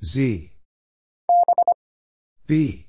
Z. 0.03 0.53
B. 2.47 2.87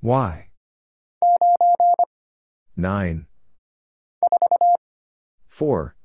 Y. 0.00 0.48
9. 2.76 3.26
4. 5.48 5.96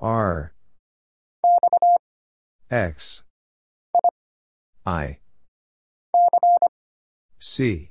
R. 0.00 0.52
X. 2.70 3.22
I. 4.86 5.18
C. 7.38 7.90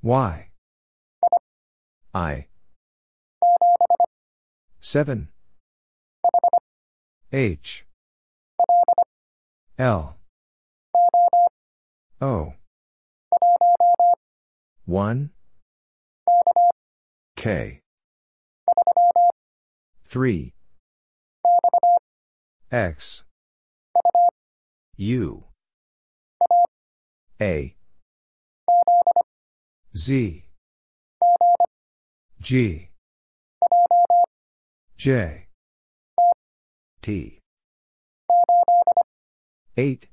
Y. 0.00 0.50
I. 2.14 2.46
7. 4.78 5.28
H. 7.32 7.84
L. 9.76 10.16
O. 12.20 12.54
1. 14.84 15.30
K. 17.34 17.80
3. 20.08 20.54
X. 22.70 23.25
U. 24.98 25.44
A. 27.38 27.76
Z. 29.94 30.44
G. 32.40 32.90
J. 34.96 35.48
T. 37.02 37.38
8. 39.76 40.08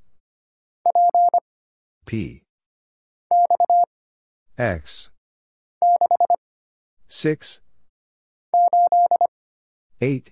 P. 2.06 2.44
X. 4.58 5.12
6. 7.08 7.62
8. 10.02 10.32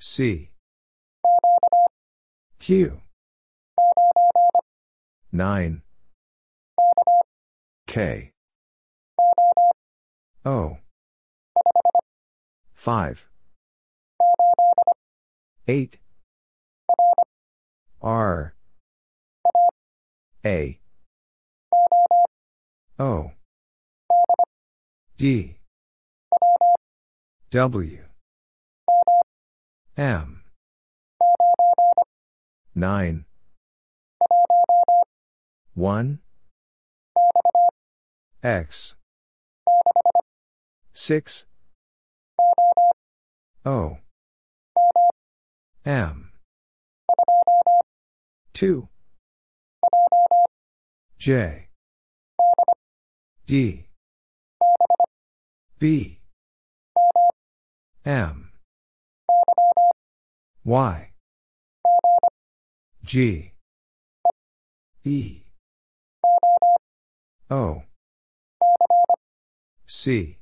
C. 0.00 0.53
Q. 2.66 2.98
9. 5.32 5.82
K. 7.86 8.30
O. 10.46 10.78
5. 12.74 13.28
8. 15.68 15.98
R. 18.00 18.54
A. 20.46 20.80
O. 22.98 23.32
D. 25.18 25.58
W. 27.50 27.98
M. 29.98 30.43
9. 32.76 33.24
1. 35.74 36.18
X. 38.42 38.96
6. 40.92 41.46
O. 43.64 43.98
M. 45.86 46.32
2. 48.54 48.88
J. 51.18 51.68
D. 53.46 53.86
B. 55.78 56.20
M. 58.04 58.52
Y. 60.64 61.13
G. 63.04 63.52
E. 65.04 65.42
O. 67.50 67.82
C. 69.86 70.38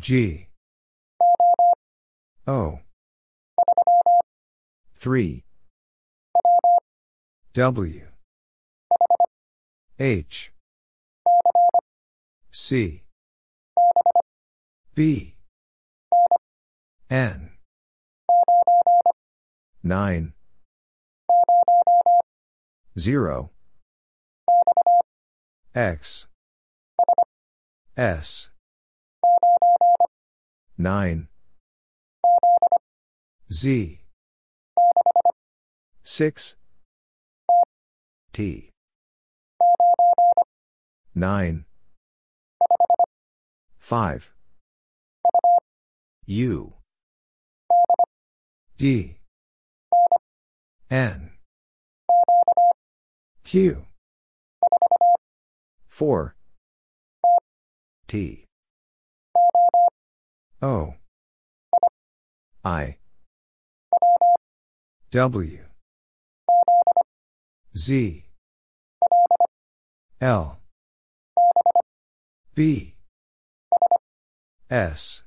G. 0.00 0.48
O. 2.46 2.80
3. 4.96 5.44
W. 7.52 8.06
H. 10.00 10.52
C. 12.50 13.02
B. 14.94 15.36
N. 17.10 17.50
9. 19.82 20.32
0. 22.98 23.50
X. 25.74 26.26
S. 27.96 28.50
9. 30.76 31.28
Z. 33.50 34.00
6. 36.02 36.56
T. 38.32 38.70
9. 41.14 41.64
5. 43.78 44.32
U. 46.26 46.74
D. 48.78 49.18
N. 50.90 51.31
Q. 53.52 53.84
4. 55.90 56.34
T. 58.06 58.46
O. 60.62 60.94
I. 62.64 62.96
W. 65.10 65.58
Z. 67.76 68.24
L. 70.22 70.60
B. 72.54 72.94
S. 74.70 75.24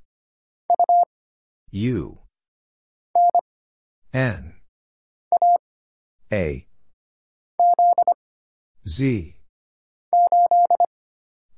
U. 1.70 2.18
N. 4.12 4.54
A. 6.34 6.66
Z. 8.88 9.36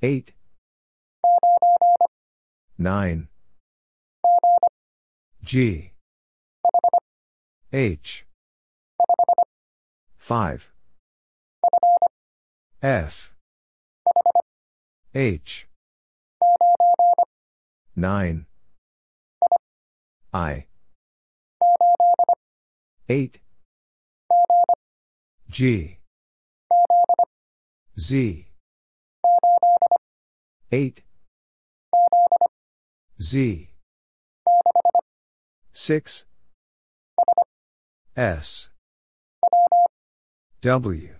8. 0.01 0.33
9. 2.77 3.27
G. 5.43 5.91
H. 7.73 8.25
5. 10.17 10.71
F. 12.81 13.33
H. 15.13 15.67
9. 17.97 18.45
I. 20.33 20.65
8. 23.09 23.39
G. 25.49 25.96
Z. 27.99 28.45
8. 30.71 31.01
Z. 33.19 33.69
6. 35.73 36.25
S. 38.15 38.69
W. 40.61 41.15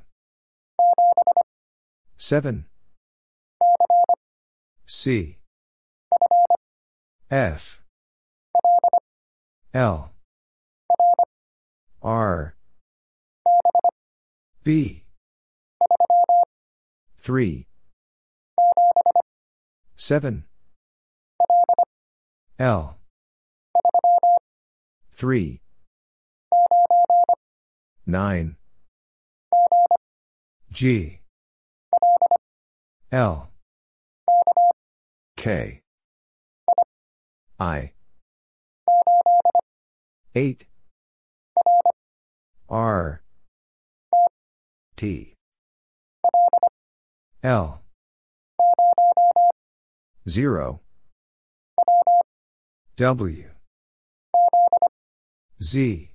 7. 2.18 2.66
C. 4.86 5.38
F. 7.32 7.82
L. 9.74 10.12
R. 12.04 12.56
B. 14.64 15.07
3. 17.28 17.68
7. 19.98 20.46
L. 22.58 22.98
3. 25.14 25.62
9. 28.06 28.56
G. 30.72 31.20
L. 33.12 33.52
K. 35.36 35.82
I. 37.60 37.92
8. 40.34 40.66
R. 42.70 43.22
T. 44.96 45.37
L. 47.44 47.84
0. 50.28 50.82
W. 52.96 53.44
Z. 55.62 56.12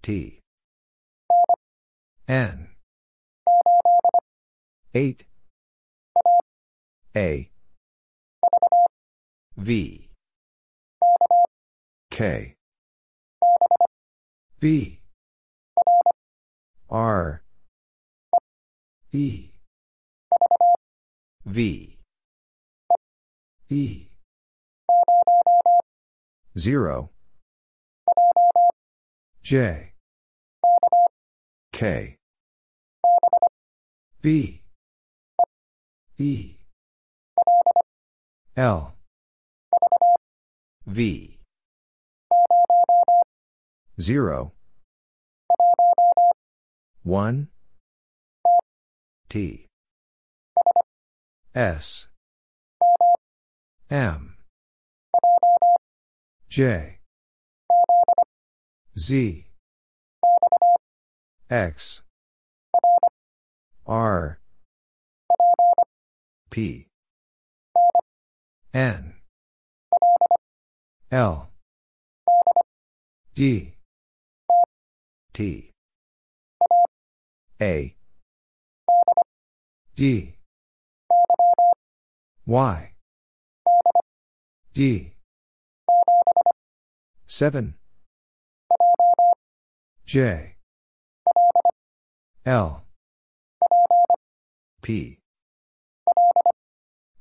T. 0.00 0.40
N. 2.26 2.68
8. 4.94 5.24
A. 7.14 7.50
V. 9.56 10.08
K. 12.10 12.54
B. 14.60 15.00
R. 16.90 17.42
E. 19.12 19.57
V. 21.48 21.96
E. 23.70 24.08
0. 26.58 27.10
J. 29.42 29.92
K. 31.72 32.16
B. 34.20 34.62
E. 36.18 36.56
L. 38.54 38.94
V. 40.86 41.38
0. 43.98 44.52
1. 47.04 47.48
T. 49.30 49.67
S. 51.58 52.06
M. 53.90 54.36
J. 56.48 57.00
Z. 58.96 59.46
X. 61.50 62.02
R. 63.88 64.38
P. 66.48 66.86
N. 68.72 69.14
L. 71.10 71.50
D. 73.34 73.74
T. 75.32 75.72
A. 77.60 77.96
D. 79.96 80.37
Y. 82.48 82.94
D. 84.72 85.12
7. 87.26 87.74
J. 90.06 90.56
L. 92.46 92.86
P. 94.80 95.18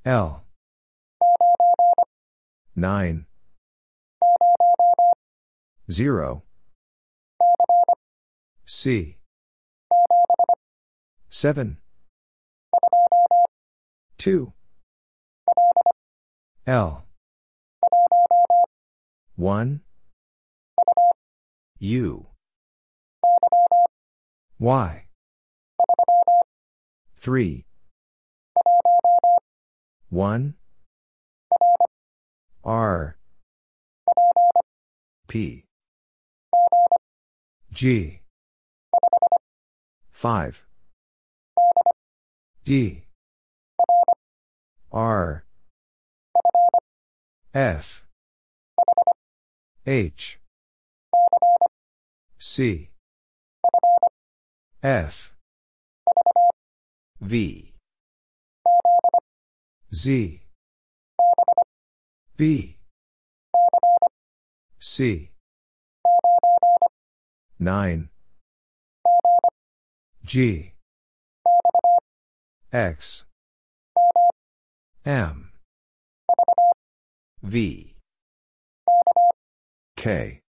L. 0.06 0.45
9. 2.78 3.26
0. 5.91 6.44
C. 8.66 9.18
7. 11.28 11.78
2. 14.18 14.54
L. 16.68 17.06
1. 19.38 19.80
U. 21.80 22.26
Y. 24.60 25.06
3. 27.22 27.65
1. 30.10 30.56
R. 32.65 33.18
P. 35.30 35.64
G. 37.72 38.22
5. 40.11 40.65
D. 42.65 43.06
R. 44.91 45.47
F. 47.53 48.03
H. 49.86 50.40
C. 52.38 52.90
F. 54.84 55.34
V. 57.22 57.74
Z. 59.94 60.41
B. 62.36 62.78
C. 64.80 65.32
9. 67.60 68.10
G. 70.24 70.74
X. 72.72 73.26
M. 75.06 75.47
V. 77.48 77.95
K. 79.95 80.41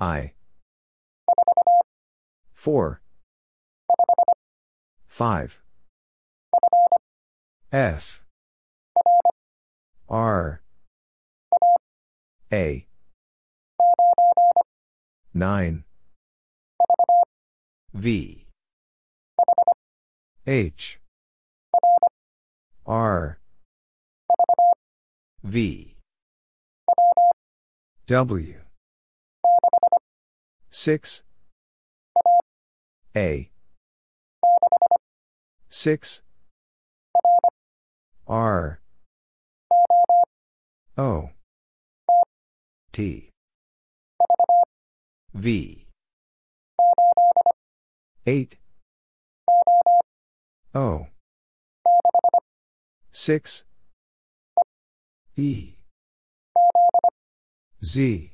I. 0.00 0.32
4. 2.54 3.02
5. 5.06 5.62
F. 7.70 8.24
R. 10.08 10.62
A. 12.50 12.86
9. 15.34 15.84
V. 17.92 18.46
H. 20.46 21.00
R. 22.86 23.38
V. 25.42 25.94
W. 28.06 28.54
6. 30.70 31.22
A. 33.16 33.50
6. 35.68 36.22
R. 38.26 38.80
O. 40.96 41.30
T. 42.92 43.30
V. 45.32 45.86
8. 48.26 48.56
O. 50.74 51.06
6. 53.12 53.67
E. 55.38 55.76
Z. 57.80 58.32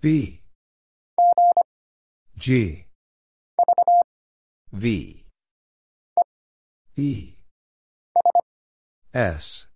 B. 0.00 0.40
G. 2.38 2.86
V. 4.72 5.26
E. 6.96 7.34
S. 9.12 9.66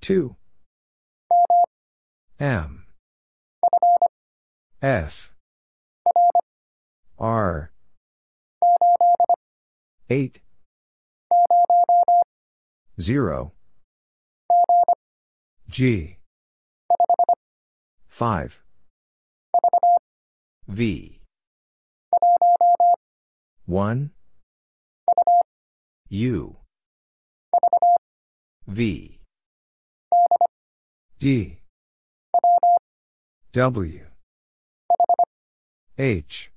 2. 0.00 0.34
M. 2.40 2.86
F. 4.80 5.34
R. 7.18 7.72
8. 10.08 10.40
0. 13.00 13.52
G. 15.68 16.18
5. 18.08 18.62
V. 20.66 21.20
1. 23.66 24.10
U. 26.10 26.56
V. 28.66 29.20
D. 31.20 31.60
W. 33.52 34.06
H. 35.96 36.50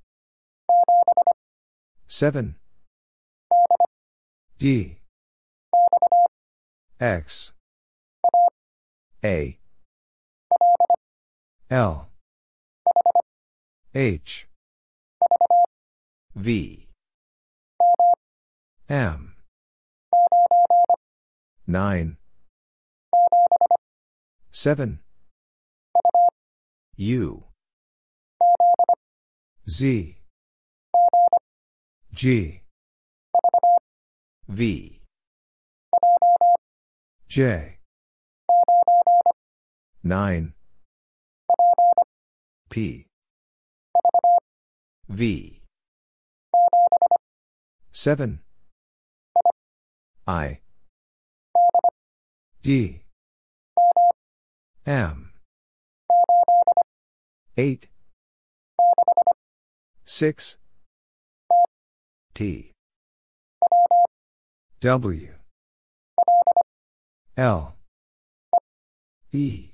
7. 2.06 2.56
D. 4.58 5.01
X. 7.02 7.52
A. 9.24 9.58
L. 11.68 12.08
H. 13.92 14.46
V. 16.36 16.86
M. 18.88 19.34
9. 21.66 22.16
7. 24.52 25.00
U. 26.98 27.44
Z. 29.68 30.18
G. 32.14 32.62
V. 34.46 35.01
J. 37.32 37.78
9. 40.04 40.52
P. 42.68 43.06
V. 45.08 45.62
7. 47.90 48.40
I. 50.26 50.60
D. 52.62 53.00
M. 54.84 55.32
8. 57.56 57.88
6. 60.04 60.56
T. 62.34 62.72
W. 64.82 65.41
L. 67.36 67.76
E. 69.32 69.70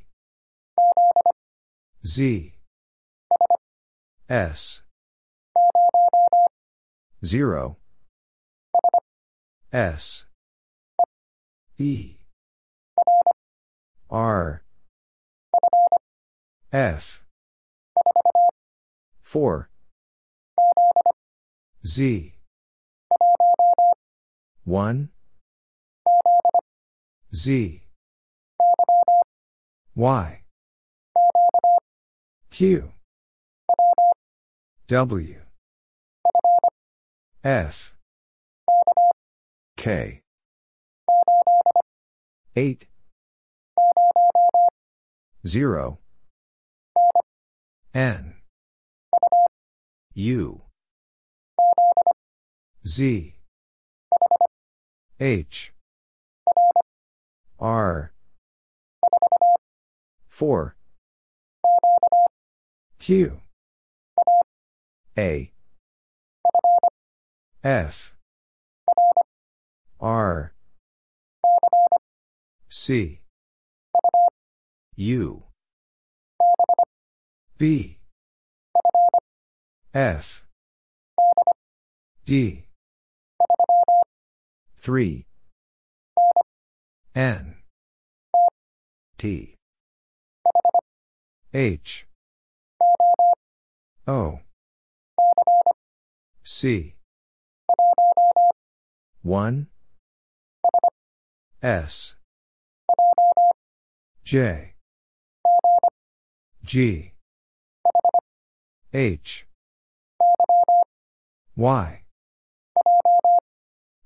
Z. 2.07 2.55
S. 4.29 4.83
0. 7.25 7.77
S. 9.73 10.27
E. 11.79 12.19
R. 14.09 14.63
F. 16.73 17.25
4. 19.25 19.69
Z. 21.85 22.35
1. 24.65 25.09
Z. 27.35 27.83
Y. 29.95 30.43
Q. 32.51 32.93
W. 34.87 35.35
F. 37.45 37.95
K. 39.77 40.23
8. 42.57 42.87
0. 45.47 45.99
N. 47.95 48.35
U. 50.15 50.63
Z. 52.87 53.37
H. 55.21 55.73
R. 57.61 58.13
4. 60.29 60.77
Q. 63.01 63.41
A. 65.17 65.51
F. 67.65 68.15
R. 70.01 70.53
C. 72.69 73.23
U. 74.95 75.43
B. 77.57 77.99
F. 79.93 80.45
D. 82.25 82.67
3. 84.81 85.28
N. 87.19 87.57
T. 89.17 89.57
H. 91.53 92.07
O. 94.07 94.39
C. 96.45 96.95
1. 99.23 99.67
S. 101.61 102.15
J. 104.23 104.75
G. 106.65 107.15
H. 108.95 109.47
Y. 111.57 112.03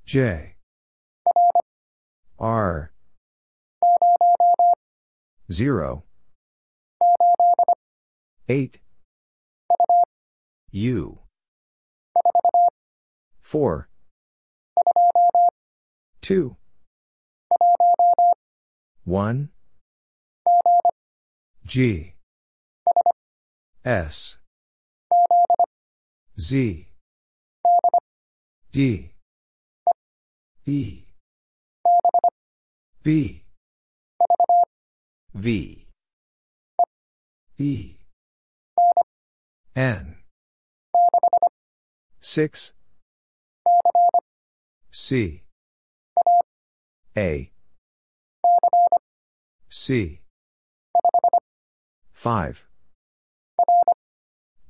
J. 0.06 0.54
R. 2.38 2.92
0. 5.52 6.04
8. 8.48 8.80
U. 10.70 11.18
4. 13.42 13.88
2. 16.22 16.56
1. 19.04 19.50
G. 21.66 22.14
S. 23.84 24.38
Z. 26.38 26.88
D. 28.72 29.12
E. 30.64 31.04
B. 33.02 33.41
V. 35.34 35.86
E. 37.58 37.96
N. 39.74 40.16
6. 42.20 42.72
C. 44.90 45.42
A. 47.16 47.50
C. 49.68 50.20
5. 52.12 52.66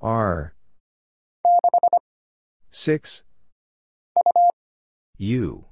R. 0.01 0.55
6. 2.71 3.23
U. 5.19 5.65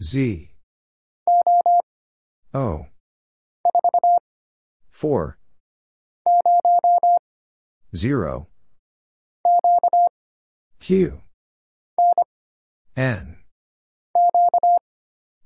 Z. 0.00 0.53
O. 2.54 2.86
4. 4.92 5.36
0. 7.96 8.46
Q. 10.78 11.20
N. 12.96 13.38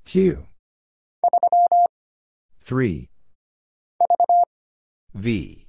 Q. 0.05 0.45
3. 2.63 3.09
V. 5.15 5.67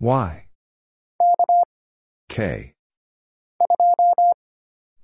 Y. 0.00 0.46
K. 2.28 2.74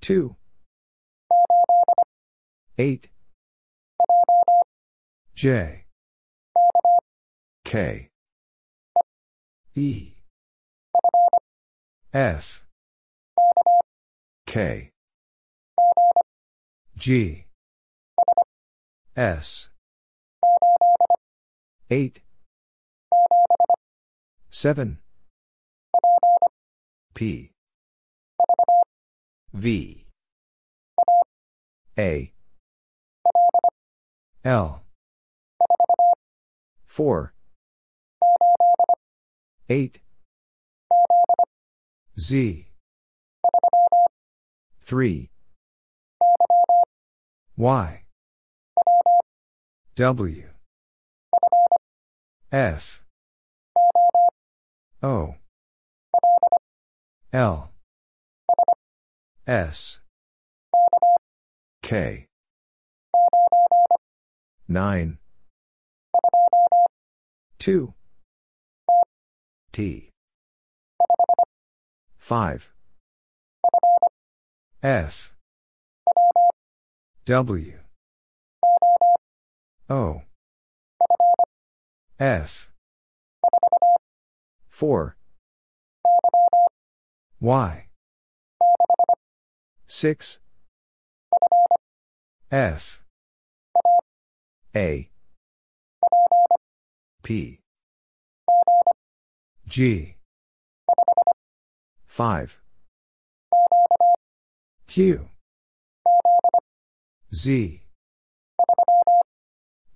2. 0.01 0.37
8. 2.77 3.09
J. 5.41 5.87
K. 7.65 8.11
E. 9.75 10.12
F. 12.12 12.67
K. 14.47 14.91
G. 16.95 17.47
S. 19.17 19.71
8. 21.91 22.21
7. 24.51 24.99
P. 27.15 27.51
V. 29.55 30.07
A. 31.99 32.33
L. 34.45 34.83
4. 36.91 37.33
8. 39.69 40.01
Z. 42.19 42.67
3. 44.85 45.31
Y. 47.57 48.05
W. 49.95 50.49
F. 52.51 53.03
O. 55.01 55.37
L. 57.33 57.71
S. 59.47 60.01
K. 61.83 62.27
9. 64.67 65.19
2. 67.61 67.93
T. 69.70 70.09
5. 72.19 72.73
F. 74.82 75.35
W. 77.27 77.78
O. 79.91 80.23
F. 82.19 82.70
4. 84.70 85.16
Y. 87.41 87.89
6. 89.87 90.39
F. 92.51 93.03
A. 94.74 95.11
G. 99.69 100.16
5. 102.09 102.61
Q. 104.89 105.28
Z. 107.32 107.82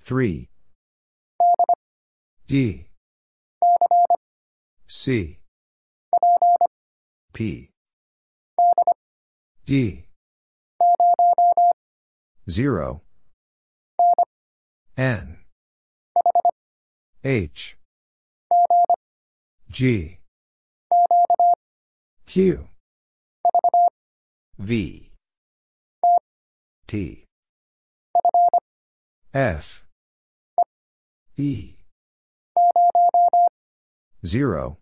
3. 0.01 0.49
D. 2.47 2.87
C. 4.87 5.39
P. 7.33 7.71
D. 9.67 10.05
0. 12.49 13.03
N. 14.97 15.44
H. 17.27 17.79
G. 19.71 20.19
Q. 22.27 22.69
V. 24.59 25.11
T. 26.87 27.25
F. 29.33 29.87
E. 31.39 31.77
0. 34.27 34.77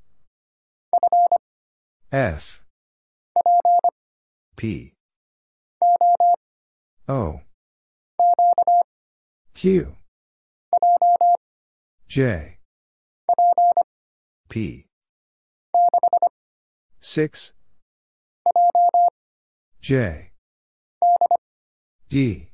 F. 2.11 2.65
P. 4.57 4.93
O. 7.09 7.41
Q. 9.55 9.95
J. 12.13 12.59
P. 14.51 14.85
6. 17.01 17.53
J. 19.81 20.33
D. 22.11 22.51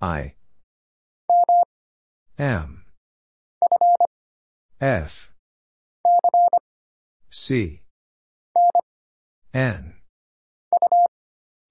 I. 0.00 0.34
M 2.38 2.84
F 4.80 5.32
C 7.30 7.82
N 9.52 9.94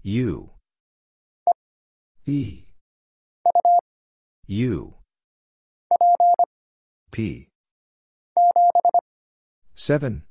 U 0.03 0.49
E 2.25 2.63
U 4.47 4.97
P. 7.17 7.47
7 9.73 10.21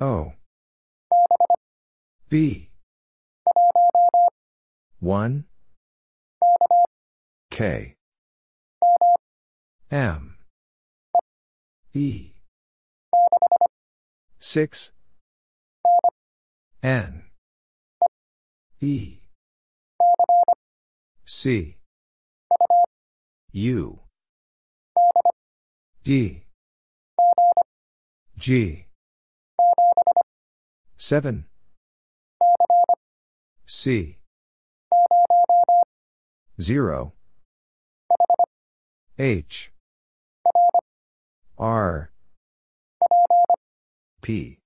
O. 0.00 0.32
B 2.30 2.70
1 4.98 5.44
K. 7.50 7.96
M. 9.90 10.38
E. 11.92 12.32
6 14.38 14.92
N. 16.82 17.24
E. 18.80 19.18
C. 21.26 21.76
U 23.52 24.01
D. 26.04 26.42
G. 28.36 28.86
7 30.96 31.44
C. 33.66 34.18
0 36.60 37.12
H. 39.16 39.72
R. 41.56 42.10
P. 44.22 44.58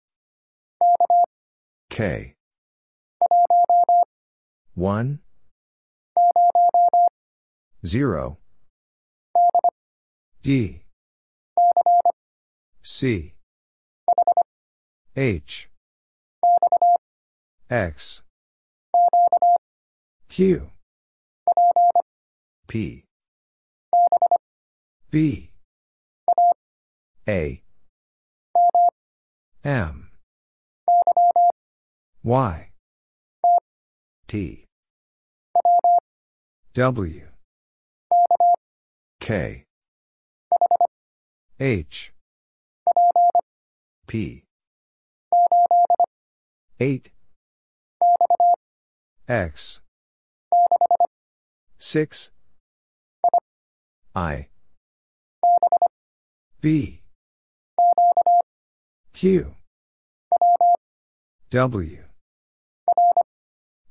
K. 1.90 2.34
1 4.74 5.18
0 7.84 8.38
D 10.42 10.85
C. 12.98 13.34
H. 15.14 15.68
X. 17.68 18.22
Q. 20.30 20.70
P. 22.66 23.04
B. 25.10 25.50
A. 27.28 27.60
M. 29.62 30.08
Y. 32.24 32.70
T. 34.26 34.64
W. 36.72 37.28
K. 39.20 39.64
H 41.60 42.15
P. 44.06 44.44
8 46.78 47.10
X. 49.28 49.80
6 51.78 52.30
I. 54.14 54.48
B 56.60 57.02
Q. 59.12 59.54
W. 61.50 62.04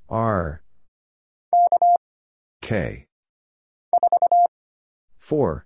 R. 0.07 0.61
K. 2.61 3.07
4 5.19 5.65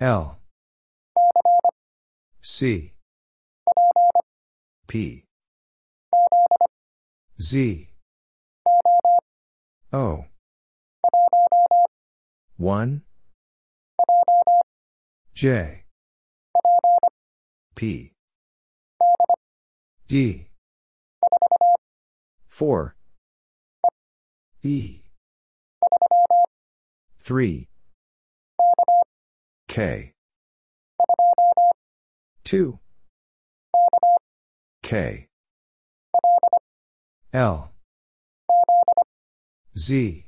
L 0.00 0.41
C. 2.62 2.92
P. 4.86 5.24
Z. 7.40 7.90
O. 9.92 10.26
1 12.58 13.02
J. 15.34 15.82
P. 17.74 18.12
D. 20.06 20.46
4 22.46 22.94
E. 24.62 25.00
3 27.24 27.68
K 29.66 30.12
2 32.44 32.78
K. 34.82 35.26
L. 37.32 37.72
Z. 39.76 40.26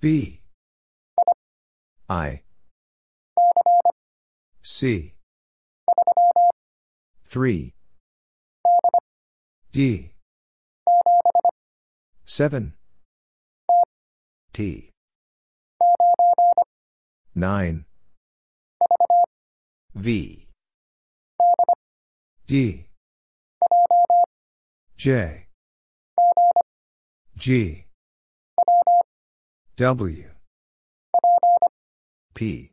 B. 0.00 0.40
I. 2.08 2.42
C. 4.62 5.14
3 7.26 7.74
D. 9.72 10.12
7 12.24 12.74
T. 14.52 14.90
9 17.34 17.84
V. 19.94 20.48
D. 22.46 22.86
J. 24.96 25.46
G. 27.36 27.86
W. 29.76 30.30
P. 32.34 32.70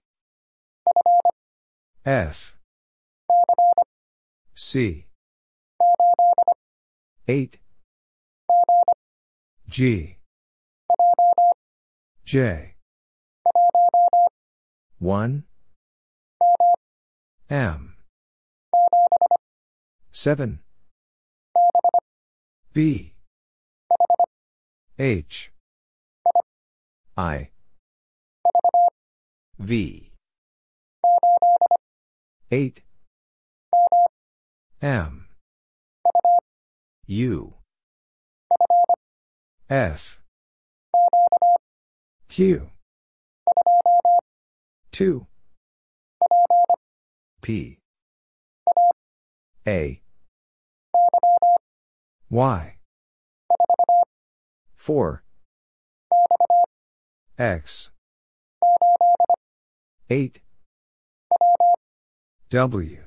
F. 2.05 2.55
C. 4.55 5.07
8 7.27 7.59
G. 9.67 10.17
J. 12.25 12.75
1 14.99 15.43
M. 17.49 17.95
7 20.11 20.59
B. 22.73 23.15
H. 24.99 25.51
I. 27.17 27.49
V. 29.57 30.11
8 32.51 32.81
M. 34.83 35.27
U. 37.07 37.55
F. 39.67 40.21
Q. 42.27 42.69
2 44.91 45.25
P. 47.49 47.79
A. 49.65 50.03
Y. 52.29 52.77
4 54.77 55.23
X. 57.39 57.89
8 60.11 60.41
W. 62.51 63.03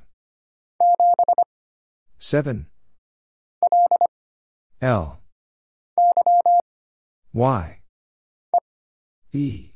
7 2.18 2.66
L. 4.80 5.20
Y. 7.32 7.78
E. 9.32 9.72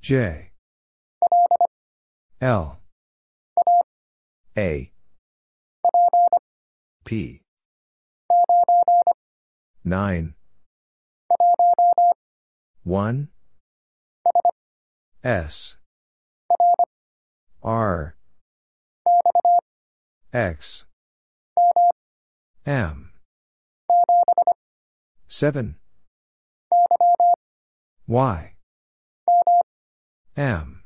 J 0.00 0.52
L. 2.40 2.80
A. 4.56 4.90
P. 7.04 7.40
9 9.84 10.34
1, 12.86 13.28
S, 15.24 15.76
R, 17.64 18.14
X, 20.32 20.86
M, 22.64 23.10
7, 25.26 25.74
Y, 28.06 28.54
M, 30.36 30.82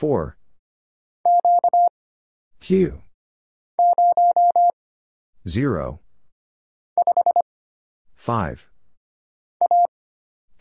4, 0.00 0.34
Q, 2.58 3.02
0, 5.46 6.00
5, 8.16 8.70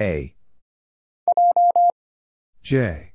A, 0.02 0.36
J, 2.62 3.14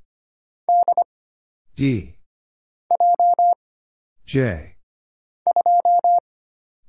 D, 1.76 2.16
J, 4.24 4.76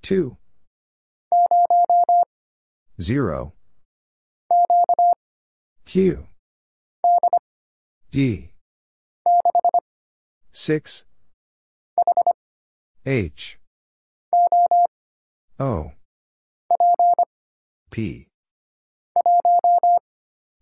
2, 0.02 0.38
0, 3.02 3.54
Q, 5.86 6.28
D, 8.12 8.55
6, 10.58 11.04
H, 13.06 13.60
O, 15.60 15.92
P, 17.92 18.28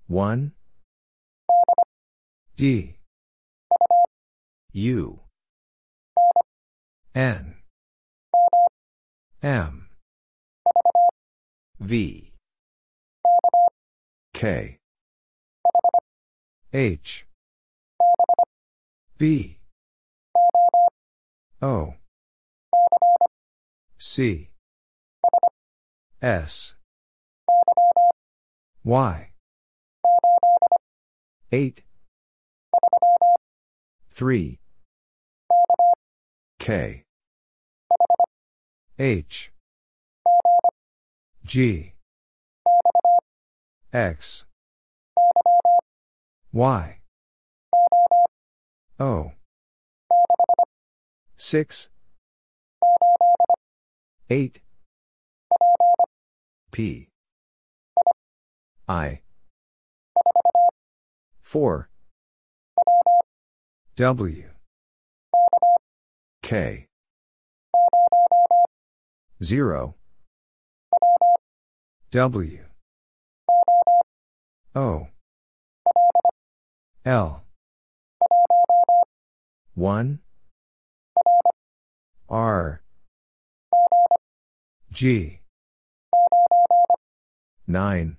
1, 0.07 0.52
D, 2.57 2.95
U, 4.74 5.20
N, 7.14 7.56
M, 9.44 9.90
V, 11.80 12.32
K, 14.34 14.78
H, 16.74 17.28
B, 19.20 19.60
O, 21.64 21.95
C, 23.98 24.49
S, 26.22 26.76
Y, 28.84 29.31
8, 31.53 31.81
3, 34.14 34.60
K, 36.60 37.03
H, 38.99 39.53
G, 41.45 41.94
X, 43.94 44.45
Y, 46.52 46.99
O, 48.99 49.31
6, 51.44 51.90
8, 54.30 54.61
P, 56.72 57.10
I, 58.88 59.20
4, 61.41 61.90
W, 63.98 64.44
K, 66.41 66.88
0, 69.44 69.95
W, 72.11 72.65
O, 74.74 75.07
L, 77.06 77.44
1, 79.76 80.22
R, 82.34 82.81
G, 84.91 85.41
9, 87.68 88.18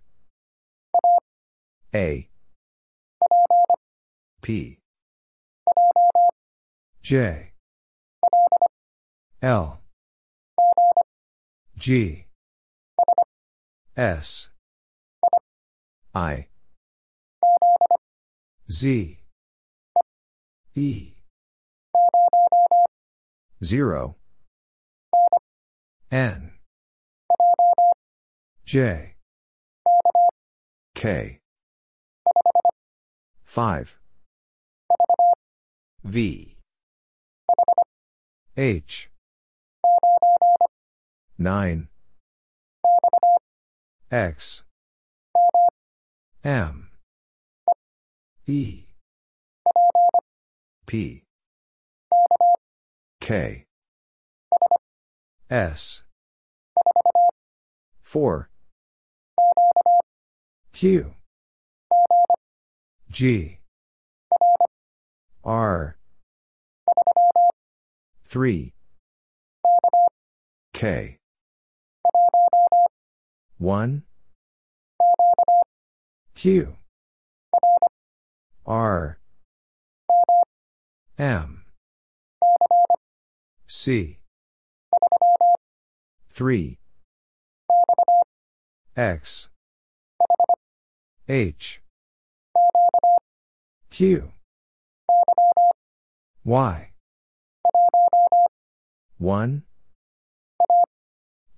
A, 1.92 2.28
P, 4.40 4.78
J, 7.02 7.54
L, 9.42 9.80
G, 11.76 12.26
S, 13.96 14.50
I, 16.14 16.46
Z, 18.70 19.18
E, 20.76 21.13
0, 23.64 24.16
N, 26.10 26.52
J, 28.66 29.14
K, 30.94 31.38
5, 33.44 33.98
V, 36.04 36.56
H, 38.54 39.10
9, 41.38 41.88
X, 44.10 44.64
M, 46.44 46.90
E, 48.46 48.84
P, 50.86 51.23
K, 53.24 53.64
S, 55.48 56.02
4, 58.02 58.50
Q, 60.74 61.14
G, 63.10 63.60
R, 65.42 65.96
3, 68.26 68.74
K, 70.74 71.16
1, 73.56 74.02
Q, 76.34 76.76
R, 78.66 79.18
M, 81.18 81.63
C, 83.84 84.18
3, 86.32 86.78
X, 88.96 89.50
H, 91.28 91.82
Q, 93.90 94.32
Y, 96.46 96.92
1, 99.18 99.62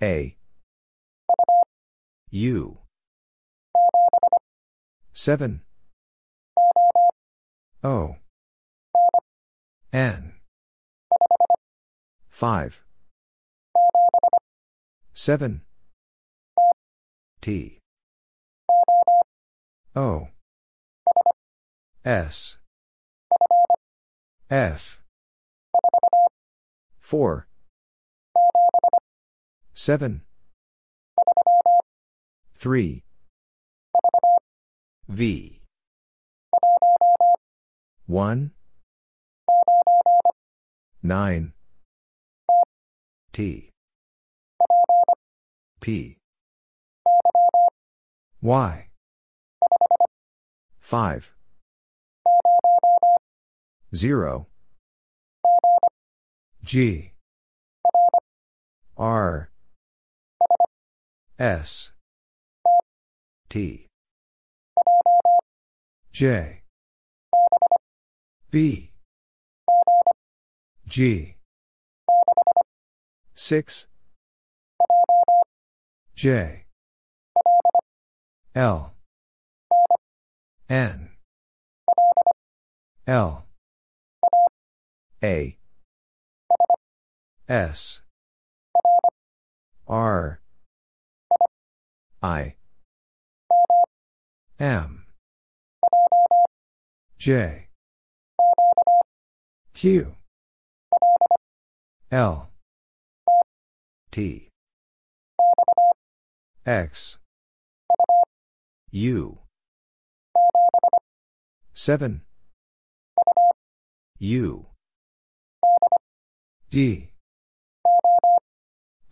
A, 0.02 0.36
U, 2.32 2.78
7, 5.12 5.60
O, 7.84 8.16
N, 9.92 10.35
5, 12.36 12.84
7, 15.14 15.62
T, 17.40 17.78
O, 19.96 20.28
S, 22.04 22.58
F, 24.50 25.00
4, 27.00 27.48
7, 29.72 30.20
3, 32.58 33.02
V, 35.08 35.62
1, 38.06 38.50
9, 41.02 41.52
T, 43.36 43.68
P, 45.78 46.16
Y. 48.40 48.88
5. 50.80 51.34
0. 53.94 54.46
G. 56.64 57.12
R. 58.96 59.50
S. 61.38 61.92
T. 63.50 63.86
J. 66.10 66.62
B. 68.50 68.92
G. 70.88 71.35
6. 73.38 73.86
J. 76.14 76.64
L. 78.54 78.94
N. 80.70 81.10
L. 83.06 83.46
A. 85.22 85.58
S. 87.46 88.00
R. 89.86 90.40
I. 92.22 92.54
M. 94.58 95.04
J. 97.18 97.68
Q. 99.74 100.14
L. 102.10 102.50
T. 104.16 104.48
X. 106.64 107.18
U. 108.90 109.40
7. 111.74 112.22
U. 114.18 114.66
D. 116.70 117.10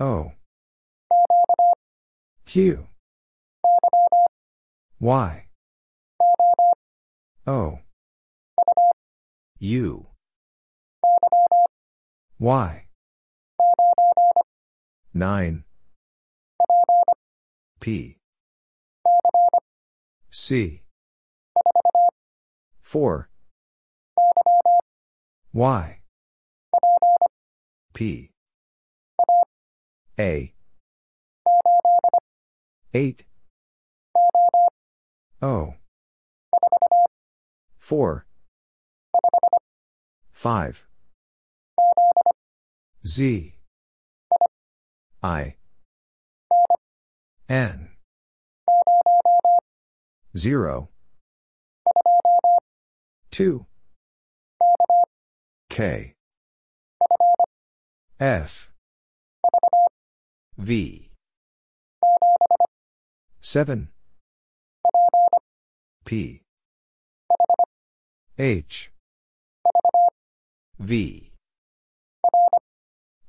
O. 0.01 0.33
Q. 2.47 2.87
Y. 5.01 5.47
O. 7.47 7.79
U. 9.61 10.07
Y. 12.39 12.84
9. 15.17 15.63
P. 17.79 18.17
C. 20.29 20.83
4. 22.83 23.29
Y. 25.53 26.01
P. 27.93 28.31
A. 30.19 30.53
8. 32.93 33.25
O. 35.41 35.75
4. 37.79 38.27
5. 40.33 40.87
Z. 43.07 43.54
I. 45.25 45.55
N. 47.49 47.89
0. 50.37 50.91
2. 53.31 53.65
K. 55.71 56.15
F. 58.21 58.71
V. 60.59 61.11
7. 63.41 63.89
P. 66.05 66.43
H. 68.39 68.93
V. 70.79 71.33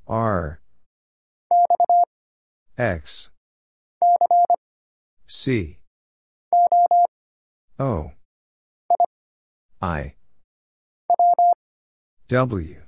R. 0.10 0.60
X. 2.78 3.30
C. 5.28 5.80
O. 7.80 8.12
I. 9.82 10.16
W. 12.28 12.82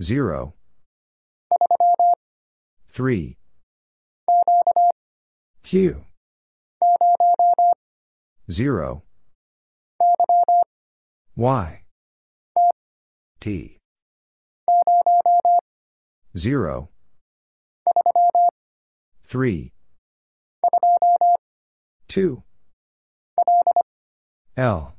0. 0.00 0.54
3. 2.90 3.36
Q. 5.64 6.04
0. 8.50 9.02
Y. 11.34 11.82
T. 13.40 13.78
0. 16.36 16.91
3. 19.32 19.72
2. 22.06 22.42
L. 24.58 24.94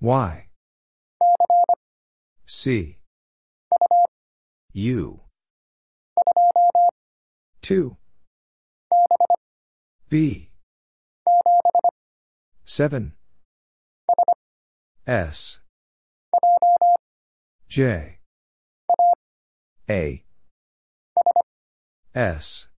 Y. 0.00 0.48
C. 2.46 2.98
U. 4.72 5.20
2. 7.60 7.96
B. 10.08 10.50
7. 12.64 13.12
S. 15.06 15.60
J. 17.68 18.18
A. 19.90 20.24
S. 22.14 22.68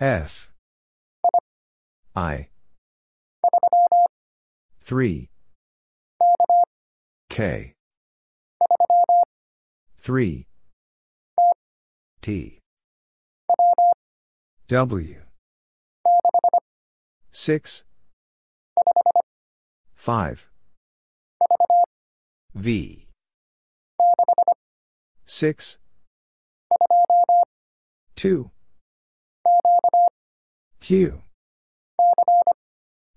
F. 0.00 0.50
I. 2.16 2.48
3. 4.82 5.28
K. 7.30 7.74
3. 9.98 10.46
T. 12.20 12.58
W. 14.66 15.22
6. 17.30 17.84
5. 19.94 20.50
V. 22.56 23.06
6. 25.24 25.78
2. 28.16 28.50
Q. 30.80 31.22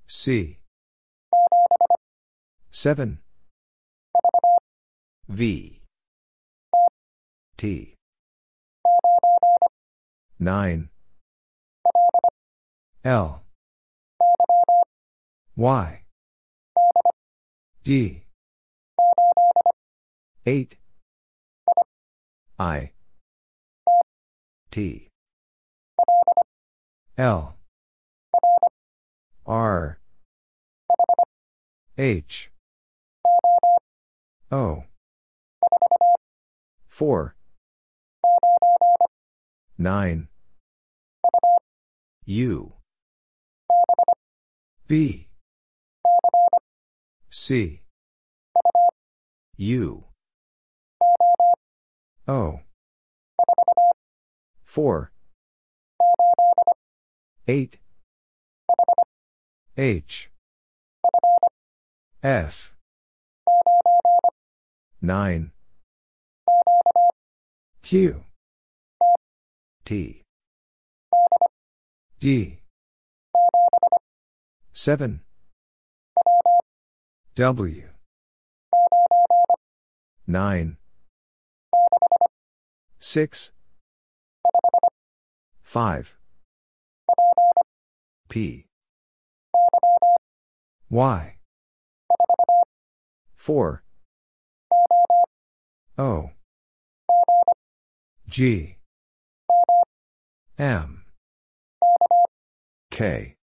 C. 0.07 0.59
7. 2.71 3.19
V. 5.27 5.81
T. 7.57 7.95
9. 10.39 10.89
L. 13.03 13.43
Y. 15.55 16.03
D. 17.83 18.23
8. 20.45 20.77
I. 22.59 22.91
T. 24.77 25.09
L. 27.17 27.57
R. 29.43 29.97
H. 31.97 32.51
O. 34.51 34.83
4. 36.89 37.35
9. 39.79 40.27
U. 42.27 42.73
B. 44.87 45.27
C. 47.31 47.81
U. 49.57 50.03
O. 52.27 52.59
4. 54.67 55.11
8, 57.47 57.79
H, 59.77 60.29
F, 62.21 62.75
9, 65.01 65.51
Q, 67.81 68.23
T, 69.85 70.23
D, 72.19 72.59
7, 74.73 75.21
W, 77.35 77.89
9, 80.27 80.77
6, 82.99 83.51
5, 85.67 86.15
P, 88.29 88.65
Y, 90.89 91.35
4, 93.35 93.83
O, 95.97 96.31
G, 98.29 98.77
M, 100.57 101.03
K, 102.89 103.35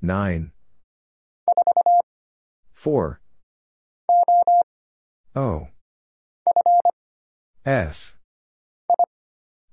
9, 0.00 0.52
4, 2.72 3.20
O, 5.36 5.68
F, 7.66 8.16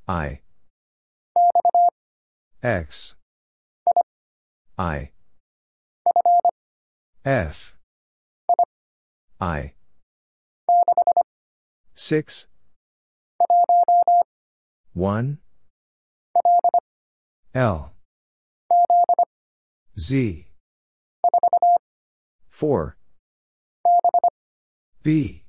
I, 0.09 0.39
X, 2.63 3.13
I, 4.75 5.11
F, 7.23 7.75
I, 9.39 9.73
6, 11.93 12.47
1, 14.93 15.37
L, 17.53 17.93
Z, 19.95 20.47
4, 22.49 22.97
B, 25.03 25.43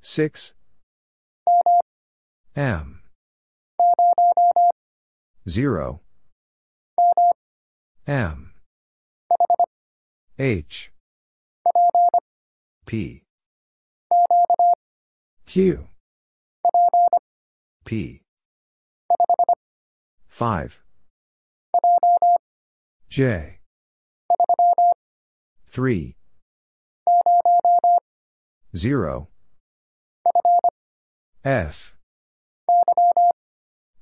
6, 0.00 0.54
M, 2.56 3.00
0, 5.48 6.00
M, 8.06 8.52
H, 10.38 10.92
P, 12.86 13.22
Q, 15.46 15.88
P, 17.84 18.22
5, 20.28 20.82
J, 23.08 23.58
3, 25.66 26.16
0, 28.76 29.28
F, 31.44 31.93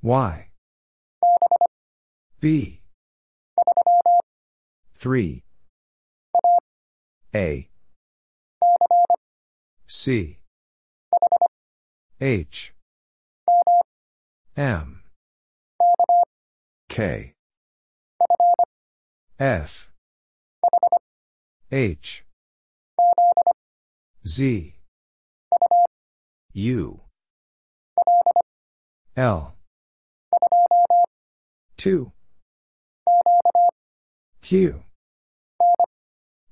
Y, 0.05 0.49
B, 2.41 2.81
3, 4.99 5.45
A, 7.35 7.69
C, 9.87 10.41
H, 12.21 12.75
M, 14.57 15.03
K, 16.89 17.35
F, 19.39 19.91
H, 21.71 22.25
Z, 24.27 24.75
U, 26.55 27.01
L, 29.17 29.55
2, 31.83 32.13
Q, 34.41 34.85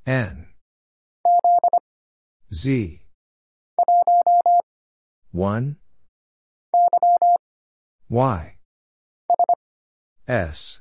N, 0.05 0.49
Z, 2.53 3.01
1, 5.31 5.77
Y, 8.09 8.57
S, 10.27 10.81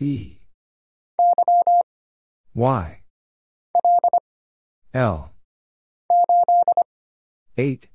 E, 0.00 0.38
Y, 2.54 3.00
L, 4.94 5.32
8, 7.58 7.88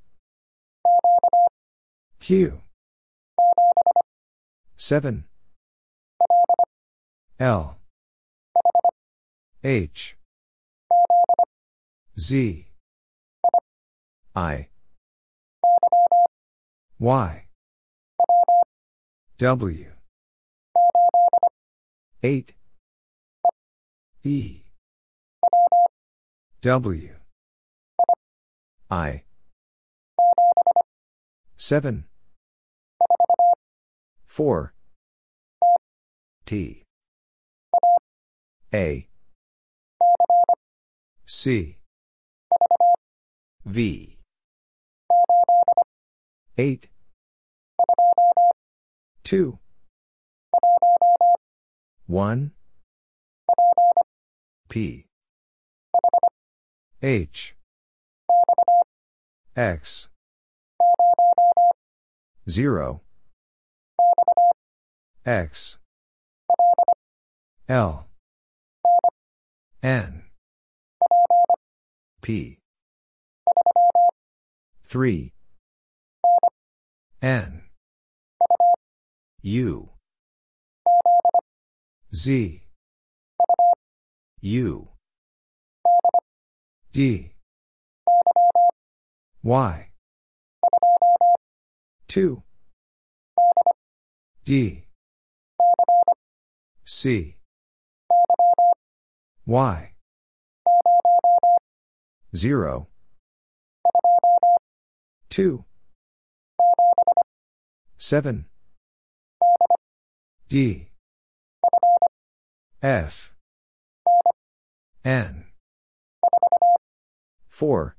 Q, 2.20 2.60
7, 4.84 5.24
L, 7.38 7.78
H, 9.62 10.16
Z, 12.18 12.66
I, 14.34 14.68
Y, 16.98 17.46
W, 19.38 19.86
8, 22.24 22.54
E, 24.24 24.62
W, 26.60 27.16
I, 28.90 29.22
7, 31.56 32.04
4, 34.32 34.72
T, 36.46 36.82
A, 38.72 39.06
C, 41.26 41.76
V, 43.66 44.16
8, 46.56 46.88
2, 49.22 49.58
1, 52.06 52.52
P, 54.70 55.04
H, 57.02 57.54
X, 59.54 60.08
0, 62.48 63.02
X, 65.24 65.78
L, 67.68 68.08
N, 69.80 70.24
P, 72.20 72.58
3, 74.88 75.32
N, 77.22 77.62
U, 79.42 79.90
Z, 82.12 82.62
U, 84.40 84.88
D, 86.92 87.32
Y, 89.44 89.90
2, 92.08 92.42
D, 94.44 94.84
C, 97.02 97.36
Y, 99.44 99.92
0, 102.32 102.86
2, 105.28 105.64
7, 107.96 108.44
D, 110.48 110.90
F, 112.80 113.34
N, 115.04 115.46
4, 117.48 117.96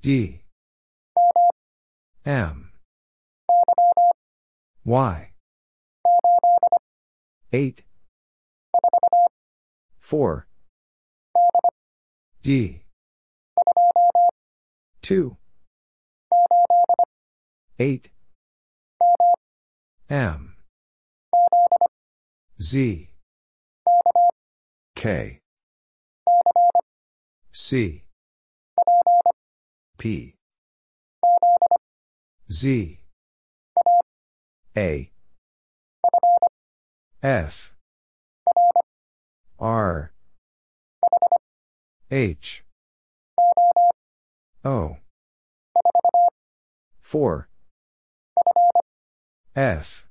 D, 0.00 0.40
M, 2.24 2.72
Y. 4.86 5.31
8. 7.54 7.82
4. 10.00 10.46
D. 12.42 12.82
2. 15.02 15.36
8. 17.78 18.10
M. 20.08 20.56
Z. 22.58 23.10
K. 24.96 25.40
C. 27.52 28.04
P. 29.98 30.34
Z. 32.50 33.00
A. 34.74 35.10
F. 37.22 37.72
R. 39.60 40.12
H. 42.10 42.64
O. 44.64 44.96
4. 47.00 47.48
F. 49.54 50.08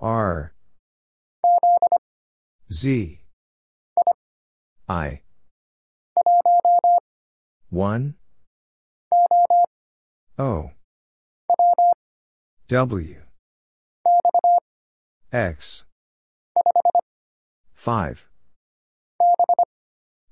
R. 0.00 0.52
Z. 2.72 3.20
I. 4.88 5.20
1. 7.70 8.14
O. 10.40 10.70
W. 12.66 13.29
X. 15.32 15.84
5. 17.74 18.28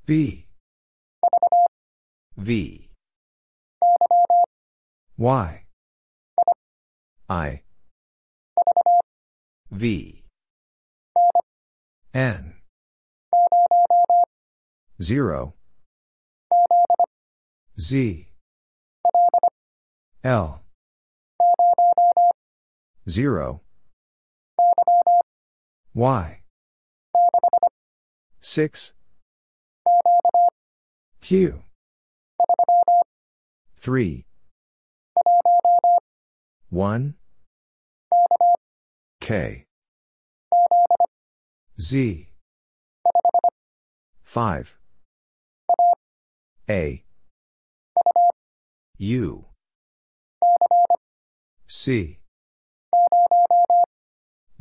B. 0.05 0.47
V. 2.37 2.89
Y. 5.17 5.65
I. 7.29 7.63
V. 9.71 10.25
N. 12.13 12.55
0. 15.01 15.55
Z. 17.79 18.29
L. 20.25 20.63
0. 23.09 23.61
Y. 25.99 26.43
6. 28.41 28.93
Q. 31.21 31.65
3. 33.81 34.25
1. 36.71 37.15
K. 39.21 39.65
Z. 41.81 42.29
5. 44.23 44.77
A. 46.71 47.03
U. 48.99 49.47
C. 51.67 52.21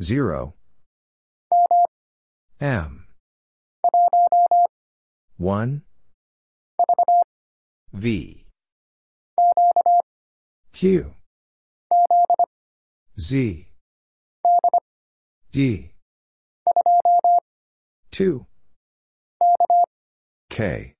0. 0.02 0.57
M. 2.60 3.06
1. 5.36 5.82
V. 7.92 8.46
Q. 10.72 11.14
Z. 13.16 13.68
D. 15.52 15.92
2. 18.10 18.46
K. 20.50 20.94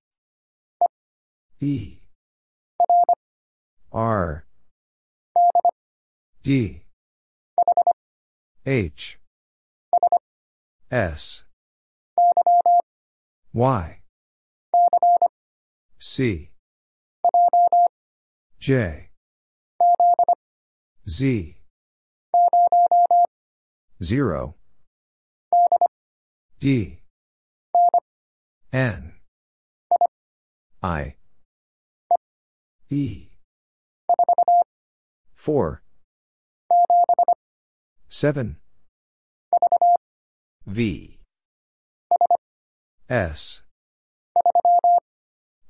E. 1.58 1.98
R. 3.92 4.44
D. 6.44 6.84
H. 8.64 9.18
S. 10.92 11.47
Y. 13.58 14.02
C. 15.98 16.52
J. 18.60 19.10
Z. 21.08 21.56
0. 24.00 24.54
D. 26.60 27.02
N. 28.72 29.14
I. 30.80 31.16
E. 32.90 33.30
4. 35.34 35.82
7. 38.08 38.56
V. 40.64 41.17
S. 43.10 43.62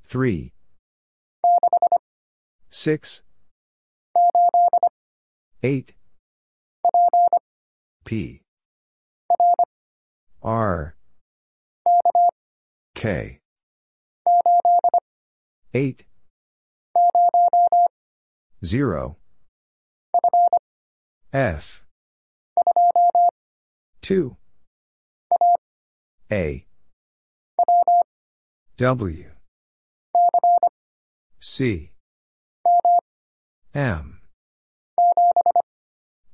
3. 0.03 0.51
6. 2.69 3.21
8. 5.63 5.93
P. 8.03 8.41
R. 10.43 10.95
K. 12.93 13.39
8. 15.73 16.05
0. 18.65 19.15
F. 21.31 21.85
2. 24.01 24.35
A. 26.31 26.65
W. 28.79 29.25
C. 31.41 31.91
M. 33.75 34.21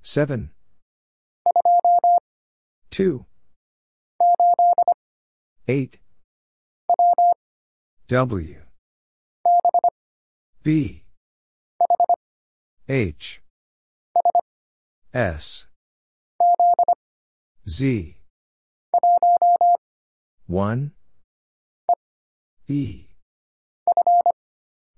7. 0.04 0.52
2. 2.92 3.26
8. 5.68 5.98
W. 8.10 8.62
B. 10.62 11.04
H. 12.88 13.42
S. 15.12 15.66
Z. 17.68 18.18
1. 20.46 20.92
E. 22.68 23.10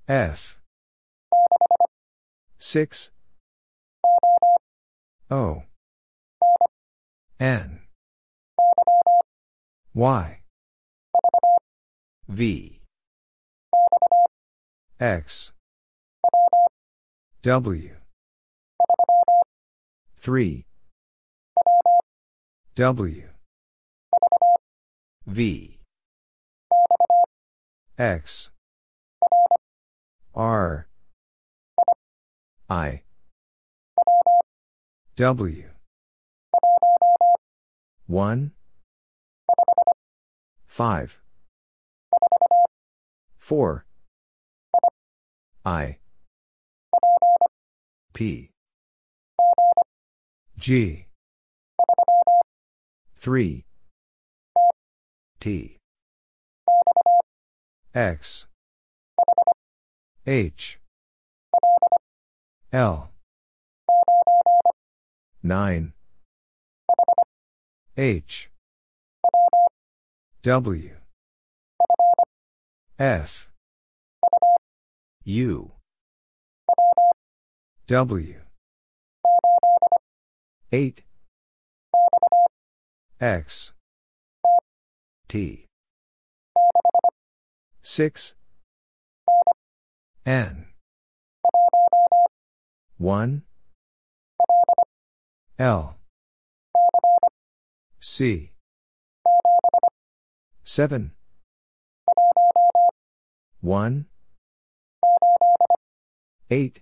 F. 0.08 0.58
6. 2.58 3.12
O. 5.30 5.64
N. 7.42 7.82
Y. 9.94 10.42
V. 12.30 12.82
X. 15.00 15.52
W. 17.42 17.96
3. 20.22 20.66
W. 22.76 23.30
V. 25.26 25.77
X. 28.00 28.52
R. 30.36 30.88
I. 32.70 33.02
W. 35.16 35.64
1. 38.06 38.52
5. 40.68 41.22
4. 43.40 43.86
I. 45.66 45.98
P. 48.14 48.52
G. 50.60 51.08
3. 53.18 53.66
T. 55.40 55.77
X. 57.98 58.46
H. 60.28 60.80
L. 62.72 63.10
9. 65.42 65.94
H. 67.98 68.52
W. 70.44 70.96
F. 73.00 73.50
U. 75.24 75.72
W. 77.88 78.42
8. 80.72 81.04
X. 83.20 83.74
T. 85.28 85.67
6. 87.90 88.36
N. 90.26 90.66
1. 92.98 93.44
L. 95.58 95.96
C. 98.02 98.52
7. 100.66 101.14
1. 103.62 104.06
8. 106.52 106.82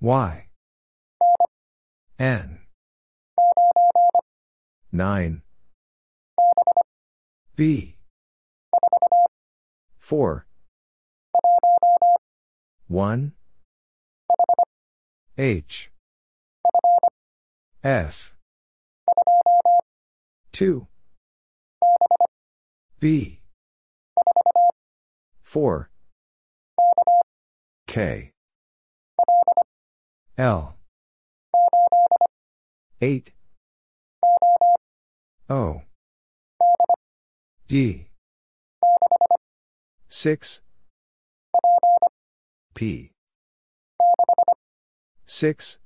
Y. 0.00 0.48
N. 2.18 2.58
9. 4.90 5.42
B. 7.54 7.99
4. 10.10 10.44
1. 12.88 13.32
H. 15.38 15.92
F. 17.84 18.34
2. 20.50 20.88
B. 22.98 23.40
4. 25.44 25.90
K. 27.86 28.32
L. 30.36 30.76
8. 33.00 33.32
O. 35.48 35.82
D. 37.68 38.09
6. 40.12 40.60
P. 42.74 43.12
6. 45.24 45.78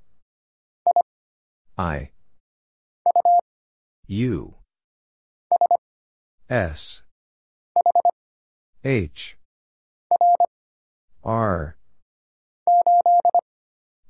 I. 1.77 2.09
U. 4.07 4.55
S. 6.49 7.03
H. 8.83 9.37
R. 11.23 11.77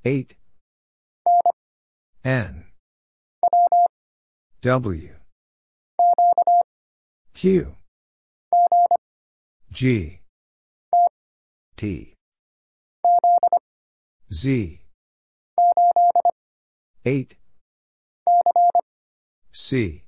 8. 0.05 0.35
N. 2.23 2.65
W. 4.61 5.09
Q. 7.33 7.75
G. 9.75 10.21
T. 11.75 12.13
Z. 14.31 14.81
8. 17.03 17.35
C. 19.51 20.05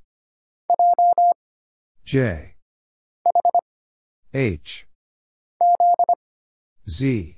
J. 2.05 2.55
H. 4.33 4.87
Z. 6.87 7.37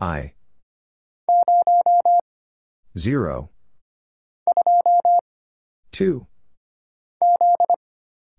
I. 0.00 0.34
0. 2.96 3.50
2. 5.90 6.26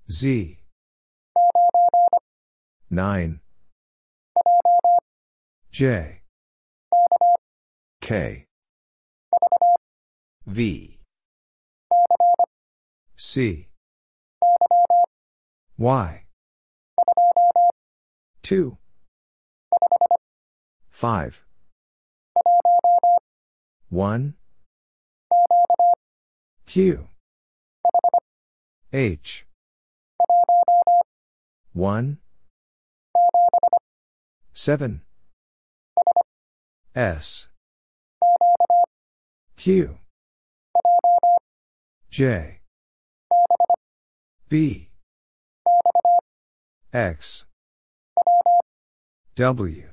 Z. 0.10 0.63
9. 2.94 3.40
J. 5.72 6.22
K. 8.02 8.46
V. 10.46 11.00
C. 13.16 13.68
Y. 15.76 16.26
2. 18.44 18.78
5. 20.92 21.46
1. 23.90 24.34
Q. 26.68 27.08
H. 28.94 29.48
1. 31.74 32.18
7. 34.54 35.02
S. 36.96 37.48
Q. 39.58 39.98
J. 42.12 42.60
B. 44.48 44.90
X. 46.94 47.46
W. 49.36 49.90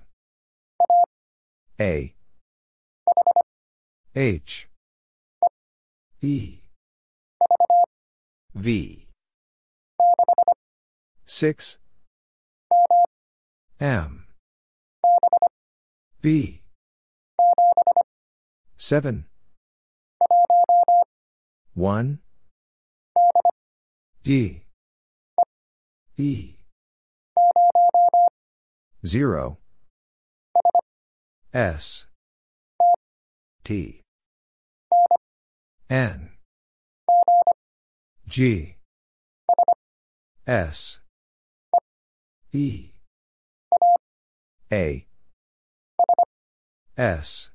A. 1.81 2.15
H. 4.15 4.69
E. 6.20 6.61
V. 8.55 9.07
6. 11.24 11.78
M. 13.81 14.27
B. 16.22 16.60
7. 18.76 19.24
1. 21.72 22.18
D. 24.22 24.62
E. 26.18 26.56
0. 29.06 29.59
S. 31.55 32.06
T. 33.64 34.02
N. 35.88 36.30
G. 38.28 38.76
S. 40.47 41.01
E. 42.52 42.90
A. 44.70 45.06
S. 47.01 47.48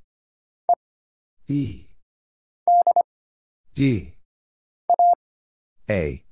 E. 1.48 1.86
D. 3.76 4.16
A. 5.88 6.24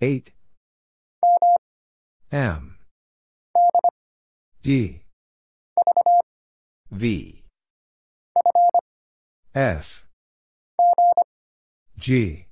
8. 0.00 0.32
M. 2.32 2.78
D. 4.64 5.02
V. 6.90 7.44
F. 9.54 10.04
G. 11.96 12.46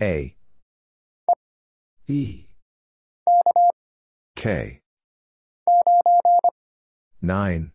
A. 0.00 0.34
E. 2.08 2.46
K. 4.34 4.80
9. 7.24 7.72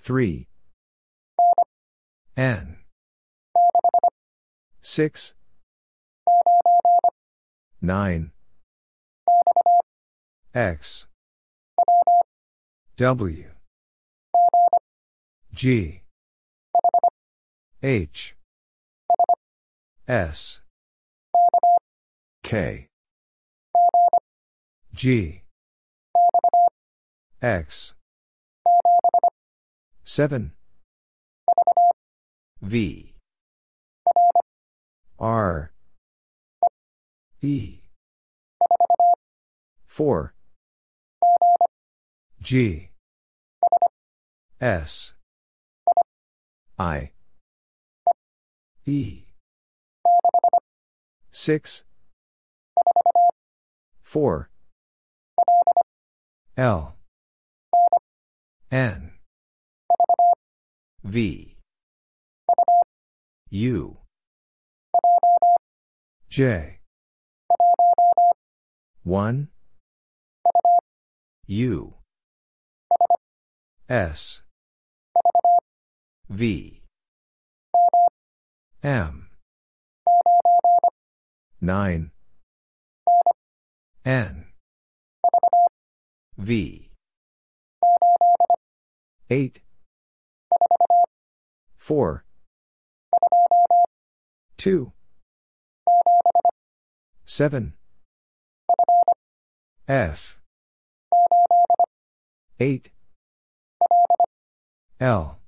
3. 0.00 0.48
N. 2.36 2.76
6. 4.80 5.34
9. 7.82 8.30
X. 10.54 11.08
W. 12.96 13.50
G 15.52 16.02
H 17.82 18.36
S 20.06 20.60
K. 22.44 22.86
G 24.94 25.42
X. 27.40 27.94
7 30.02 30.52
V. 32.60 33.14
R. 35.20 35.72
E. 37.40 37.80
4 39.86 40.34
G. 42.40 42.90
S. 44.60 45.14
I. 46.76 47.12
E. 48.84 49.26
6 51.30 51.84
4 54.02 54.50
L 56.56 56.97
N 58.70 59.12
V. 61.02 61.56
U. 63.50 63.96
J 66.28 66.80
1 69.04 69.48
U. 71.46 71.94
S 73.88 74.42
V. 76.28 76.82
M 78.82 79.30
9 81.62 82.10
N 84.04 84.44
V. 86.36 86.87
8 89.30 89.60
4 91.76 92.24
2 94.56 94.92
7 97.24 97.74
F. 99.86 100.38
8 102.58 102.90
L. 105.00 105.38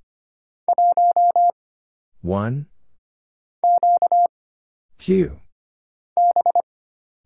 1 2.22 2.66
Q. 4.98 5.40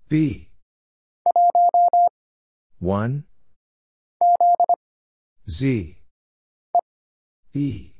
B. 0.09 0.49
1 2.79 3.25
Z 5.49 6.04
E 7.57 7.93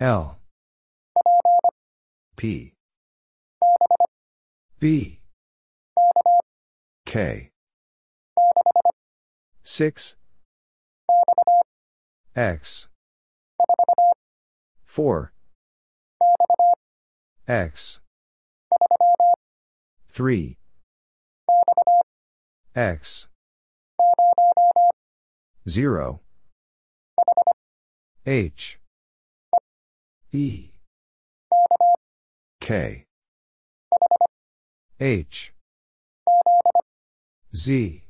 L 0.00 0.40
P 2.34 2.72
B 4.80 5.20
K 7.06 7.50
6 9.62 10.16
X 12.34 12.88
4 14.84 15.32
X 17.46 18.00
3 20.10 20.58
X 22.74 23.28
0 25.68 26.20
H. 28.24 28.78
E. 30.30 30.70
K. 32.60 33.04
H. 35.00 35.52
Z. 37.52 38.04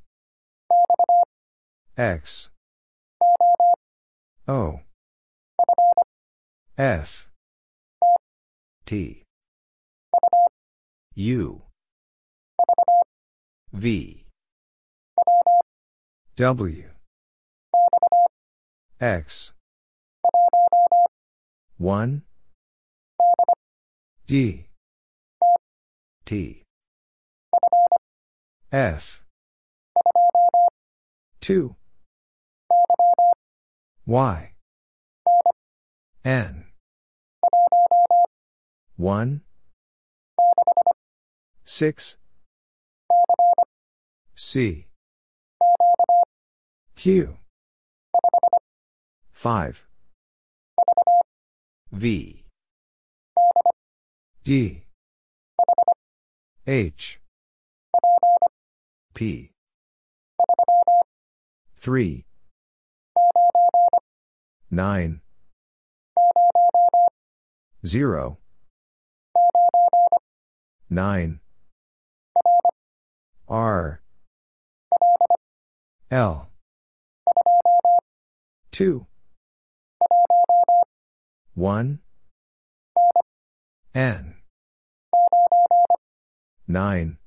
X. 1.96 2.50
O. 4.46 4.80
F. 6.76 7.30
T. 8.84 9.22
U. 11.14 11.62
V. 13.72 14.26
W. 16.36 16.90
X 19.00 19.54
1 21.82 22.22
D. 24.28 24.68
T. 26.24 26.62
F. 28.70 29.24
2 31.40 31.74
Y. 34.06 34.52
N. 36.24 36.66
1 38.96 39.40
6 41.64 42.16
C. 44.36 44.86
Q. 46.94 47.38
5 49.32 49.91
V. 51.92 52.42
D. 54.44 54.84
H. 56.66 57.20
P. 59.12 59.50
3 61.76 62.24
9 64.70 65.20
0 67.84 68.38
9 70.88 71.40
R. 73.48 74.00
L. 76.10 76.48
2 78.70 79.06
1 81.54 81.98
N. 83.94 84.34
9 86.66 87.18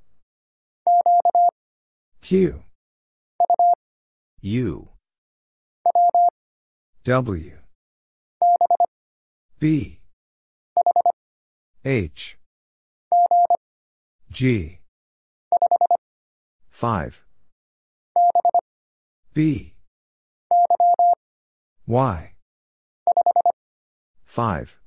Q. 2.22 2.64
U. 4.42 4.90
W. 7.04 7.52
B. 9.60 10.00
H. 11.84 12.40
G. 14.32 14.80
5 16.72 17.26
B. 19.36 19.76
Y 21.86 22.35
5 24.36 24.78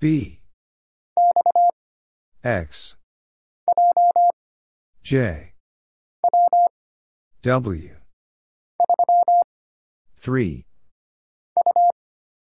B. 0.00 0.40
X. 2.42 2.96
J. 5.04 5.52
W. 7.42 7.94
3 10.18 10.66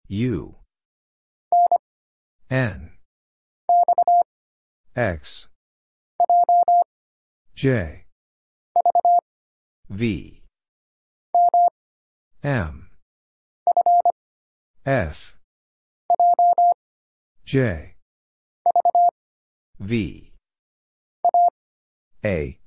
U. 0.09 0.55
N. 2.49 2.93
X. 4.97 5.49
J. 7.55 8.07
V. 9.91 10.43
M 12.43 12.86
F 14.87 15.37
J 17.45 17.97
V 19.81 20.33
A 22.25 22.59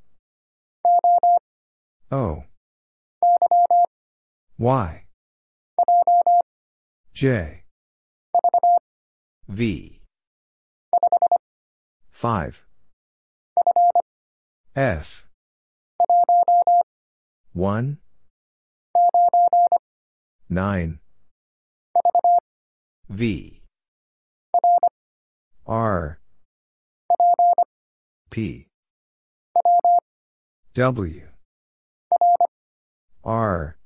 O 2.11 2.43
Y 4.57 5.05
J. 7.19 7.63
V. 9.49 9.99
5. 12.11 12.65
F. 14.73 15.27
1. 17.51 17.97
9. 20.49 20.99
V. 23.09 23.61
R. 25.65 26.19
P. 28.29 28.67
W. 30.75 31.21
R. 33.23 33.77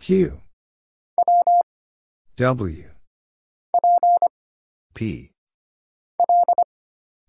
Q. 0.00 0.40
W. 2.36 2.90
P. 4.94 5.30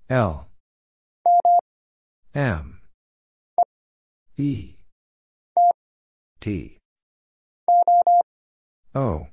L. 0.10 0.48
M. 2.34 2.82
E. 4.38 4.76
T. 6.40 6.78
O. 8.96 9.28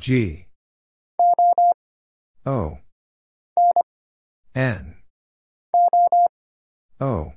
G. 0.00 0.46
O. 2.46 2.78
N. 4.54 4.96
O. 6.98 7.34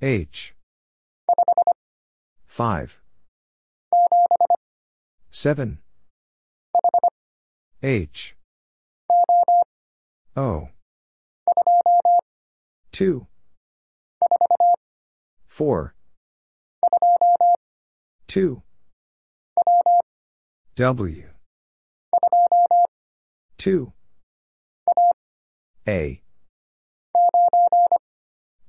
H. 0.00 0.56
5. 2.48 3.00
7. 5.30 5.78
H. 7.80 8.34
O. 10.36 10.68
2. 12.90 13.26
4. 15.46 15.94
2. 18.26 18.62
W. 20.74 21.28
2. 23.58 23.92
A. 25.86 26.22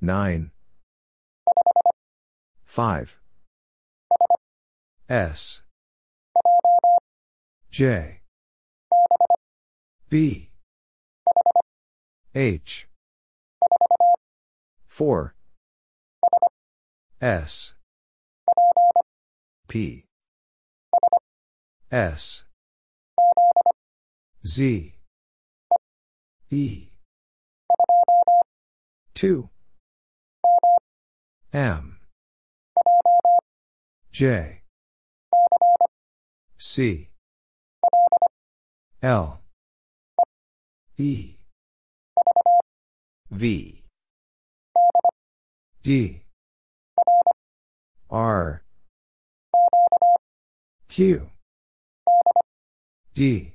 9. 0.02 0.50
5. 2.66 3.20
S. 5.08 5.62
J. 7.70 8.20
B. 10.10 10.50
H. 12.34 12.86
4. 14.88 15.34
S. 17.22 17.74
P. 19.66 20.04
S. 21.94 22.42
Z. 24.44 24.96
E. 26.50 26.88
2. 29.14 29.48
M. 31.52 32.00
J. 34.10 34.62
C. 36.58 37.10
L. 39.00 39.40
E. 40.98 41.36
V. 43.30 43.84
D. 45.84 46.22
R. 48.10 48.64
Q. 50.88 51.30
D. 53.14 53.54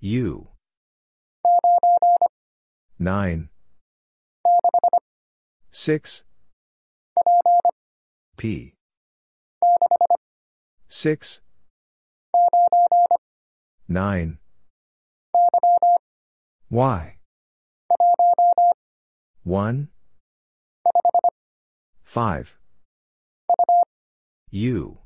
U. 0.00 0.48
9. 2.98 3.50
6. 5.70 6.24
P. 8.38 8.72
6. 10.88 11.42
9. 13.86 14.38
Y. 16.70 17.18
1. 19.42 19.88
5. 22.02 22.58
U. 24.50 24.98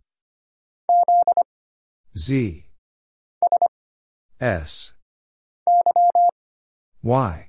Z. 2.15 2.68
S. 4.41 4.93
Y. 7.03 7.49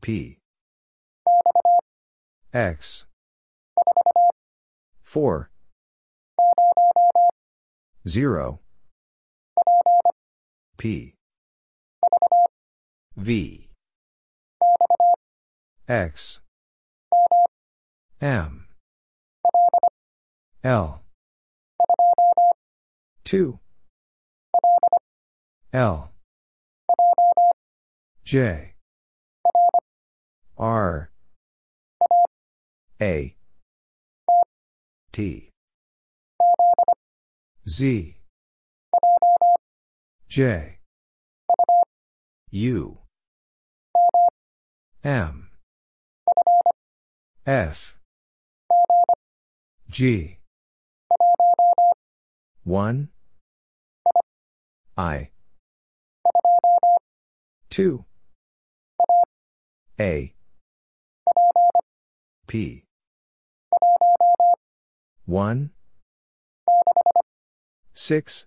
P. 0.00 0.38
X. 2.54 3.06
4. 5.02 5.50
0. 8.08 8.60
P. 10.78 11.14
V. 13.16 13.68
X. 15.88 16.40
M. 18.22 18.66
L. 20.64 21.02
2. 23.24 23.58
L. 25.76 26.10
J. 28.24 28.72
R. 30.56 31.10
A. 32.98 33.36
T. 35.12 35.50
Z. 37.68 38.16
J. 40.30 40.78
U. 42.50 42.98
M. 45.04 45.50
F. 47.44 47.98
G. 49.90 50.38
1. 52.64 53.08
I. 54.96 55.28
2. 57.76 58.06
A. 60.00 60.32
P. 62.46 62.84
1. 65.26 65.70
6. 67.92 68.46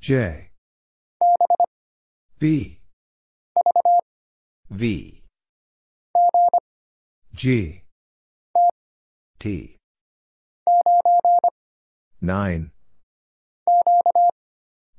J. 0.00 0.50
B. 2.38 2.78
V. 4.70 5.24
G. 7.34 7.82
T. 9.40 9.76
9. 12.20 12.70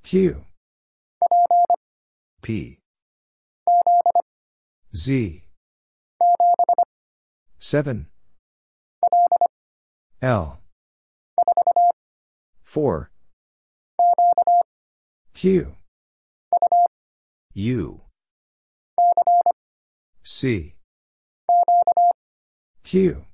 Q. 0.04 0.46
P. 2.44 2.78
Z. 4.94 5.46
7. 7.58 8.08
L. 10.22 10.60
4. 12.66 13.12
Q. 15.34 15.76
U. 17.54 18.02
C. 20.24 20.76
Q. 22.84 23.26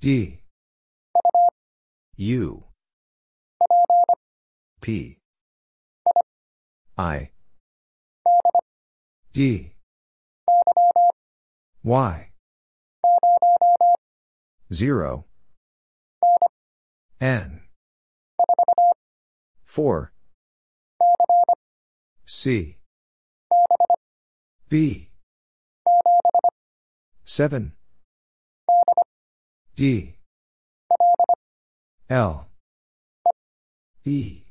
D. 0.00 0.40
U. 2.16 2.64
P. 4.80 5.18
I. 6.96 7.30
D. 9.32 9.72
Y. 11.82 12.30
0, 14.72 15.24
N, 17.20 17.60
4, 19.64 20.12
C, 22.26 22.78
B, 24.68 25.10
7, 27.24 27.72
D, 29.76 30.16
L, 32.10 32.48
E, 34.04 34.42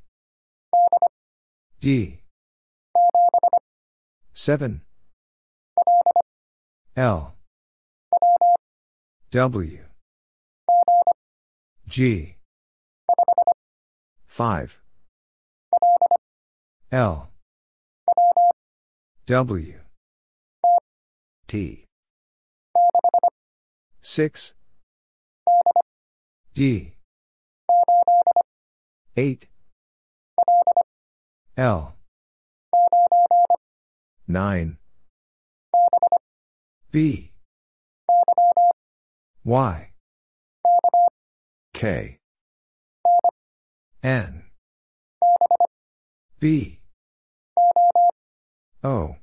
D, 1.81 2.22
7, 4.33 4.81
L, 6.95 7.35
W, 9.31 9.79
G, 11.87 12.35
5, 14.27 14.81
L, 16.91 17.29
W, 19.27 19.79
T, 21.47 21.85
6, 24.01 24.53
D, 26.55 26.95
8, 29.15 29.47
L, 31.55 31.95
9, 34.27 34.77
B, 36.91 37.31
Y, 39.43 39.91
K, 41.73 42.17
N, 44.01 44.43
B, 46.39 46.79
O, 48.83 49.15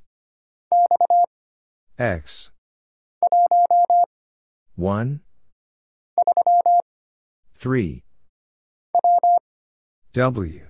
X, 1.98 2.50
1, 4.76 5.20
3, 7.56 8.02
W, 10.12 10.66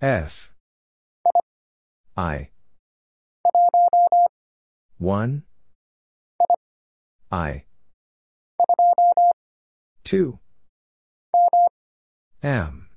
F, 0.00 0.51
I, 2.16 2.50
1, 4.98 5.42
I, 7.30 7.64
2, 10.04 10.38
M, 12.42 12.88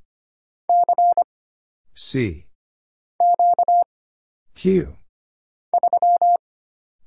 C, 1.93 2.45
Q, 4.53 4.97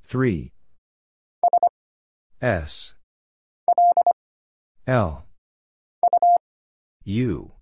3, 0.06 0.52
S, 2.40 2.94
L, 4.86 5.26
U, 7.04 7.52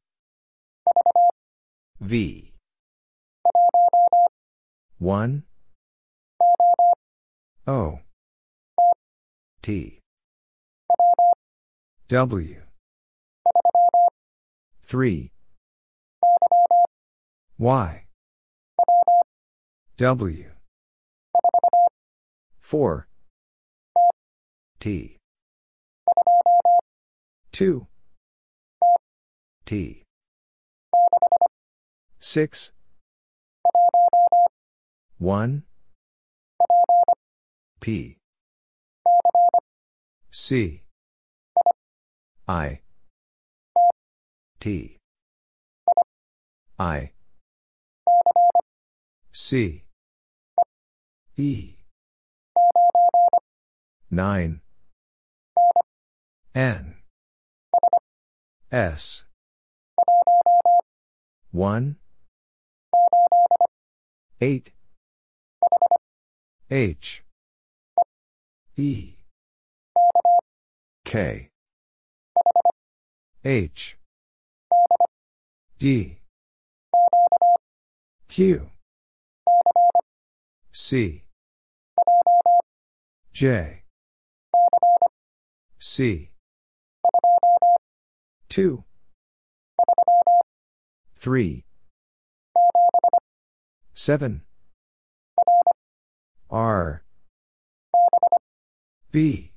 V, 2.00 2.52
1, 4.98 5.42
O, 7.66 8.00
T, 9.60 10.00
W, 12.08 12.62
3, 14.84 15.30
Y, 17.58 18.04
W, 19.98 20.50
4, 22.60 23.08
T, 24.80 25.16
2, 27.52 27.86
T, 29.66 30.04
6, 32.18 32.72
1, 35.18 35.62
P, 37.80 38.18
C, 40.30 40.82
I, 42.46 42.80
T, 44.60 44.98
I, 46.78 47.12
C, 49.32 49.84
E, 51.38 51.76
9, 54.10 54.60
N, 56.54 56.94
S, 58.70 59.24
1, 61.52 61.96
8, 64.42 64.75
H, 66.68 67.22
E, 68.76 69.14
K, 71.04 71.48
H, 73.44 73.96
D, 75.78 76.18
Q, 78.28 78.70
C, 80.72 81.24
J, 83.32 83.84
C, 85.78 86.30
2, 88.48 88.82
3, 91.16 91.64
7, 93.94 94.45
R, 96.50 97.02
B, 99.10 99.52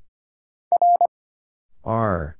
R, 1.84 2.38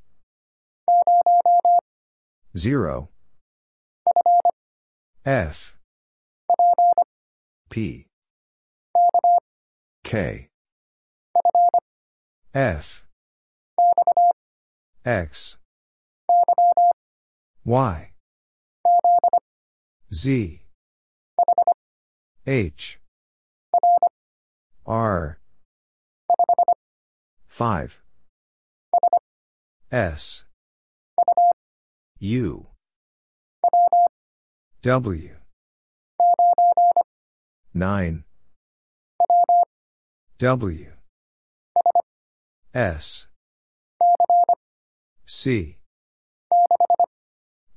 0, 2.58 3.10
F, 5.26 5.78
P, 7.70 8.08
K, 10.04 10.50
F, 12.54 13.06
X, 15.06 15.58
Y, 17.64 18.12
Z, 20.12 20.62
H, 22.48 23.00
R, 24.90 25.38
5, 27.48 28.02
S, 29.92 30.46
U, 32.18 32.66
W, 34.82 35.36
9, 37.72 38.24
W, 40.40 40.92
S, 42.74 43.28
C, 45.28 45.78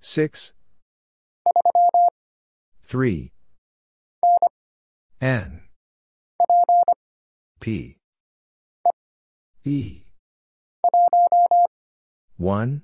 6, 0.01 0.53
3, 2.87 3.33
N, 5.21 5.61
P, 7.63 7.97
E, 9.65 10.03
1, 12.37 12.83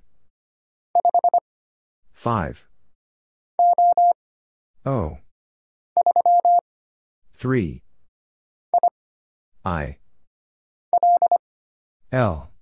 5, 2.13 2.69
O, 4.87 5.19
3, 7.35 7.83
I, 9.65 9.97
L, 12.13 12.53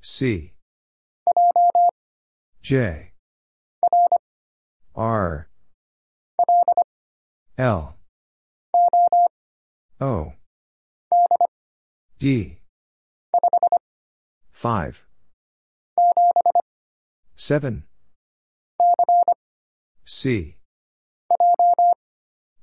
C, 0.00 0.54
J, 2.62 3.12
R, 4.96 5.48
L, 7.56 7.96
O, 9.98 10.34
D, 12.18 12.58
5. 14.52 15.06
7. 17.34 17.84
C. 20.04 20.56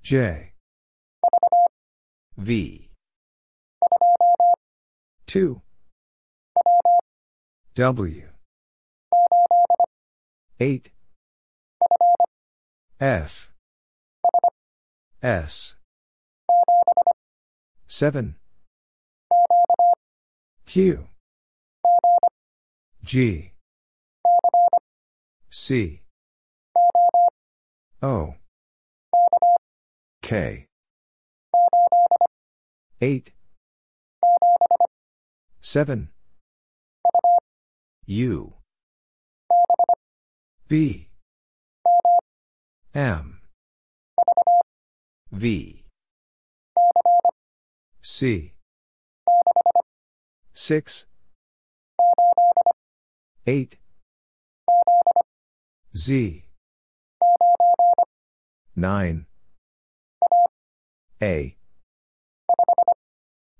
J. 0.01 0.53
V. 2.37 2.89
2. 5.27 5.61
W. 7.75 8.29
8. 10.59 10.91
F. 12.99 13.51
S. 15.21 15.75
7. 17.95 18.33
Q. 20.65 21.07
G. 23.03 23.51
C. 25.51 26.01
O. 28.01 28.33
K. 30.23 30.65
8. 32.99 33.31
7. 35.61 36.09
U. 38.07 38.53
B. 40.67 41.09
M. 42.95 43.41
V. 45.31 45.82
C. 48.15 48.53
6. 50.53 51.07
8. 53.47 53.77
Z. 55.97 56.45
9. 58.75 59.25
A. 61.23 61.57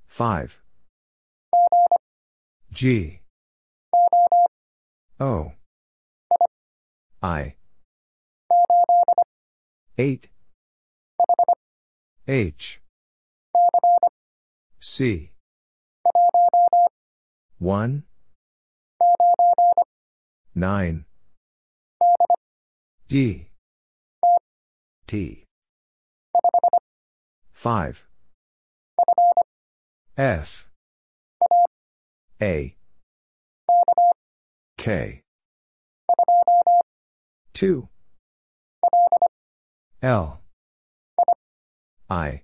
5. 0.05 0.61
G. 2.71 3.21
O. 5.19 5.53
I. 7.23 7.55
8. 9.97 10.29
H. 12.27 12.82
C. 14.85 15.31
1. 17.57 18.03
9. 20.53 21.05
D. 23.07 23.47
T. 25.07 25.45
5. 27.53 28.07
F. 30.17 30.69
A. 32.41 32.75
K. 34.77 35.21
2. 37.53 37.87
L. 40.01 40.41
I. 42.09 42.41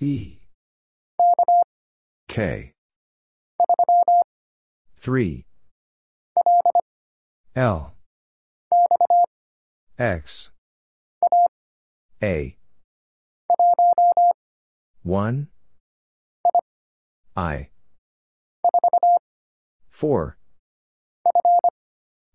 E. 0.00 0.45
K. 2.36 2.74
3. 4.98 5.46
L. 7.54 7.94
X. 9.98 10.50
A. 12.22 12.58
1. 15.02 15.48
I. 17.34 17.70
4. 19.88 20.36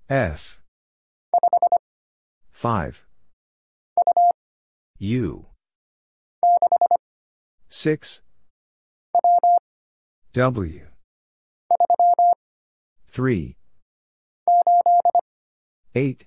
F. 0.09 0.61
5. 2.51 3.05
U. 4.97 5.45
6. 7.69 8.21
W. 10.33 10.87
3. 13.09 13.55
8. 15.93 16.25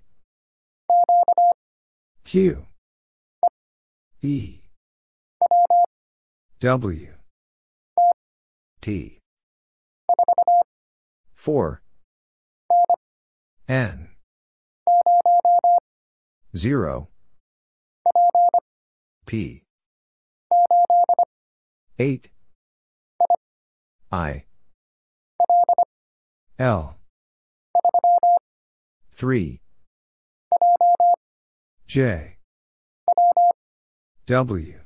Q. 2.24 2.66
E. 4.20 4.60
W. 6.60 7.14
T. 8.82 9.18
4. 11.34 11.82
N. 13.66 14.08
0. 16.54 17.08
P. 19.24 19.62
8. 21.98 22.33
I. 24.14 24.44
L. 26.56 26.98
3. 29.12 29.60
J. 31.88 32.36
W. 34.26 34.80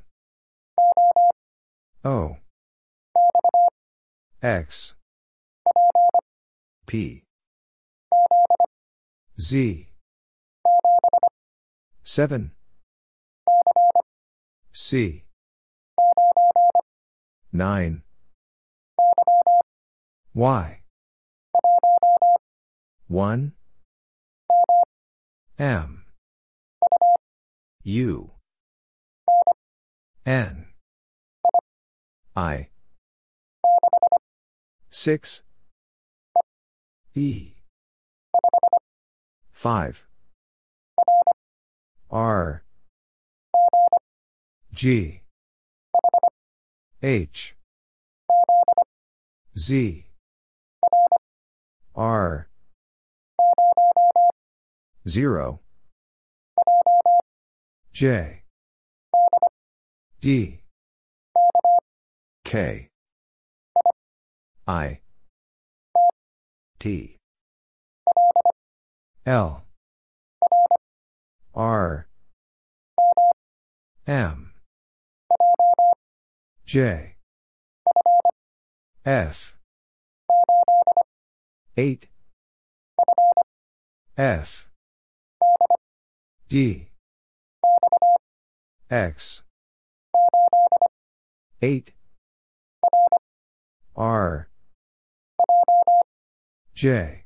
O. 2.07 2.36
X. 4.42 4.94
P. 6.86 7.23
Z. 9.39 9.89
7. 12.02 12.52
C. 14.73 15.24
9. 17.52 18.02
Y. 20.39 20.83
1. 23.08 23.52
M. 25.58 26.05
U. 27.83 28.31
N. 30.25 30.67
I. 32.36 32.68
6. 34.91 35.42
E. 37.17 37.55
5. 39.52 40.07
R. 42.12 42.62
G. 44.73 45.23
H. 47.02 47.57
Z. 49.57 50.08
R. 51.99 52.49
0. 55.09 55.59
J. 57.93 58.43
D. 60.20 60.60
K. 62.44 62.89
I. 64.68 65.01
T. 66.78 67.17
L. 69.27 69.65
R. 71.52 72.07
M. 74.07 74.52
J. 76.65 77.17
F. 79.05 79.58
8. 81.78 82.08
F. 84.16 84.68
D. 86.48 86.89
X. 88.90 89.44
8. 91.62 91.92
R. 93.94 94.48
J. 96.74 97.24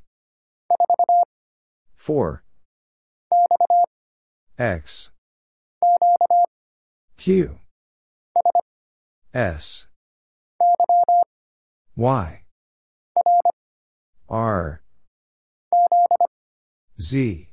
4. 1.95 2.43
X. 4.59 5.09
Q. 7.17 7.57
S. 9.33 9.87
Y. 11.95 12.42
R 14.29 14.81
Z 16.99 17.49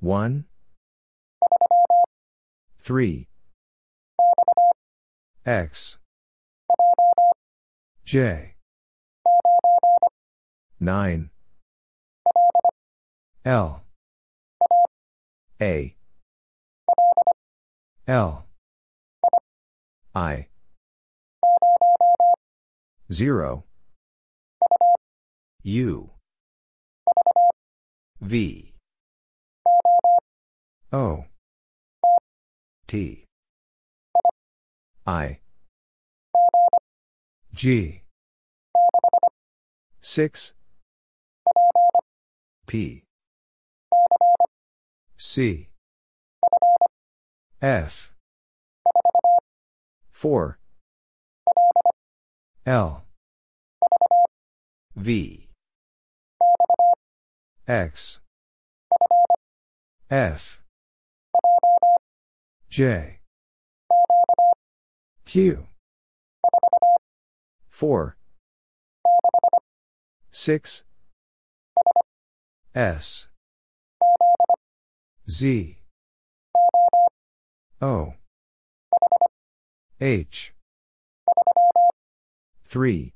1 0.00 0.44
3 2.82 3.28
X 5.46 5.98
J 8.04 8.54
9 10.78 11.30
L 13.44 13.84
A 15.60 15.96
L 18.06 18.46
I 20.14 20.48
0 23.10 23.64
U. 25.66 26.10
V. 28.20 28.74
O. 30.92 31.24
T. 32.86 33.24
I. 35.06 35.38
G. 37.54 38.02
6 40.02 40.52
P. 42.66 43.04
C. 45.16 45.70
F. 47.62 48.12
4 50.12 50.58
L. 52.66 53.04
V 54.94 55.43
X. 57.66 58.20
F. 60.10 60.60
J. 62.68 63.20
Q. 65.24 65.66
4 67.70 68.16
6 70.30 70.84
S. 72.74 73.28
Z. 75.30 75.78
O. 77.80 78.14
H. 80.00 80.52
3 82.66 83.14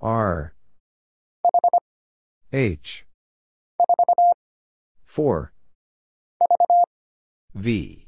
R 0.00 0.54
H. 2.50 3.04
4 5.04 5.52
V. 7.54 8.06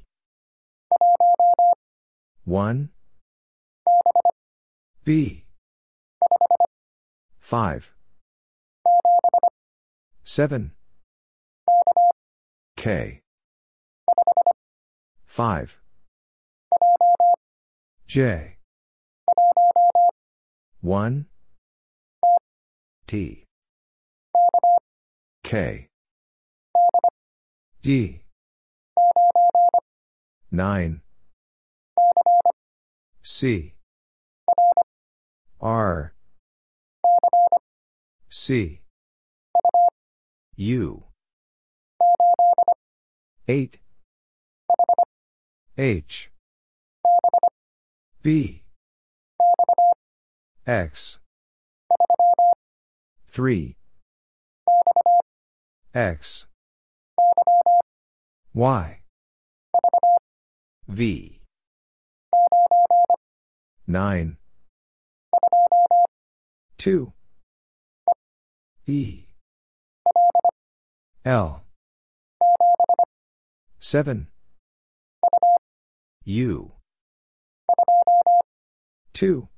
1 2.46 2.88
B. 5.04 5.44
5 7.38 7.94
7 10.24 10.70
K. 12.76 13.20
5 15.26 15.80
J. 18.06 18.56
1 20.80 21.26
T 23.06 23.49
K. 25.50 25.88
D. 27.82 28.22
9 30.52 31.00
C. 33.22 33.74
R. 35.60 36.14
C. 38.28 38.82
U. 40.54 41.02
8 43.48 43.78
H. 45.76 46.30
B. 48.22 48.62
X. 50.64 51.18
3 53.26 53.80
X. 55.92 56.46
Y. 58.54 59.00
V. 60.86 61.40
9 63.88 64.36
2 66.78 67.12
E. 68.86 69.26
L. 71.24 71.64
7 73.80 74.28
U. 76.24 76.72
2 79.12 79.48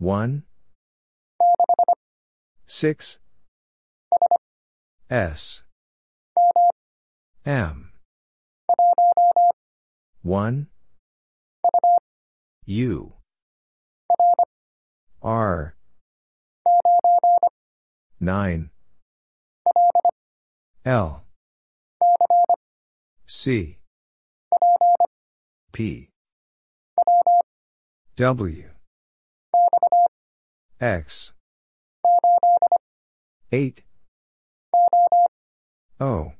1 0.00 0.42
6 2.66 3.21
S. 5.12 5.62
M. 7.44 7.92
1 10.22 10.68
U. 12.64 13.12
R. 15.22 15.74
9 18.20 18.70
L. 20.86 21.24
C. 23.26 23.80
P. 25.72 26.08
W. 28.16 28.70
X. 30.80 31.34
8 33.52 33.82
O. 36.02 36.32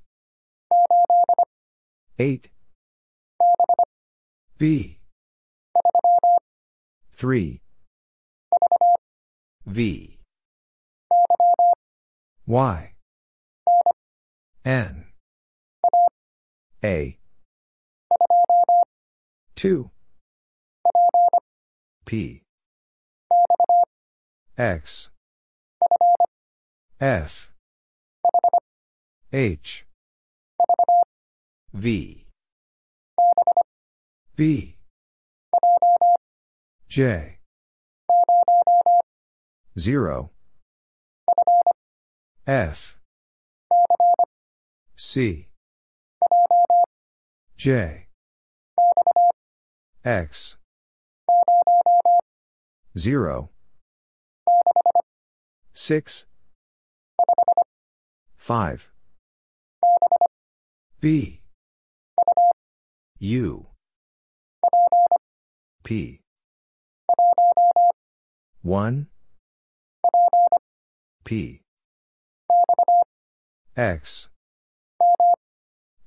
8 2.18 2.48
B. 4.58 4.98
3 7.14 7.60
V. 9.64 10.18
Y. 12.44 12.92
N. 14.64 15.04
A. 16.82 17.18
2 19.54 19.90
P. 22.04 22.42
X. 24.58 25.10
F 27.00 27.51
H. 29.34 29.86
V. 31.72 32.26
B 34.36 34.76
J. 36.86 37.38
0 39.78 40.30
F. 42.46 42.98
C. 44.94 45.48
J. 47.56 48.08
X. 50.04 50.58
0 52.98 53.48
6 55.72 56.26
5 58.36 58.91
B. 61.02 61.40
U. 63.18 63.66
P. 65.82 66.20
1 68.62 69.08
P. 71.24 71.60
X. 73.76 74.28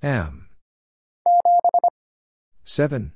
M. 0.01 0.47
7 2.63 3.11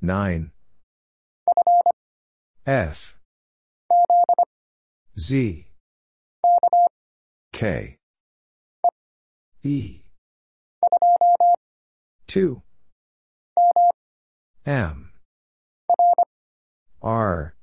9 0.00 0.52
F. 2.64 3.16
Z. 5.18 5.66
K 7.52 7.98
E. 9.66 10.02
2 12.26 12.60
M. 14.66 15.10
R. 17.02 17.54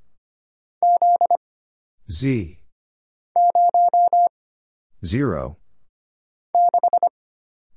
Z. 2.09 2.59
0 5.05 5.57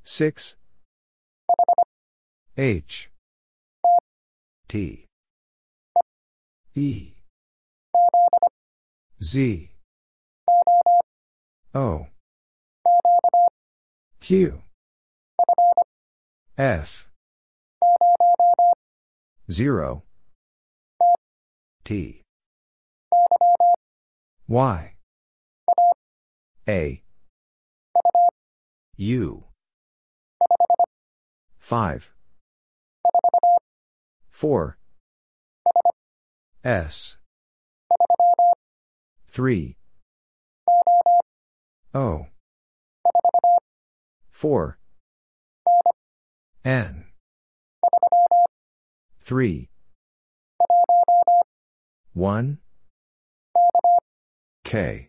6 0.03 0.57
H. 2.57 3.11
T. 4.69 5.07
E. 6.75 7.13
Z. 9.23 9.71
O 11.75 12.07
Q. 14.25 14.63
F. 16.57 17.11
0 19.51 20.03
T. 21.85 22.23
Y. 24.49 24.95
A. 26.67 27.03
U. 28.97 29.45
5 31.61 32.15
4 34.33 34.79
S. 36.65 37.19
3 39.29 39.77
O 41.93 42.29
4 44.45 44.79
N. 46.67 47.07
3 49.23 49.71
1 52.13 52.59
K. 54.63 55.09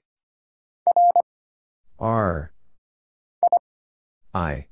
R. 2.00 2.54
I. 4.34 4.68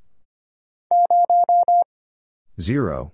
0 2.58 3.12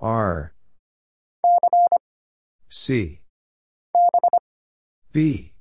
R. 0.00 0.54
C. 2.68 3.22
B. 5.12 5.54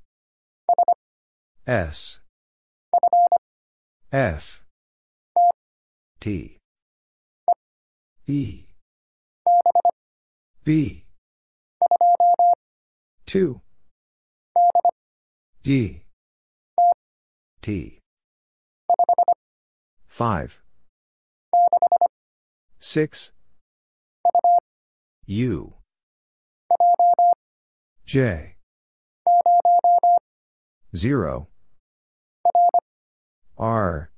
S 1.66 2.20
F 4.12 4.62
T. 6.20 6.58
E. 8.28 8.66
B 10.66 11.06
2 13.26 13.62
D. 15.64 16.04
T. 17.62 18.00
5 20.08 20.62
6 22.80 23.32
U. 25.26 25.74
J. 28.06 28.56
0 30.94 31.51
R. 33.62 34.10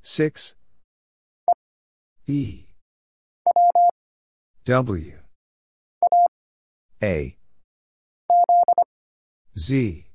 6 0.00 0.54
E. 2.26 2.64
W. 4.64 5.18
A. 7.02 7.36
Z. 9.54 10.06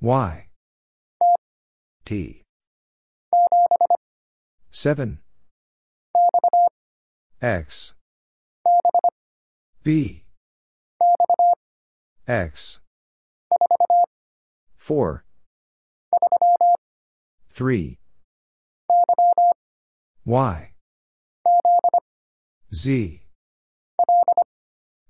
Y. 0.00 0.46
T. 2.04 2.42
7 4.70 5.18
X. 7.42 7.94
B. 9.82 10.22
X 12.28 12.78
4 14.88 15.22
3 17.52 17.98
Y. 20.24 20.72
Z. 22.72 23.22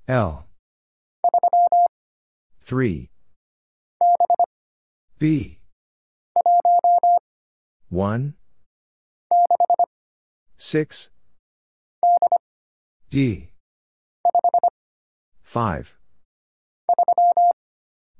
L. 0.09 0.47
3 2.67 3.11
B. 5.21 5.61
1 7.89 8.35
6 10.57 11.11
D. 13.11 13.51
5 15.45 15.97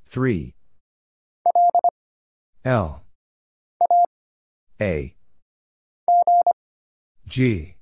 3 0.09 0.55
L. 2.69 3.03
A. 4.79 5.15
G. 7.27 7.77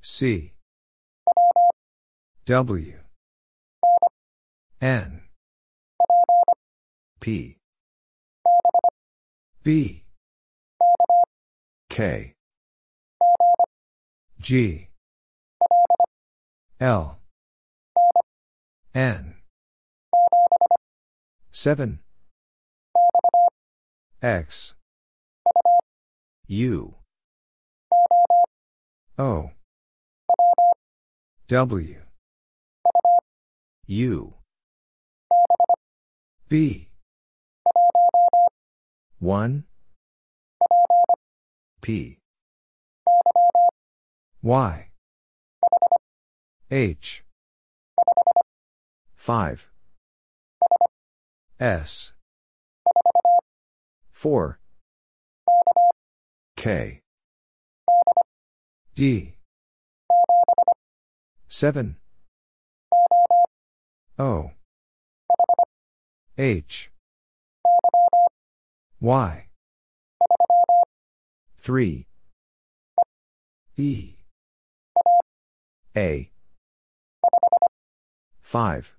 C. 0.00 0.54
W. 2.46 2.98
N. 4.80 5.20
P. 7.20 7.58
B. 9.62 10.04
K. 11.90 12.32
G. 14.40 14.88
L. 16.80 17.18
N. 18.94 19.34
7 21.50 22.05
X. 24.26 24.74
U. 26.48 26.96
O. 29.16 29.50
W. 31.46 32.02
U. 33.86 34.34
B. 36.48 36.88
1 39.20 39.64
P. 41.80 42.18
Y. 44.42 44.90
H. 46.68 47.24
5 49.16 49.70
S 51.60 52.15
4 54.16 54.58
K. 56.56 57.00
D. 58.94 59.34
7 61.48 61.96
O. 64.18 64.52
H. 66.38 66.90
Y. 69.02 69.48
3 71.60 72.06
E. 73.76 74.16
A. 75.94 76.30
5 78.40 78.94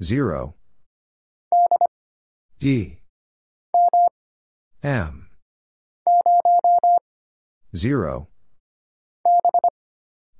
0 0.00 0.54
D 2.62 3.00
M 4.84 5.26
0 7.74 8.28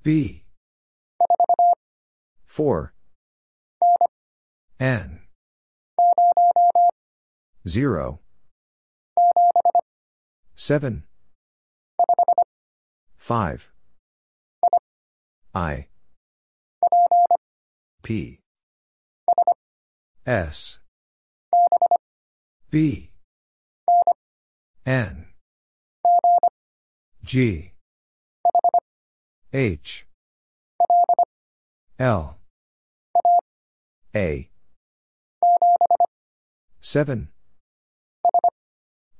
B 0.04 0.44
4 2.46 2.94
N 4.78 5.18
0 7.66 8.20
7 10.54 11.02
5. 13.18 13.72
I. 15.56 15.86
P. 18.04 18.38
S. 20.24 20.81
B. 22.72 23.10
N. 24.86 25.26
G. 27.22 27.72
H. 29.52 30.06
L. 31.98 32.38
A. 34.14 34.48
7. 36.80 37.28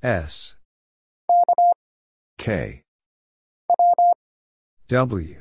S. 0.02 0.56
K. 2.38 2.82
W. 4.88 5.36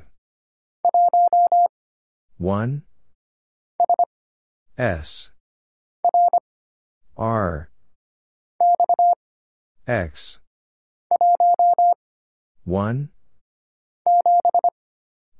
1. 2.37 2.83
S. 4.77 5.31
R. 7.15 7.70
X. 9.87 10.39
1. 12.65 13.09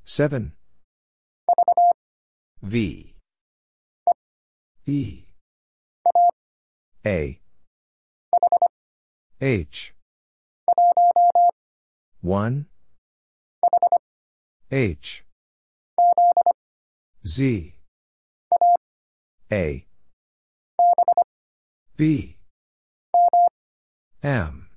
7. 0.04 0.54
V. 2.64 3.16
E. 4.88 5.26
A. 7.06 7.40
H. 9.40 9.94
1. 12.22 12.66
H. 14.72 15.24
Z. 17.24 17.76
A. 19.52 19.86
B. 21.96 22.41
M. 24.24 24.68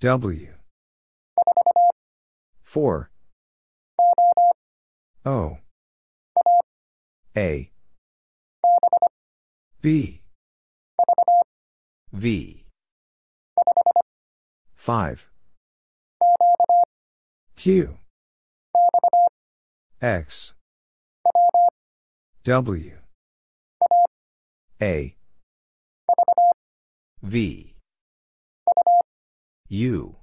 W. 0.00 0.52
4. 2.62 3.10
O. 5.24 5.58
A. 7.34 7.70
B. 9.80 10.20
V. 12.12 12.64
5. 14.76 15.30
Q. 17.56 17.98
X. 20.02 20.52
W. 22.44 22.98
A. 24.82 25.15
V. 27.26 27.74
U. 29.68 30.16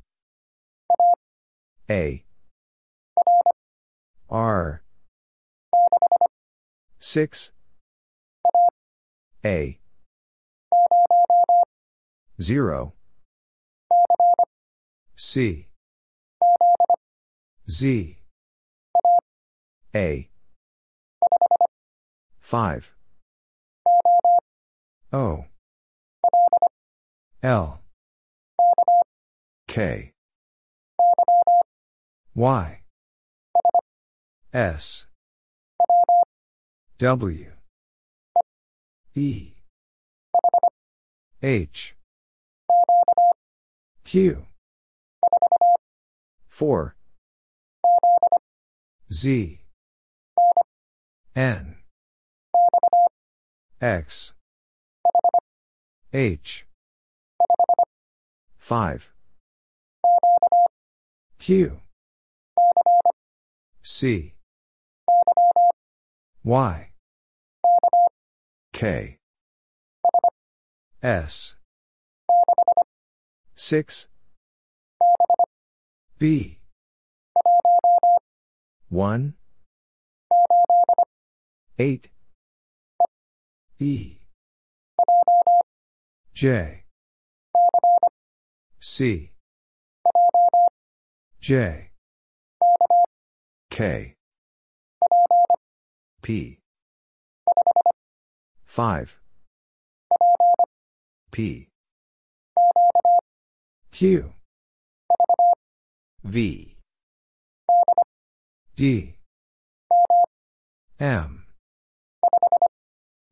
A. 1.90 2.24
R. 4.30 4.82
6. 7.00 7.52
A. 9.44 9.80
0. 12.42 12.94
C. 15.18 15.68
Z. 17.70 18.18
A. 19.94 20.30
5. 22.40 22.96
O. 25.12 25.46
L. 27.44 27.82
K. 29.68 30.14
Y. 32.34 32.82
S. 34.54 35.08
W. 37.00 37.52
E. 39.14 39.56
H. 41.42 41.96
Q. 44.06 44.46
4. 46.48 46.96
Z. 49.12 49.60
N. 51.36 51.76
X. 53.82 54.34
H. 56.14 56.66
5. 58.64 59.12
Q. 61.38 61.82
C. 63.82 64.36
Y. 66.46 66.92
K. 68.72 69.18
S. 71.02 71.58
6. 73.56 74.08
B. 76.18 76.60
1. 78.88 79.34
8. 81.78 82.10
E. 83.80 84.20
J. 86.34 86.83
C. 88.96 89.32
J. 91.42 91.90
K. 93.72 94.14
P. 96.22 96.60
5. 98.68 99.20
P. 101.32 101.70
Q. 103.92 104.34
V. 106.24 106.78
D. 108.76 109.16
M. 111.00 111.46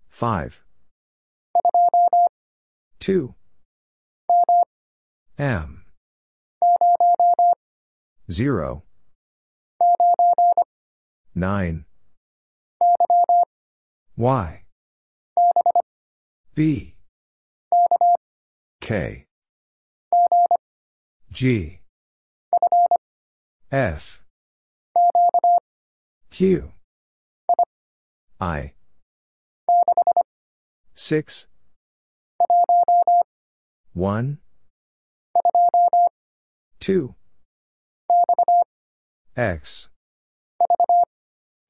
5. 0.10 0.64
2. 3.00 3.36
M. 5.42 5.86
0. 8.30 8.84
9. 11.34 11.86
Y. 14.16 14.64
B. 16.54 16.96
K. 18.82 19.26
G. 21.32 21.80
F. 23.72 24.22
Q. 26.30 26.72
I. 28.40 28.74
6. 30.94 31.48
1. 33.94 34.38
2. 36.82 37.14
X. 39.38 39.90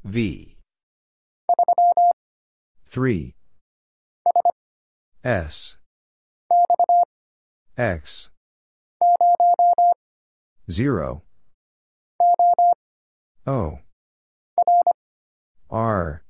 V. 0.06 0.58
3. 2.88 3.36
S. 5.24 5.78
X. 7.78 8.30
0. 10.72 11.24
O. 13.46 13.80
R. 15.70 16.24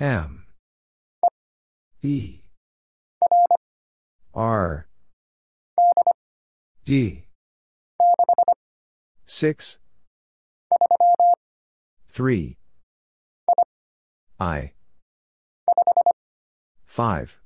M. 0.00 0.46
E. 2.02 2.40
R. 4.34 4.87
D. 6.88 7.26
6. 9.26 9.76
3. 12.08 12.56
I. 14.40 14.72
5. 16.86 17.40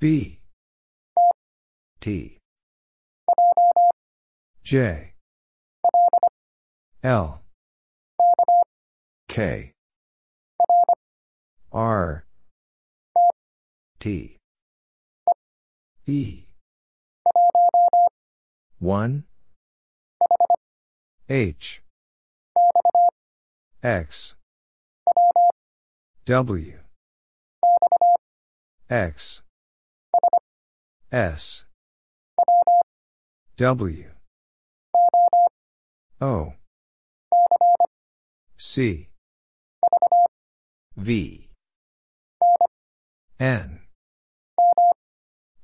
B. 0.00 0.40
T. 2.00 2.38
J 4.64 5.12
L 7.04 7.42
K 9.28 9.70
R 11.70 12.24
T 14.00 14.36
E 16.04 16.47
1 18.80 19.24
H. 21.28 21.82
X. 23.82 24.36
W. 26.24 26.78
X. 28.88 29.42
S. 31.12 31.64
W. 33.56 34.04
O. 36.20 36.54
C. 38.56 39.08
V. 40.96 41.48
N. 43.40 43.80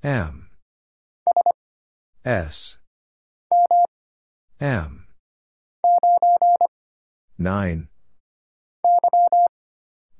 M. 0.02 0.48
S 2.24 2.78
M. 4.60 5.07
9 7.39 7.89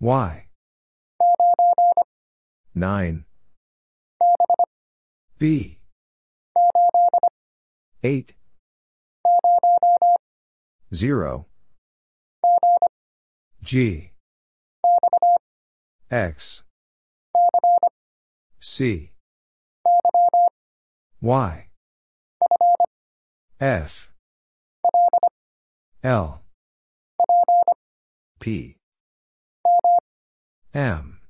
Y. 0.01 0.47
9 2.75 3.25
B. 5.39 5.79
8 8.03 8.35
0 10.93 11.47
G. 13.63 14.13
X. 16.11 16.65
C. 18.59 19.13
Y. 21.21 21.69
F 23.61 24.14
L. 26.05 26.43
P. 28.39 28.77
M. 30.75 31.21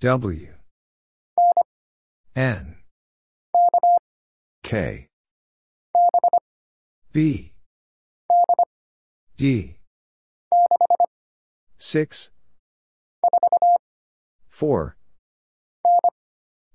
W. 0.00 0.54
N. 2.34 2.76
K. 4.62 5.08
B. 7.12 7.52
D. 9.36 9.76
6 11.76 12.30
4 14.48 14.96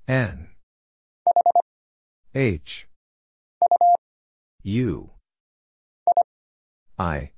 N. 0.07 0.49
H. 2.35 2.87
U 4.61 5.12
I. 6.99 7.31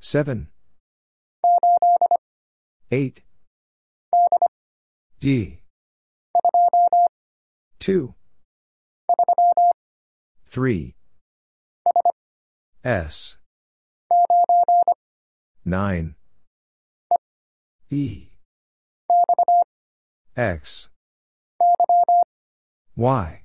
7 0.00 0.48
8 2.90 3.22
D. 5.20 5.60
2 7.80 8.14
3 10.48 10.94
S. 12.84 13.36
9 15.64 16.14
E. 17.90 18.28
X. 20.34 20.88
Y. 22.96 23.42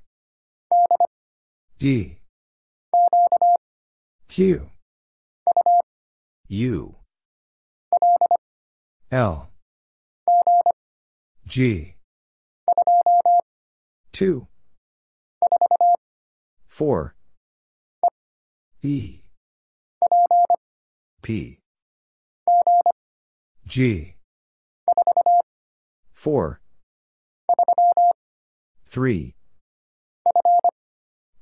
D 1.79 2.22
Q. 4.35 4.71
U. 6.47 6.95
L. 9.11 9.51
G. 11.45 11.97
2 14.11 14.47
4 16.67 17.15
E. 18.81 19.19
P. 21.21 21.59
G. 23.67 24.15
4 26.15 26.59
3 28.89 29.35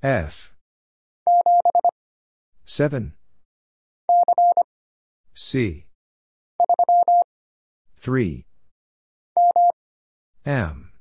F 0.03 0.51
7 2.73 3.11
C. 5.33 5.87
3 7.99 8.45
M. 10.45 10.91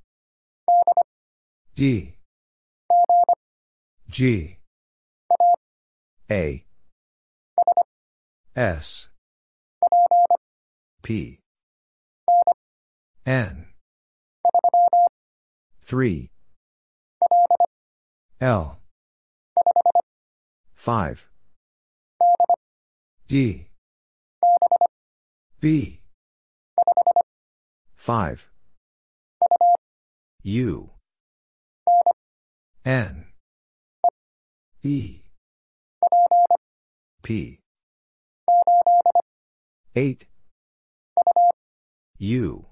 D. 1.76 2.16
G. 4.08 4.58
A. 6.28 6.64
S. 8.56 9.08
P. 11.02 11.38
N. 13.24 13.66
3 15.84 16.30
L. 18.40 18.80
5 20.74 21.30
D. 23.30 23.68
B. 25.60 26.00
5 27.94 28.50
U. 30.42 30.90
N. 32.84 33.26
E. 34.82 35.20
P. 37.22 37.60
8 39.94 40.26
U. 42.18 42.66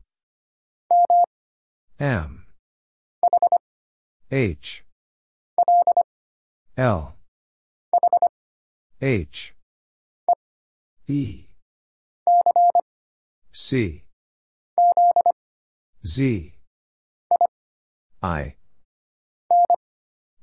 M. 2.01 2.47
H. 4.33 4.85
L. 6.77 7.15
H 9.01 9.55
E. 11.11 11.47
C. 13.51 14.05
Z. 16.05 16.55
I. 18.23 18.57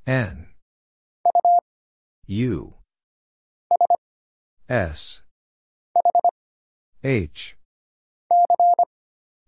N. 0.08 0.48
U. 2.26 2.74
S. 4.68 5.22
H. 7.04 7.56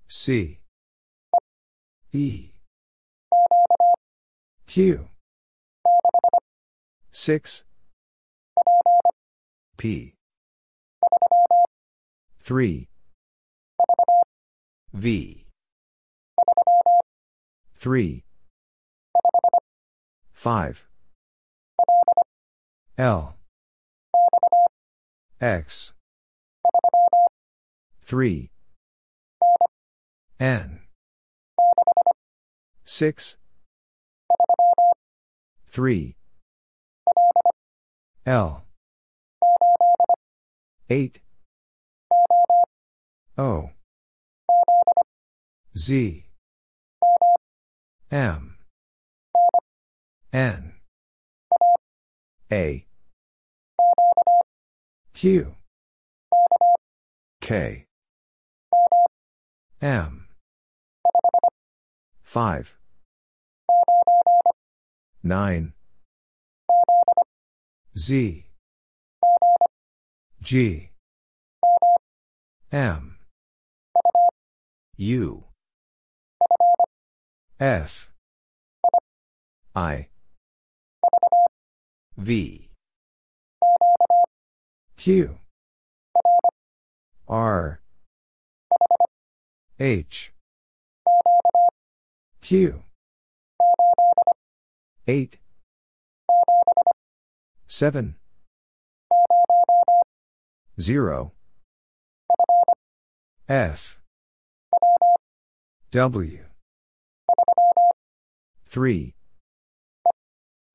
C. 0.07 0.61
E. 2.13 2.53
Q. 4.69 5.09
6 7.11 7.65
P 9.77 10.18
3 12.49 12.89
V. 14.94 15.44
3 17.78 18.25
5 20.33 20.89
L. 22.97 23.36
X. 25.43 25.93
3 28.07 28.51
N. 30.41 30.81
6 32.86 33.36
3 35.70 36.17
L. 38.25 38.65
8 40.89 41.20
O 43.39 43.70
Z 45.76 46.26
M 48.10 48.57
N 50.33 50.75
A. 52.50 52.86
Q. 55.12 55.55
K. 57.41 57.84
M. 59.83 60.28
5. 62.23 62.76
9. 65.23 65.73
Z. 67.97 68.47
G. 70.41 70.91
M. 72.73 73.08
U. 75.01 75.44
F. 77.60 78.10
I. 79.77 80.09
V. 82.17 82.68
Q. 84.97 85.39
R. 87.28 87.81
H. 89.78 90.33
Q. 92.43 92.83
8. 95.07 95.39
7. 97.68 98.17
0. 100.81 101.33
F. 103.49 104.01
W. 105.91 106.44
3. 108.68 109.15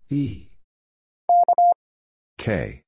E. 0.10 0.48
K. 2.40 2.82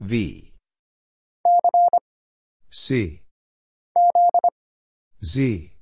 V. 0.00 0.52
C. 2.70 3.22
Z. 5.20 5.72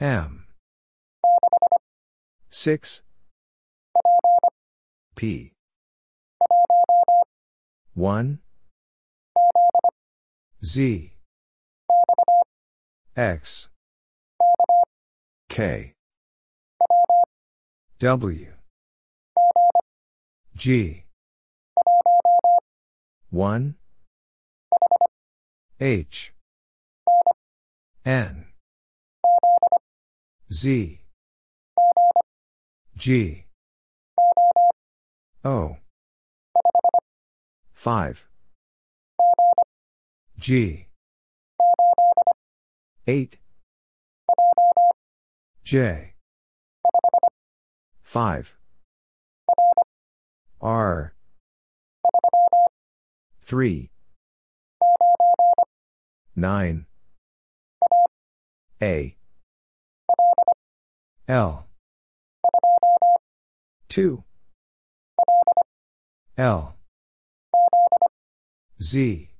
M. 0.00 0.46
6. 2.48 3.02
P. 5.14 5.52
1. 7.94 8.38
Z. 10.64 11.11
X. 13.14 13.68
K. 15.50 15.92
W. 17.98 18.46
G. 20.56 21.04
1. 23.28 23.74
H. 25.78 26.32
N. 28.06 28.46
Z. 30.50 31.02
G. 32.96 33.44
O. 35.44 35.76
5. 37.74 38.28
G. 40.38 40.86
8. 43.04 43.36
J. 45.64 46.14
5. 48.02 48.56
R. 50.60 51.14
3. 53.44 53.90
9. 56.36 56.86
A. 58.80 59.16
L. 61.26 61.66
2. 63.88 64.24
L. 66.38 66.76
Z. 68.80 69.30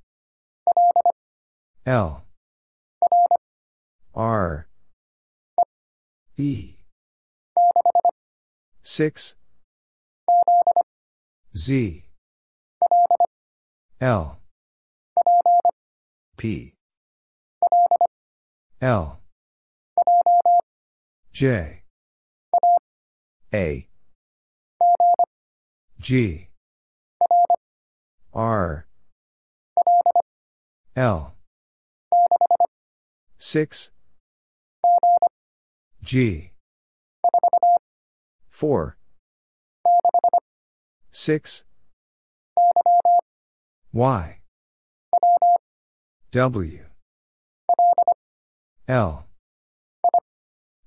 L. 1.86 2.24
R. 4.14 4.66
E. 6.36 6.76
6. 8.82 9.34
Z. 11.56 12.04
L. 14.00 14.40
P. 16.36 16.74
L. 18.82 19.20
J. 21.32 21.82
A. 23.54 23.88
G. 25.98 26.48
R. 28.34 28.86
L. 30.96 31.34
6. 33.38 33.90
G. 36.04 36.50
4. 38.50 38.96
6. 41.10 41.64
Y. 43.92 44.38
W. 46.32 46.84
L. 48.88 49.26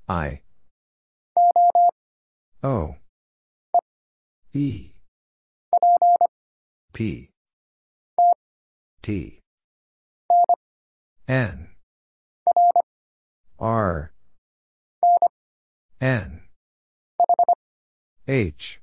I. 0.09 0.41
O. 2.61 2.95
E. 4.53 4.91
P. 6.93 7.29
T. 9.01 9.39
N. 11.27 11.69
R. 13.59 14.14
N. 16.05 16.41
H. 18.27 18.79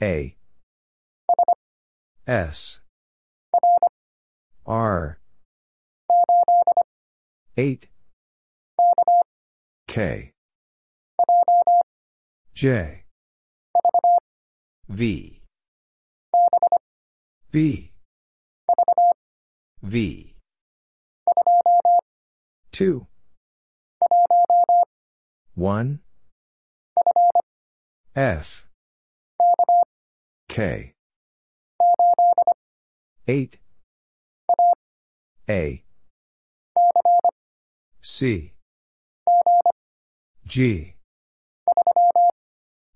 A. 0.00 0.34
S. 2.26 2.80
R. 4.64 5.18
8. 7.58 7.86
K. 9.86 10.32
J. 12.54 13.04
V. 14.88 15.42
B. 17.50 17.92
V. 19.82 20.34
2. 22.72 23.06
1. 25.54 26.00
F. 28.16 28.66
K. 30.48 30.94
8. 33.28 33.58
A. 35.50 35.84
C. 38.00 38.54
G. 40.46 40.96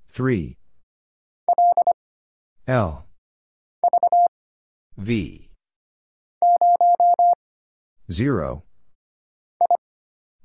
3. 0.09 0.57
L. 2.67 3.07
V. 4.97 5.51
0. 8.11 8.63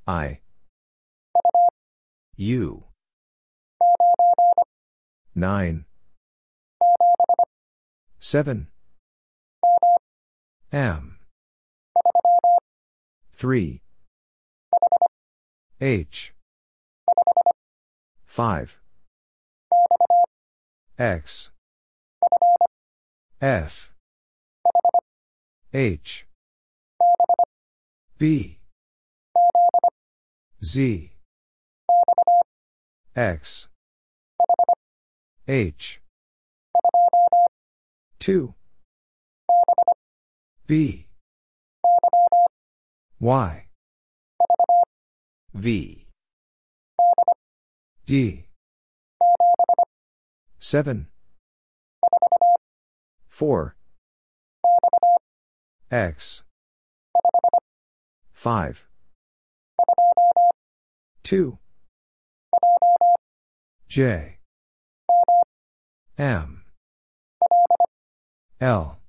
I. 0.06 0.41
U. 2.42 2.86
9. 5.36 5.86
7. 8.18 8.68
M. 10.74 11.20
3. 13.36 13.82
H. 15.80 16.34
5. 18.26 18.80
X. 20.98 21.52
F. 23.40 23.94
H. 25.72 26.26
B. 28.18 28.58
Z. 30.64 31.12
X. 33.16 33.68
H. 35.48 36.02
2 38.20 38.54
B. 40.66 41.08
Y. 43.20 43.68
V. 45.54 46.08
D. 48.06 48.46
7 50.60 51.08
4 53.30 53.76
X. 55.92 56.44
5 58.32 58.88
2 61.24 61.58
J. 63.88 64.38
M. 66.18 66.64
L. 68.60 69.00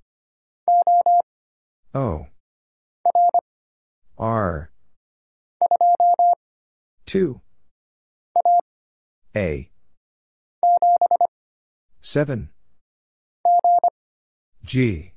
O. 1.94 2.26
R. 4.18 4.70
2 7.06 7.40
A. 9.36 9.70
7 12.00 12.48
G. 14.64 15.12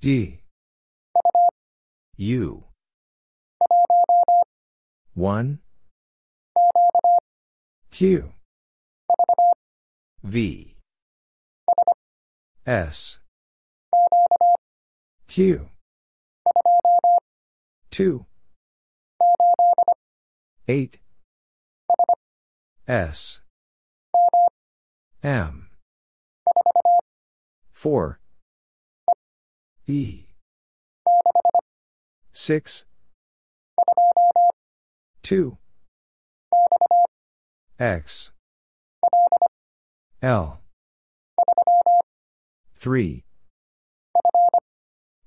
D. 0.00 0.42
U. 2.16 2.64
1 5.14 5.58
Q. 7.90 8.32
V. 10.22 10.76
S. 12.66 13.18
Q. 15.26 15.68
2 17.90 18.26
8 20.68 20.98
S. 22.86 23.40
M. 25.22 25.68
4 27.72 28.20
E. 29.88 30.26
6 32.32 32.84
2 35.22 35.58
X. 37.80 38.32
L. 40.20 40.60
3 42.76 43.24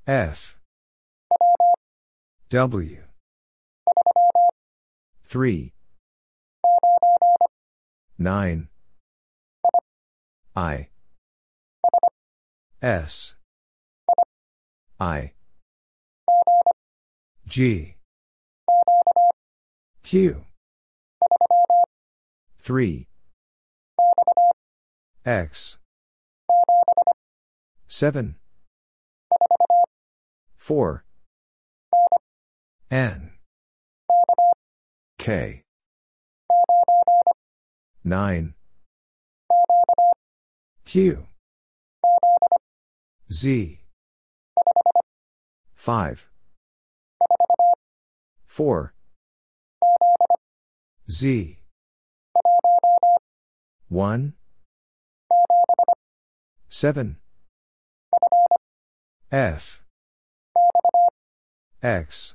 F. 0.06 0.60
W. 2.50 2.98
3 5.26 5.74
9 8.20 8.68
I. 10.56 10.88
S. 12.84 13.34
I. 15.00 15.32
G. 17.48 17.96
Q 20.04 20.46
3 22.64 23.08
X. 25.26 25.78
7 27.88 28.36
4 30.56 31.04
N. 32.90 33.32
K. 35.18 35.62
9 38.06 38.54
Q. 40.86 41.28
Z. 43.30 43.82
5 45.76 46.30
4 48.48 48.94
Z 51.10 51.63
1 53.94 54.34
7 56.68 57.18
F. 59.32 59.84
X. 61.84 62.34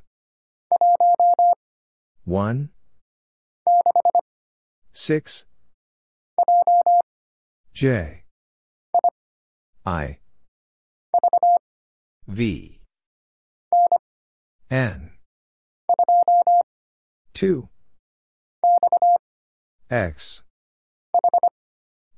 1 2.25 2.69
6 4.93 5.45
J. 7.75 8.23
I. 9.85 10.19
V. 12.29 12.81
N. 14.71 15.11
2 17.35 17.69
X 19.91 20.45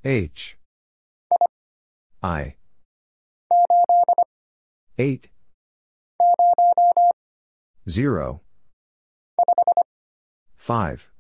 H. 0.03 0.57
I. 2.23 2.55
8 4.97 5.29
0 7.87 8.41
5 10.57 11.11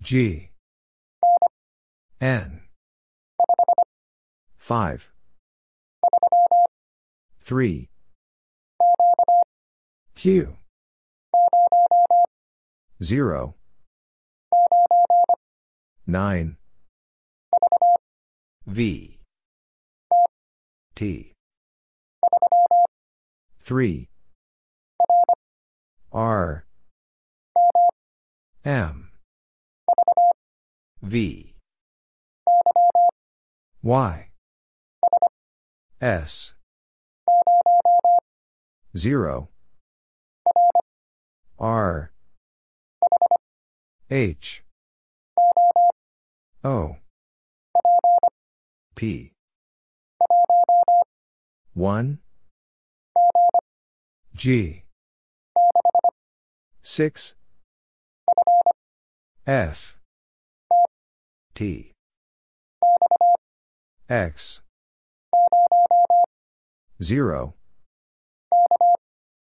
G. 0.00 0.50
N. 2.18 2.62
5 4.56 5.12
3 7.42 7.88
Q. 10.14 10.56
0 13.02 13.54
9 16.06 16.56
V. 18.70 19.18
T. 20.94 21.32
3 23.64 24.08
R. 26.12 26.64
M. 28.64 29.10
V. 31.02 31.56
Y. 33.82 34.30
S. 36.00 36.54
0 38.96 39.48
R. 41.58 42.12
H. 44.08 44.62
O 46.62 46.98
P. 49.00 49.32
1 51.72 52.18
G. 54.34 54.82
6 56.82 57.34
F. 59.46 59.96
T. 61.54 61.92
X. 64.10 64.60
0 67.02 67.54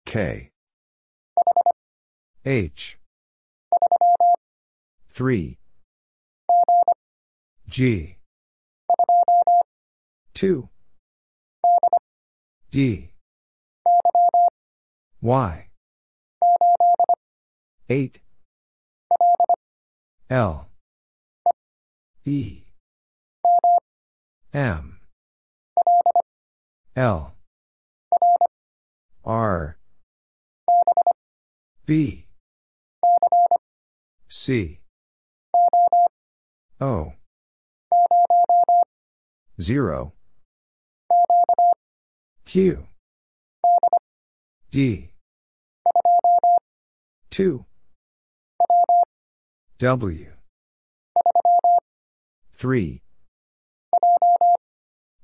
K. 0.07 0.49
H. 2.43 2.97
3 5.11 5.59
G 7.69 8.14
2 10.35 10.69
D. 12.69 13.11
Y. 15.21 15.69
8 17.87 18.19
L. 20.29 20.67
E. 22.25 22.63
M. 24.53 24.99
L. 26.97 27.35
R. 29.23 29.77
B. 31.85 32.27
C. 34.27 34.81
O. 36.81 37.13
0, 39.61 40.14
Q. 42.45 42.87
D. 44.71 45.11
2, 47.31 47.65
W. 49.79 50.31
3, 52.55 53.01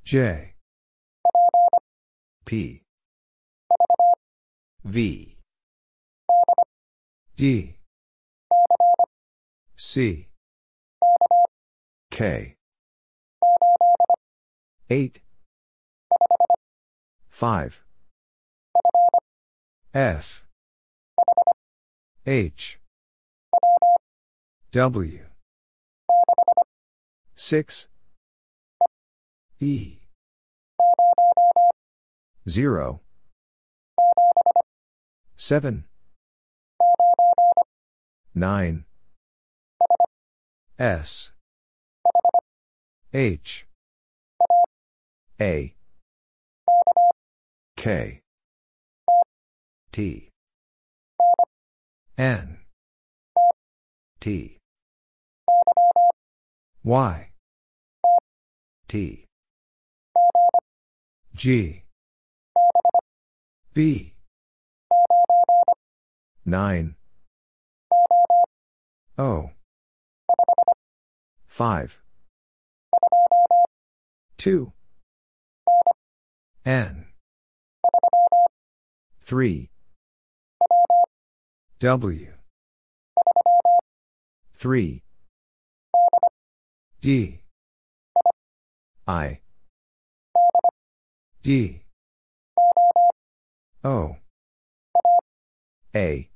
J. 0.03 0.55
P. 2.43 2.81
V. 4.83 5.37
D. 7.37 7.75
C. 9.77 10.27
K. 12.09 12.55
8, 14.89 15.21
5, 17.41 17.83
F. 19.95 20.45
H. 22.23 22.79
W. 24.71 25.25
6, 27.33 27.87
E. 29.59 29.97
0, 32.47 33.01
7, 35.35 35.85
9, 38.35 38.85
S. 40.77 41.31
H. 43.11 43.65
A, 45.39 45.73
K. 47.81 48.21
T. 49.91 50.29
N. 52.15 52.59
T. 54.19 54.59
Y. 56.83 57.31
T. 58.87 59.25
G. 61.33 61.83
B. 63.73 64.13
9, 66.45 66.95
O. 69.17 69.49
5, 71.47 72.01
2, 74.37 74.71
N. 76.63 77.10
3, 79.31 79.69
W. 81.79 82.33
3, 84.57 85.03
D. 86.99 87.39
I, 89.07 89.39
D. 91.41 91.81
O. 93.85 94.17
A, 95.95 96.29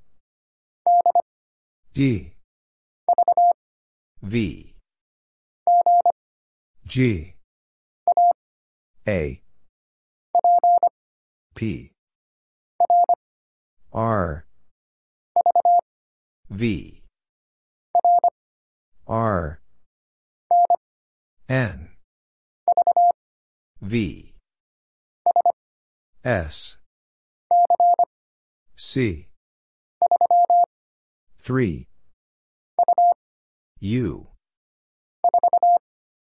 D. 1.93 2.33
V. 4.24 4.74
G. 6.88 7.35
A, 9.06 9.41
P. 11.56 11.94
R, 13.95 14.45
V. 16.49 17.01
R. 19.07 19.61
N. 21.48 21.90
V. 23.82 24.33
S. 26.25 26.77
C. 28.75 29.30
3, 31.41 31.88
U. 33.80 34.27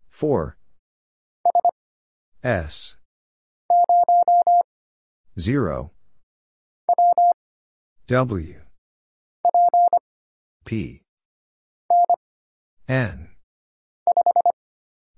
4, 0.10 0.58
S. 2.44 2.98
0, 5.40 5.92
W. 8.08 8.62
P. 10.64 11.02
N. 12.88 13.30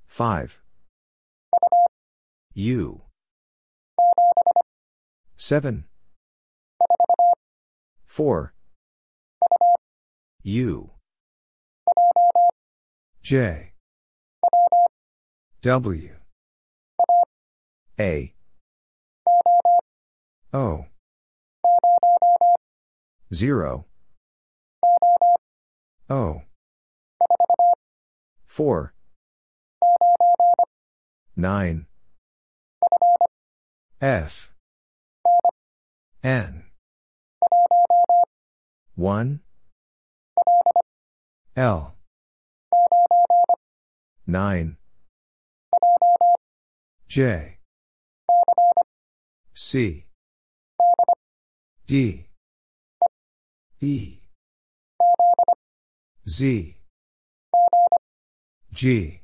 5, 0.08 0.62
U. 2.54 3.02
7, 5.36 5.84
4, 8.06 8.54
U. 10.44 10.92
J. 13.22 13.74
W. 15.62 16.16
A, 18.00 18.34
O. 20.54 20.86
0, 23.34 23.86
O. 26.10 26.42
4, 28.46 28.94
9, 31.36 31.86
F. 34.02 34.54
N. 36.24 36.64
1, 38.96 39.40
L. 41.56 41.96
9, 44.26 44.78
J. 47.08 47.58
C. 49.54 50.06
D. 51.86 52.27
E. 53.80 54.22
Z. 56.28 56.78
G. 58.74 59.22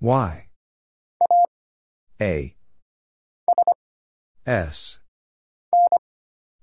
Y. 0.00 0.48
A, 2.20 2.56
S. 4.46 4.98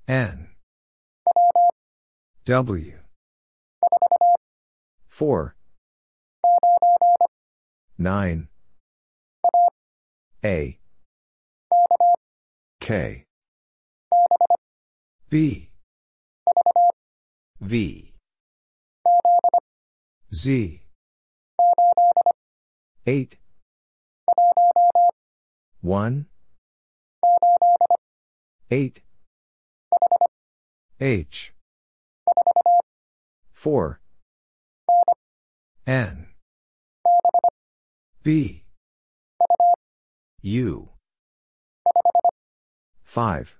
N. 0.08 0.50
W. 2.46 3.00
4, 5.08 5.56
9, 7.98 8.48
A, 10.44 10.78
K. 12.82 13.24
B. 15.30 15.70
V. 17.66 18.14
Z. 20.32 20.84
8, 23.08 23.38
1, 25.82 26.26
8, 28.70 29.02
H. 31.02 31.54
4, 33.52 34.00
N. 35.88 36.28
B. 38.22 38.64
U. 40.44 40.90
5, 43.06 43.58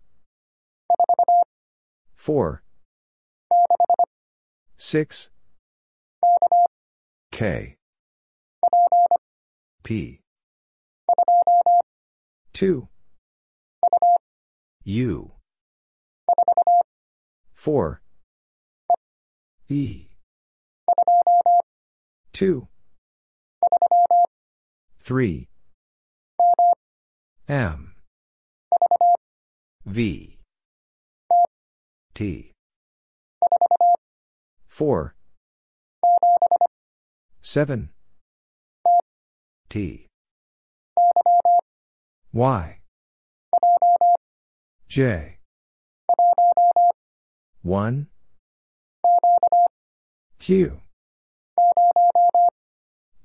4, 2.16 2.65
6, 4.88 5.32
K. 7.32 7.76
P. 9.82 10.22
2, 12.54 12.88
U. 14.84 15.32
4, 17.56 18.02
E. 19.70 20.10
2. 22.34 22.68
3. 25.02 25.50
M. 27.50 27.96
V. 29.84 30.38
T. 32.14 32.55
4. 34.76 35.16
7. 37.40 37.90
T. 39.70 40.08
Y. 42.34 42.80
J. 44.90 45.38
1. 47.62 48.08
Q. 50.40 50.82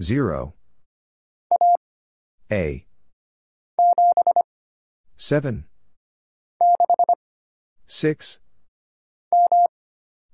0. 0.00 0.54
A. 2.52 2.86
7. 5.16 5.64
6. 7.88 8.38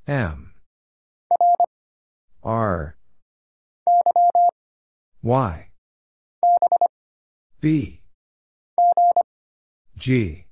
M. 0.06 0.56
R. 2.47 2.97
Y. 5.20 5.70
B. 7.60 8.02
G. 9.99 10.47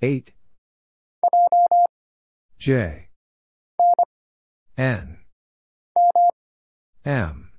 8. 0.00 0.32
J. 2.60 3.08
N. 4.78 5.18
M. 7.04 7.50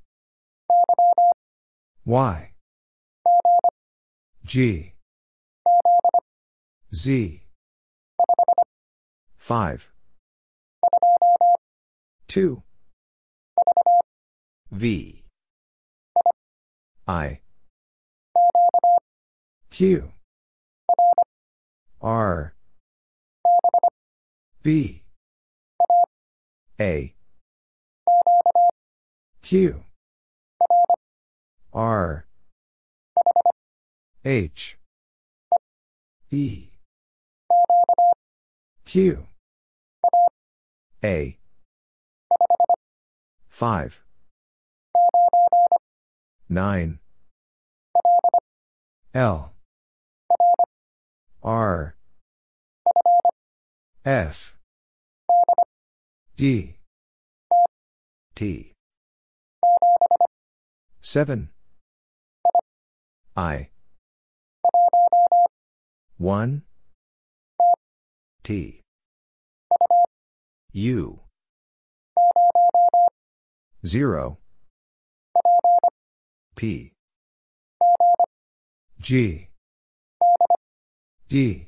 Y. 2.05 2.53
G. 4.45 4.93
Z. 6.93 7.43
5. 9.37 9.92
2. 12.27 12.63
V. 14.71 15.23
I. 17.07 17.39
Q. 19.69 20.11
R. 22.01 22.53
B. 24.61 25.03
A. 26.79 27.13
Q. 29.41 29.83
R. 31.73 32.25
H. 34.25 34.77
E. 36.31 36.69
Q. 38.85 39.27
A. 41.03 41.37
5. 43.53 44.01
9. 46.49 46.99
L. 49.13 49.53
R. 51.43 51.95
F. 54.03 54.55
D. 56.35 56.77
T. 58.33 58.71
7. 61.01 61.49
I. 63.37 63.69
1. 66.17 66.63
T. 68.41 68.81
U. 70.71 71.22
0. 73.85 74.37
P. 76.55 76.93
G. 78.99 79.49
D. 81.27 81.67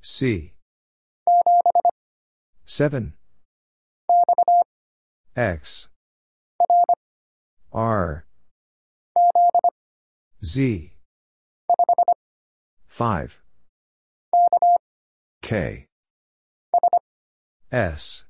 C. 0.00 0.54
7. 2.64 3.12
X. 5.36 5.88
R. 7.72 8.24
Z. 10.42 10.92
5. 12.88 13.42
K. 15.42 15.86
S. 17.70 18.25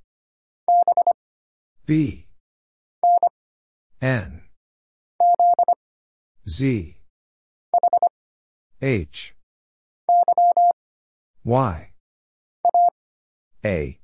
B. 1.86 2.26
N. 4.02 4.42
Z. 6.48 6.96
H. 8.82 9.34
Y. 11.44 11.92
A. 13.64 13.98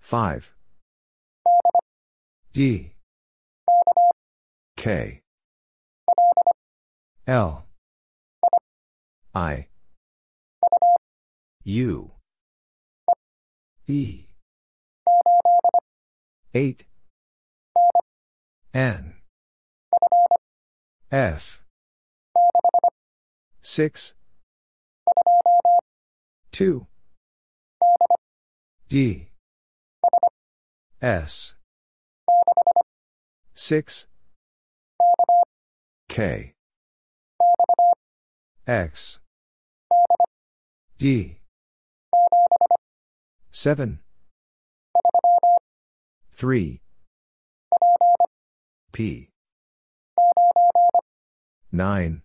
5. 0.00 0.54
D. 2.54 2.94
K. 4.76 5.20
L. 7.26 7.66
I. 9.34 9.66
U. 11.64 12.12
E. 13.86 14.25
8. 16.56 16.84
N. 18.72 19.12
F. 21.12 21.62
6. 23.60 24.14
2. 26.52 26.86
D. 28.88 29.28
S. 31.02 31.54
6. 33.52 34.06
K. 36.08 36.54
X. 38.66 39.20
D. 40.96 41.40
7. 43.50 44.05
3. 46.36 46.82
P. 48.92 49.30
9. 51.72 52.22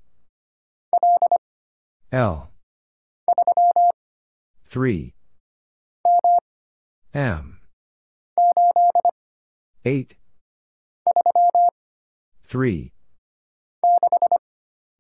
L. 2.12 2.52
3. 4.66 5.14
M. 7.14 7.60
8. 9.86 10.16
3. 12.44 12.92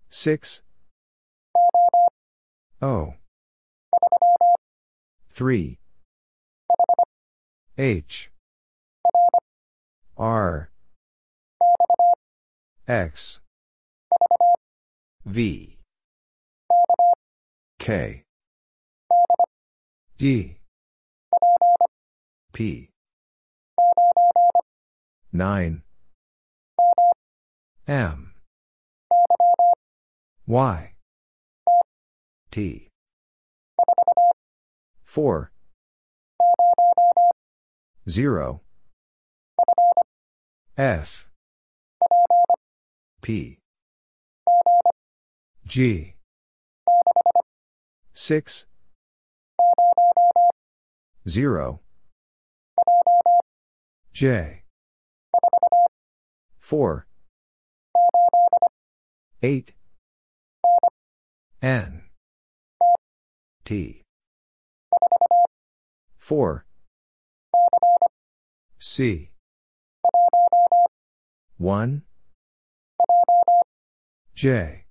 6. 0.09 0.61
O. 2.81 3.15
3. 5.33 5.79
H. 7.77 8.30
R. 10.17 10.69
X. 12.87 13.39
V. 15.25 15.77
K. 17.79 18.23
D. 20.17 20.57
P. 22.53 22.89
9. 25.33 25.81
M. 27.87 28.33
Y. 30.45 30.93
T. 32.51 32.89
4. 35.05 35.51
0. 38.09 38.61
F. 40.77 41.27
P. 43.21 43.59
G. 45.65 46.15
6. 48.13 48.65
0. 51.27 51.81
J. 54.13 54.63
4. 56.59 57.07
8. 59.43 59.73
N. 61.61 62.03
T. 63.65 64.01
4. 66.17 66.65
C. 68.79 69.30
1. 71.61 72.01
J. 74.33 74.85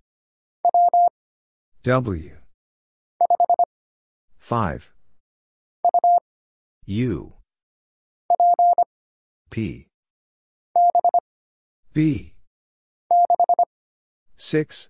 W. 1.83 2.37
5. 4.39 4.93
U. 6.87 7.33
P. 9.51 9.89
B. 11.93 12.35
6. 14.37 14.89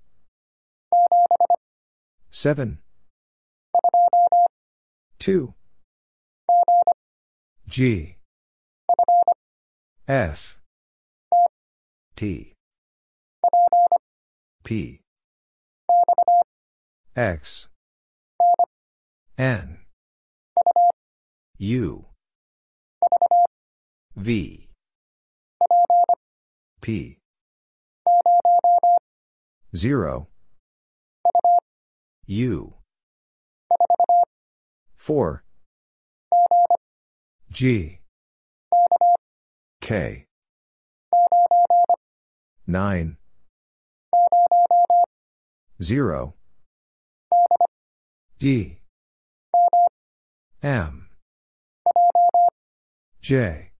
7. 2.31 2.78
2. 5.18 5.55
G. 7.67 8.18
F. 10.07 10.60
T. 12.21 12.53
P. 14.63 15.01
X. 17.17 17.69
N. 19.39 19.79
U. 21.57 22.05
V. 24.15 24.69
P. 26.83 27.17
0. 29.75 30.29
U. 32.27 32.75
4. 34.99 35.43
G. 37.51 38.01
K. 39.81 40.27
9. 42.67 43.17
0. 45.83 46.35
D. 48.39 48.81
M. 50.63 51.09
J. 53.23 53.73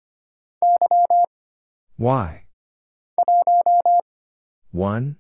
Y. 1.99 2.45
1. 4.73 5.17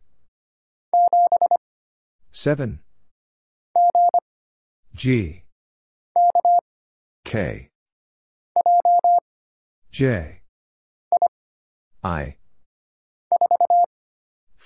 7. 2.33 2.81
G. 4.95 5.45
K. 7.25 7.71
J. 9.93 10.41
I. 12.03 12.40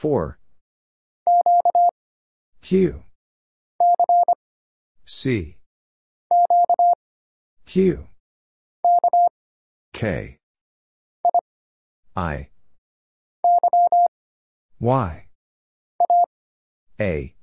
4. 0.04 0.38
Q. 2.60 3.02
C. 5.06 5.56
Q. 7.64 8.06
K. 9.94 10.36
I. 12.14 12.48
Y. 14.78 15.26
A. 17.00 17.34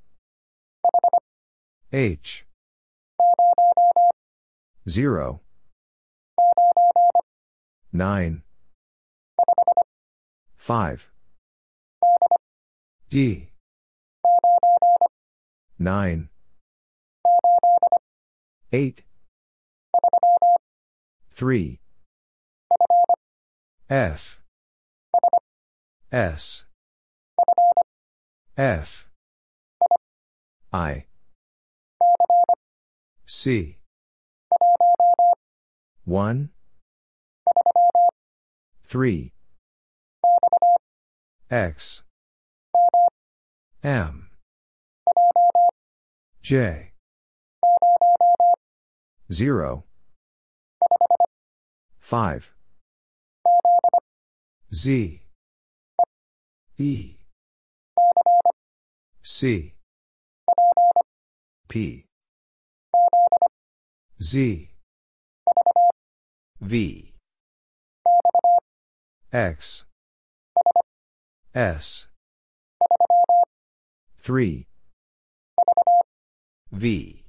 H. 1.91 2.45
0. 4.87 5.41
9. 7.91 8.43
5. 10.57 11.11
D. 13.11 13.49
9. 15.77 16.29
8. 18.71 19.03
3. 21.33 21.79
F. 23.89 24.39
S. 26.09 26.63
F. 28.57 29.09
I. 30.71 31.05
C. 33.25 33.79
1. 36.05 36.49
3. 38.85 39.33
X. 41.49 42.03
M. 43.83 44.29
J. 46.43 46.91
0. 49.31 49.85
5. 51.99 52.53
Z. 54.71 55.21
E. 56.77 57.17
C. 59.23 59.73
P. 61.67 62.05
Z. 64.21 64.69
V. 66.61 67.13
X. 69.33 69.85
S. 71.55 72.10
3. 74.21 74.67
V. 76.71 77.25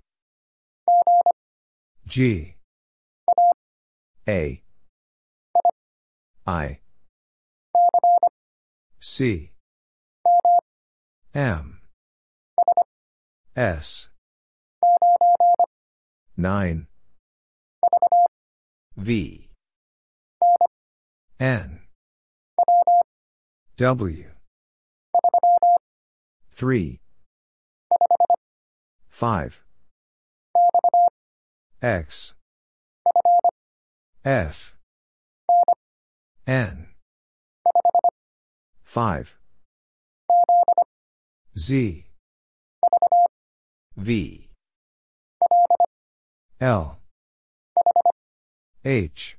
G. 2.06 2.56
A. 4.28 4.62
I. 6.46 6.80
C. 9.00 9.52
M. 11.34 11.80
S. 13.56 14.10
9. 16.36 16.86
V. 18.98 19.48
N. 21.40 21.80
W. 23.78 24.41
3. 26.62 27.00
5. 29.10 29.64
X. 31.82 32.34
F. 34.24 34.76
N. 36.46 36.86
5. 38.84 39.38
Z. 41.58 42.06
V. 43.96 44.48
L. 46.60 47.00
H. 48.84 49.36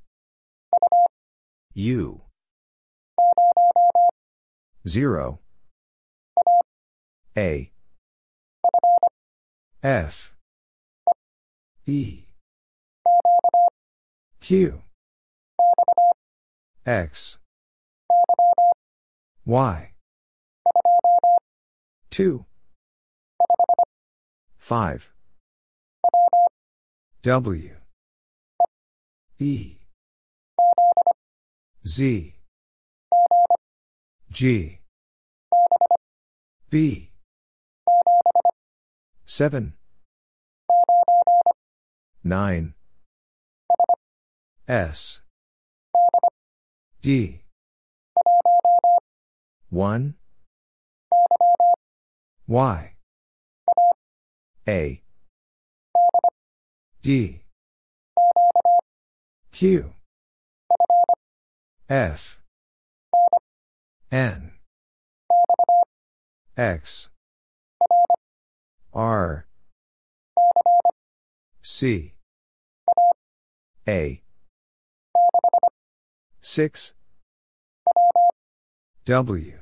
U. 1.73 2.21
0. 4.85 5.39
A. 7.35 7.71
F. 9.81 10.33
E. 11.85 12.25
Q. 14.39 14.81
X. 16.85 17.39
Y. 19.45 19.93
2. 22.11 22.45
5. 24.59 25.13
W. 27.23 27.75
E. 29.39 29.77
Z. 31.85 32.35
G. 34.29 34.79
B. 36.69 37.12
7. 39.25 39.73
9. 42.23 42.73
S. 44.67 45.21
D. 47.01 47.41
1, 49.69 50.15
Y. 52.47 52.93
A, 54.67 55.01
D. 57.01 57.41
Q. 59.51 59.93
F. 61.89 62.39
N. 64.11 64.51
X. 66.55 67.09
R. 68.93 69.47
C. 71.63 72.13
A, 73.87 74.21
6, 76.41 76.93
W. 79.05 79.59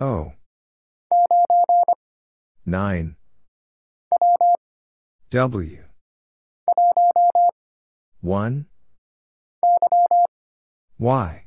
O. 0.00 0.32
9, 2.66 3.16
W. 5.30 5.84
1, 8.20 8.66
Y. 10.98 11.44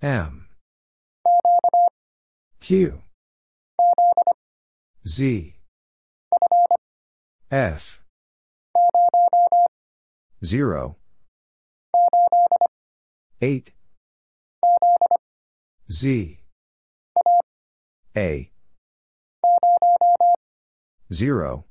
M. 0.00 0.48
Q. 2.60 3.02
Z. 5.08 5.56
F. 7.50 8.02
0, 10.44 10.96
8, 13.40 13.72
Z. 15.90 16.40
A, 18.14 18.50
0, 21.10 21.64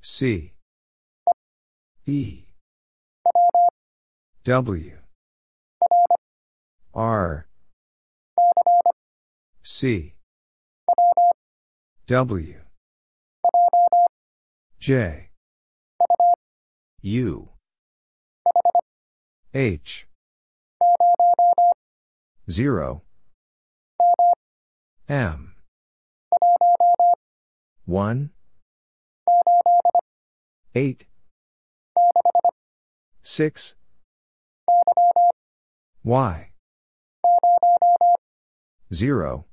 C. 0.00 0.52
E. 2.04 2.46
W. 4.42 4.98
R. 6.92 7.46
C. 9.62 10.14
W. 12.08 12.60
J. 14.80 15.30
U. 17.00 17.48
H. 19.54 20.08
0, 22.50 23.02
M. 25.08 25.54
1, 27.86 28.30
8, 30.74 31.06
6, 33.22 33.74
Y. 36.02 36.50
0, 38.92 39.44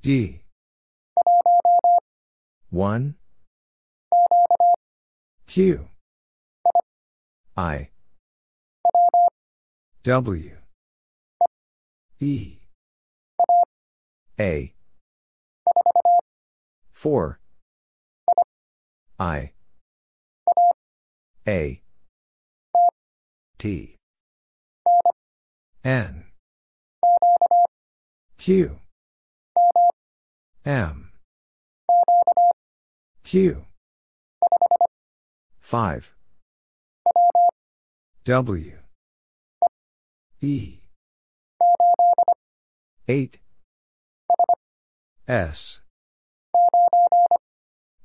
D. 0.00 0.43
1, 2.74 3.14
Q. 5.46 5.88
I, 7.56 7.90
W. 10.02 10.56
E. 12.18 12.58
A, 14.40 14.74
4, 16.90 17.38
I, 19.20 19.52
A, 21.46 21.80
T. 23.56 23.94
N. 25.84 26.24
Q. 28.36 28.80
M. 30.66 31.13
Q. 33.34 33.64
5, 35.60 36.14
W. 38.24 38.78
E. 40.40 40.78
8, 43.08 43.38
S. 45.26 45.80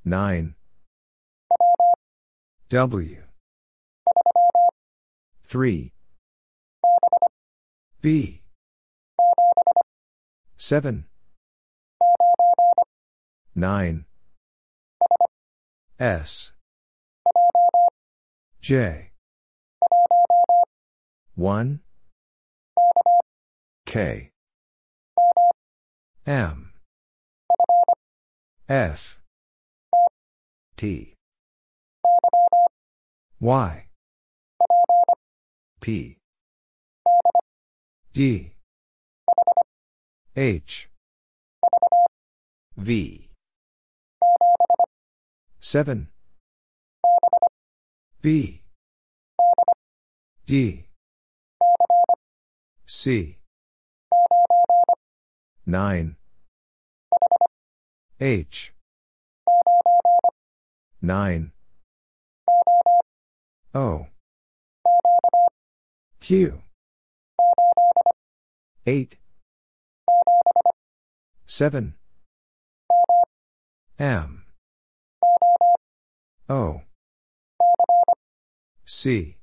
9, 0.04 0.54
W. 2.68 3.22
3, 5.44 5.92
B. 8.02 8.42
7, 10.56 11.04
9, 13.54 14.04
S. 16.00 16.52
J. 18.62 19.10
1, 21.34 21.80
K. 23.84 24.30
M. 26.26 26.72
F. 28.66 29.20
T. 30.78 31.14
Y. 33.38 33.86
P. 35.82 36.16
D. 38.14 38.52
H. 40.34 40.88
V. 42.78 43.29
7, 45.60 46.08
B. 48.22 48.62
D. 50.46 50.86
C. 52.86 53.38
9, 55.66 56.16
H. 58.20 58.72
9, 61.02 61.52
O. 63.74 64.06
Q. 66.20 66.62
8, 68.86 69.16
7, 71.46 71.94
M. 73.98 74.39
O. 76.50 76.82
C. 78.84 79.36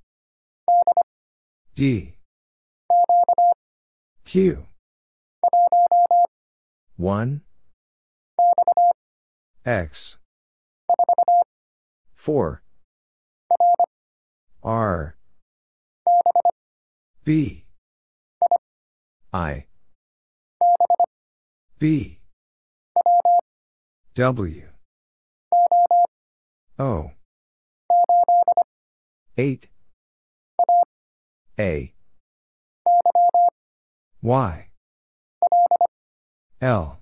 D. 1.73 2.15
Q. 4.25 4.65
1, 6.97 7.41
X. 9.65 10.17
4, 12.13 12.61
R, 14.61 15.15
B. 17.23 17.63
I, 19.31 19.65
B. 21.79 22.19
W. 24.15 24.76
O. 26.79 27.11
8, 29.35 29.67
A, 31.57 31.93
Y. 34.21 34.69
L. 36.61 36.99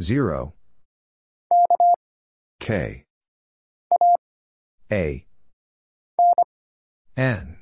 0, 0.00 0.54
K. 2.60 3.04
A, 4.90 5.26
N. 7.16 7.56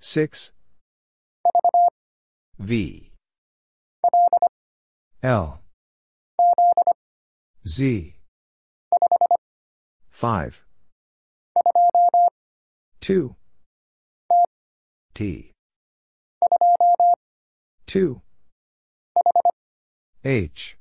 6, 0.00 0.52
V. 2.58 3.12
L. 5.22 5.59
Z. 7.66 8.14
5. 10.10 10.64
2. 13.00 13.36
T. 15.12 15.52
2. 17.86 18.22
H. 20.24 20.78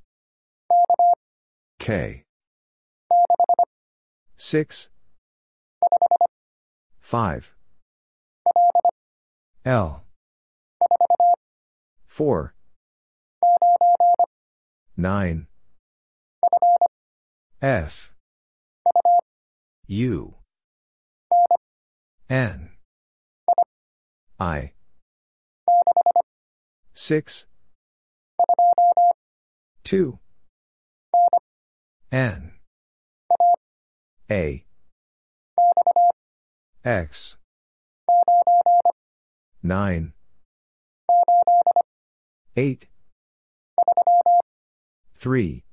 K. 1.80 2.24
6. 4.38 4.90
5. 7.02 7.56
L. 9.66 10.04
4. 12.08 12.54
9. 14.96 15.49
F. 17.62 18.14
U. 19.86 20.36
N. 22.30 22.70
I. 24.40 24.72
6. 26.94 27.48
2. 29.84 30.20
N. 32.14 32.52
A. 34.32 34.64
X. 36.86 37.38
9. 39.62 40.14
8. 42.56 42.88
3. 45.18 45.64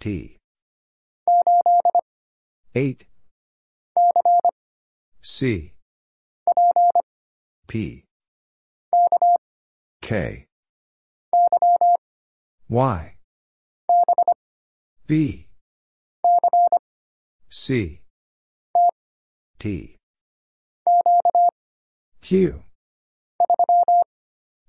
T. 0.00 0.38
8. 2.74 3.04
C. 5.20 5.74
P. 7.68 8.04
K. 10.00 10.46
Y. 12.70 13.14
B. 15.06 15.48
C. 17.50 18.00
T. 19.58 19.96
Q. 22.22 22.62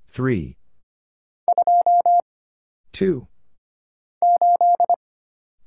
3. 0.10 0.58
2. 2.92 3.28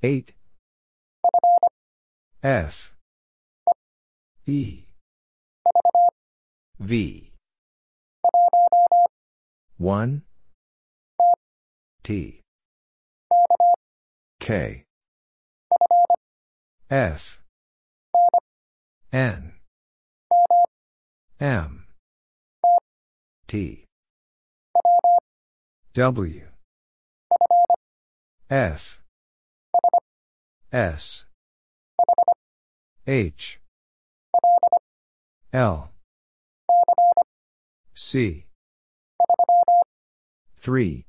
8. 0.04 0.34
F. 2.42 2.92
E. 4.44 4.84
V. 6.78 7.32
1. 9.78 10.22
T. 12.02 12.40
K. 14.40 14.84
F. 16.90 17.40
N. 19.10 19.52
M. 21.40 21.86
T. 23.46 23.86
W. 25.94 26.48
F. 28.50 29.03
S. 30.74 31.24
H. 33.06 33.60
L. 35.52 35.92
C. 37.94 38.46
3. 40.58 41.06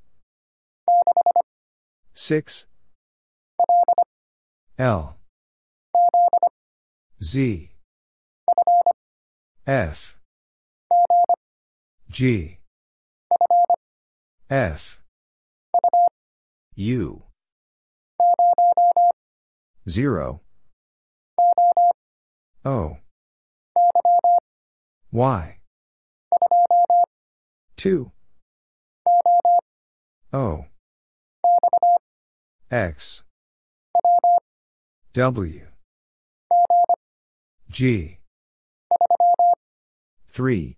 6. 2.14 2.66
L. 4.78 5.18
Z. 7.24 7.72
F. 9.66 10.20
G. 12.12 12.60
F. 14.48 15.02
U. 16.76 17.25
0. 19.88 20.42
O. 22.64 22.98
Y. 25.12 25.60
2. 27.78 28.12
O. 30.34 30.66
X. 32.72 33.24
W. 35.14 35.68
G. 37.70 38.20
3. 40.30 40.78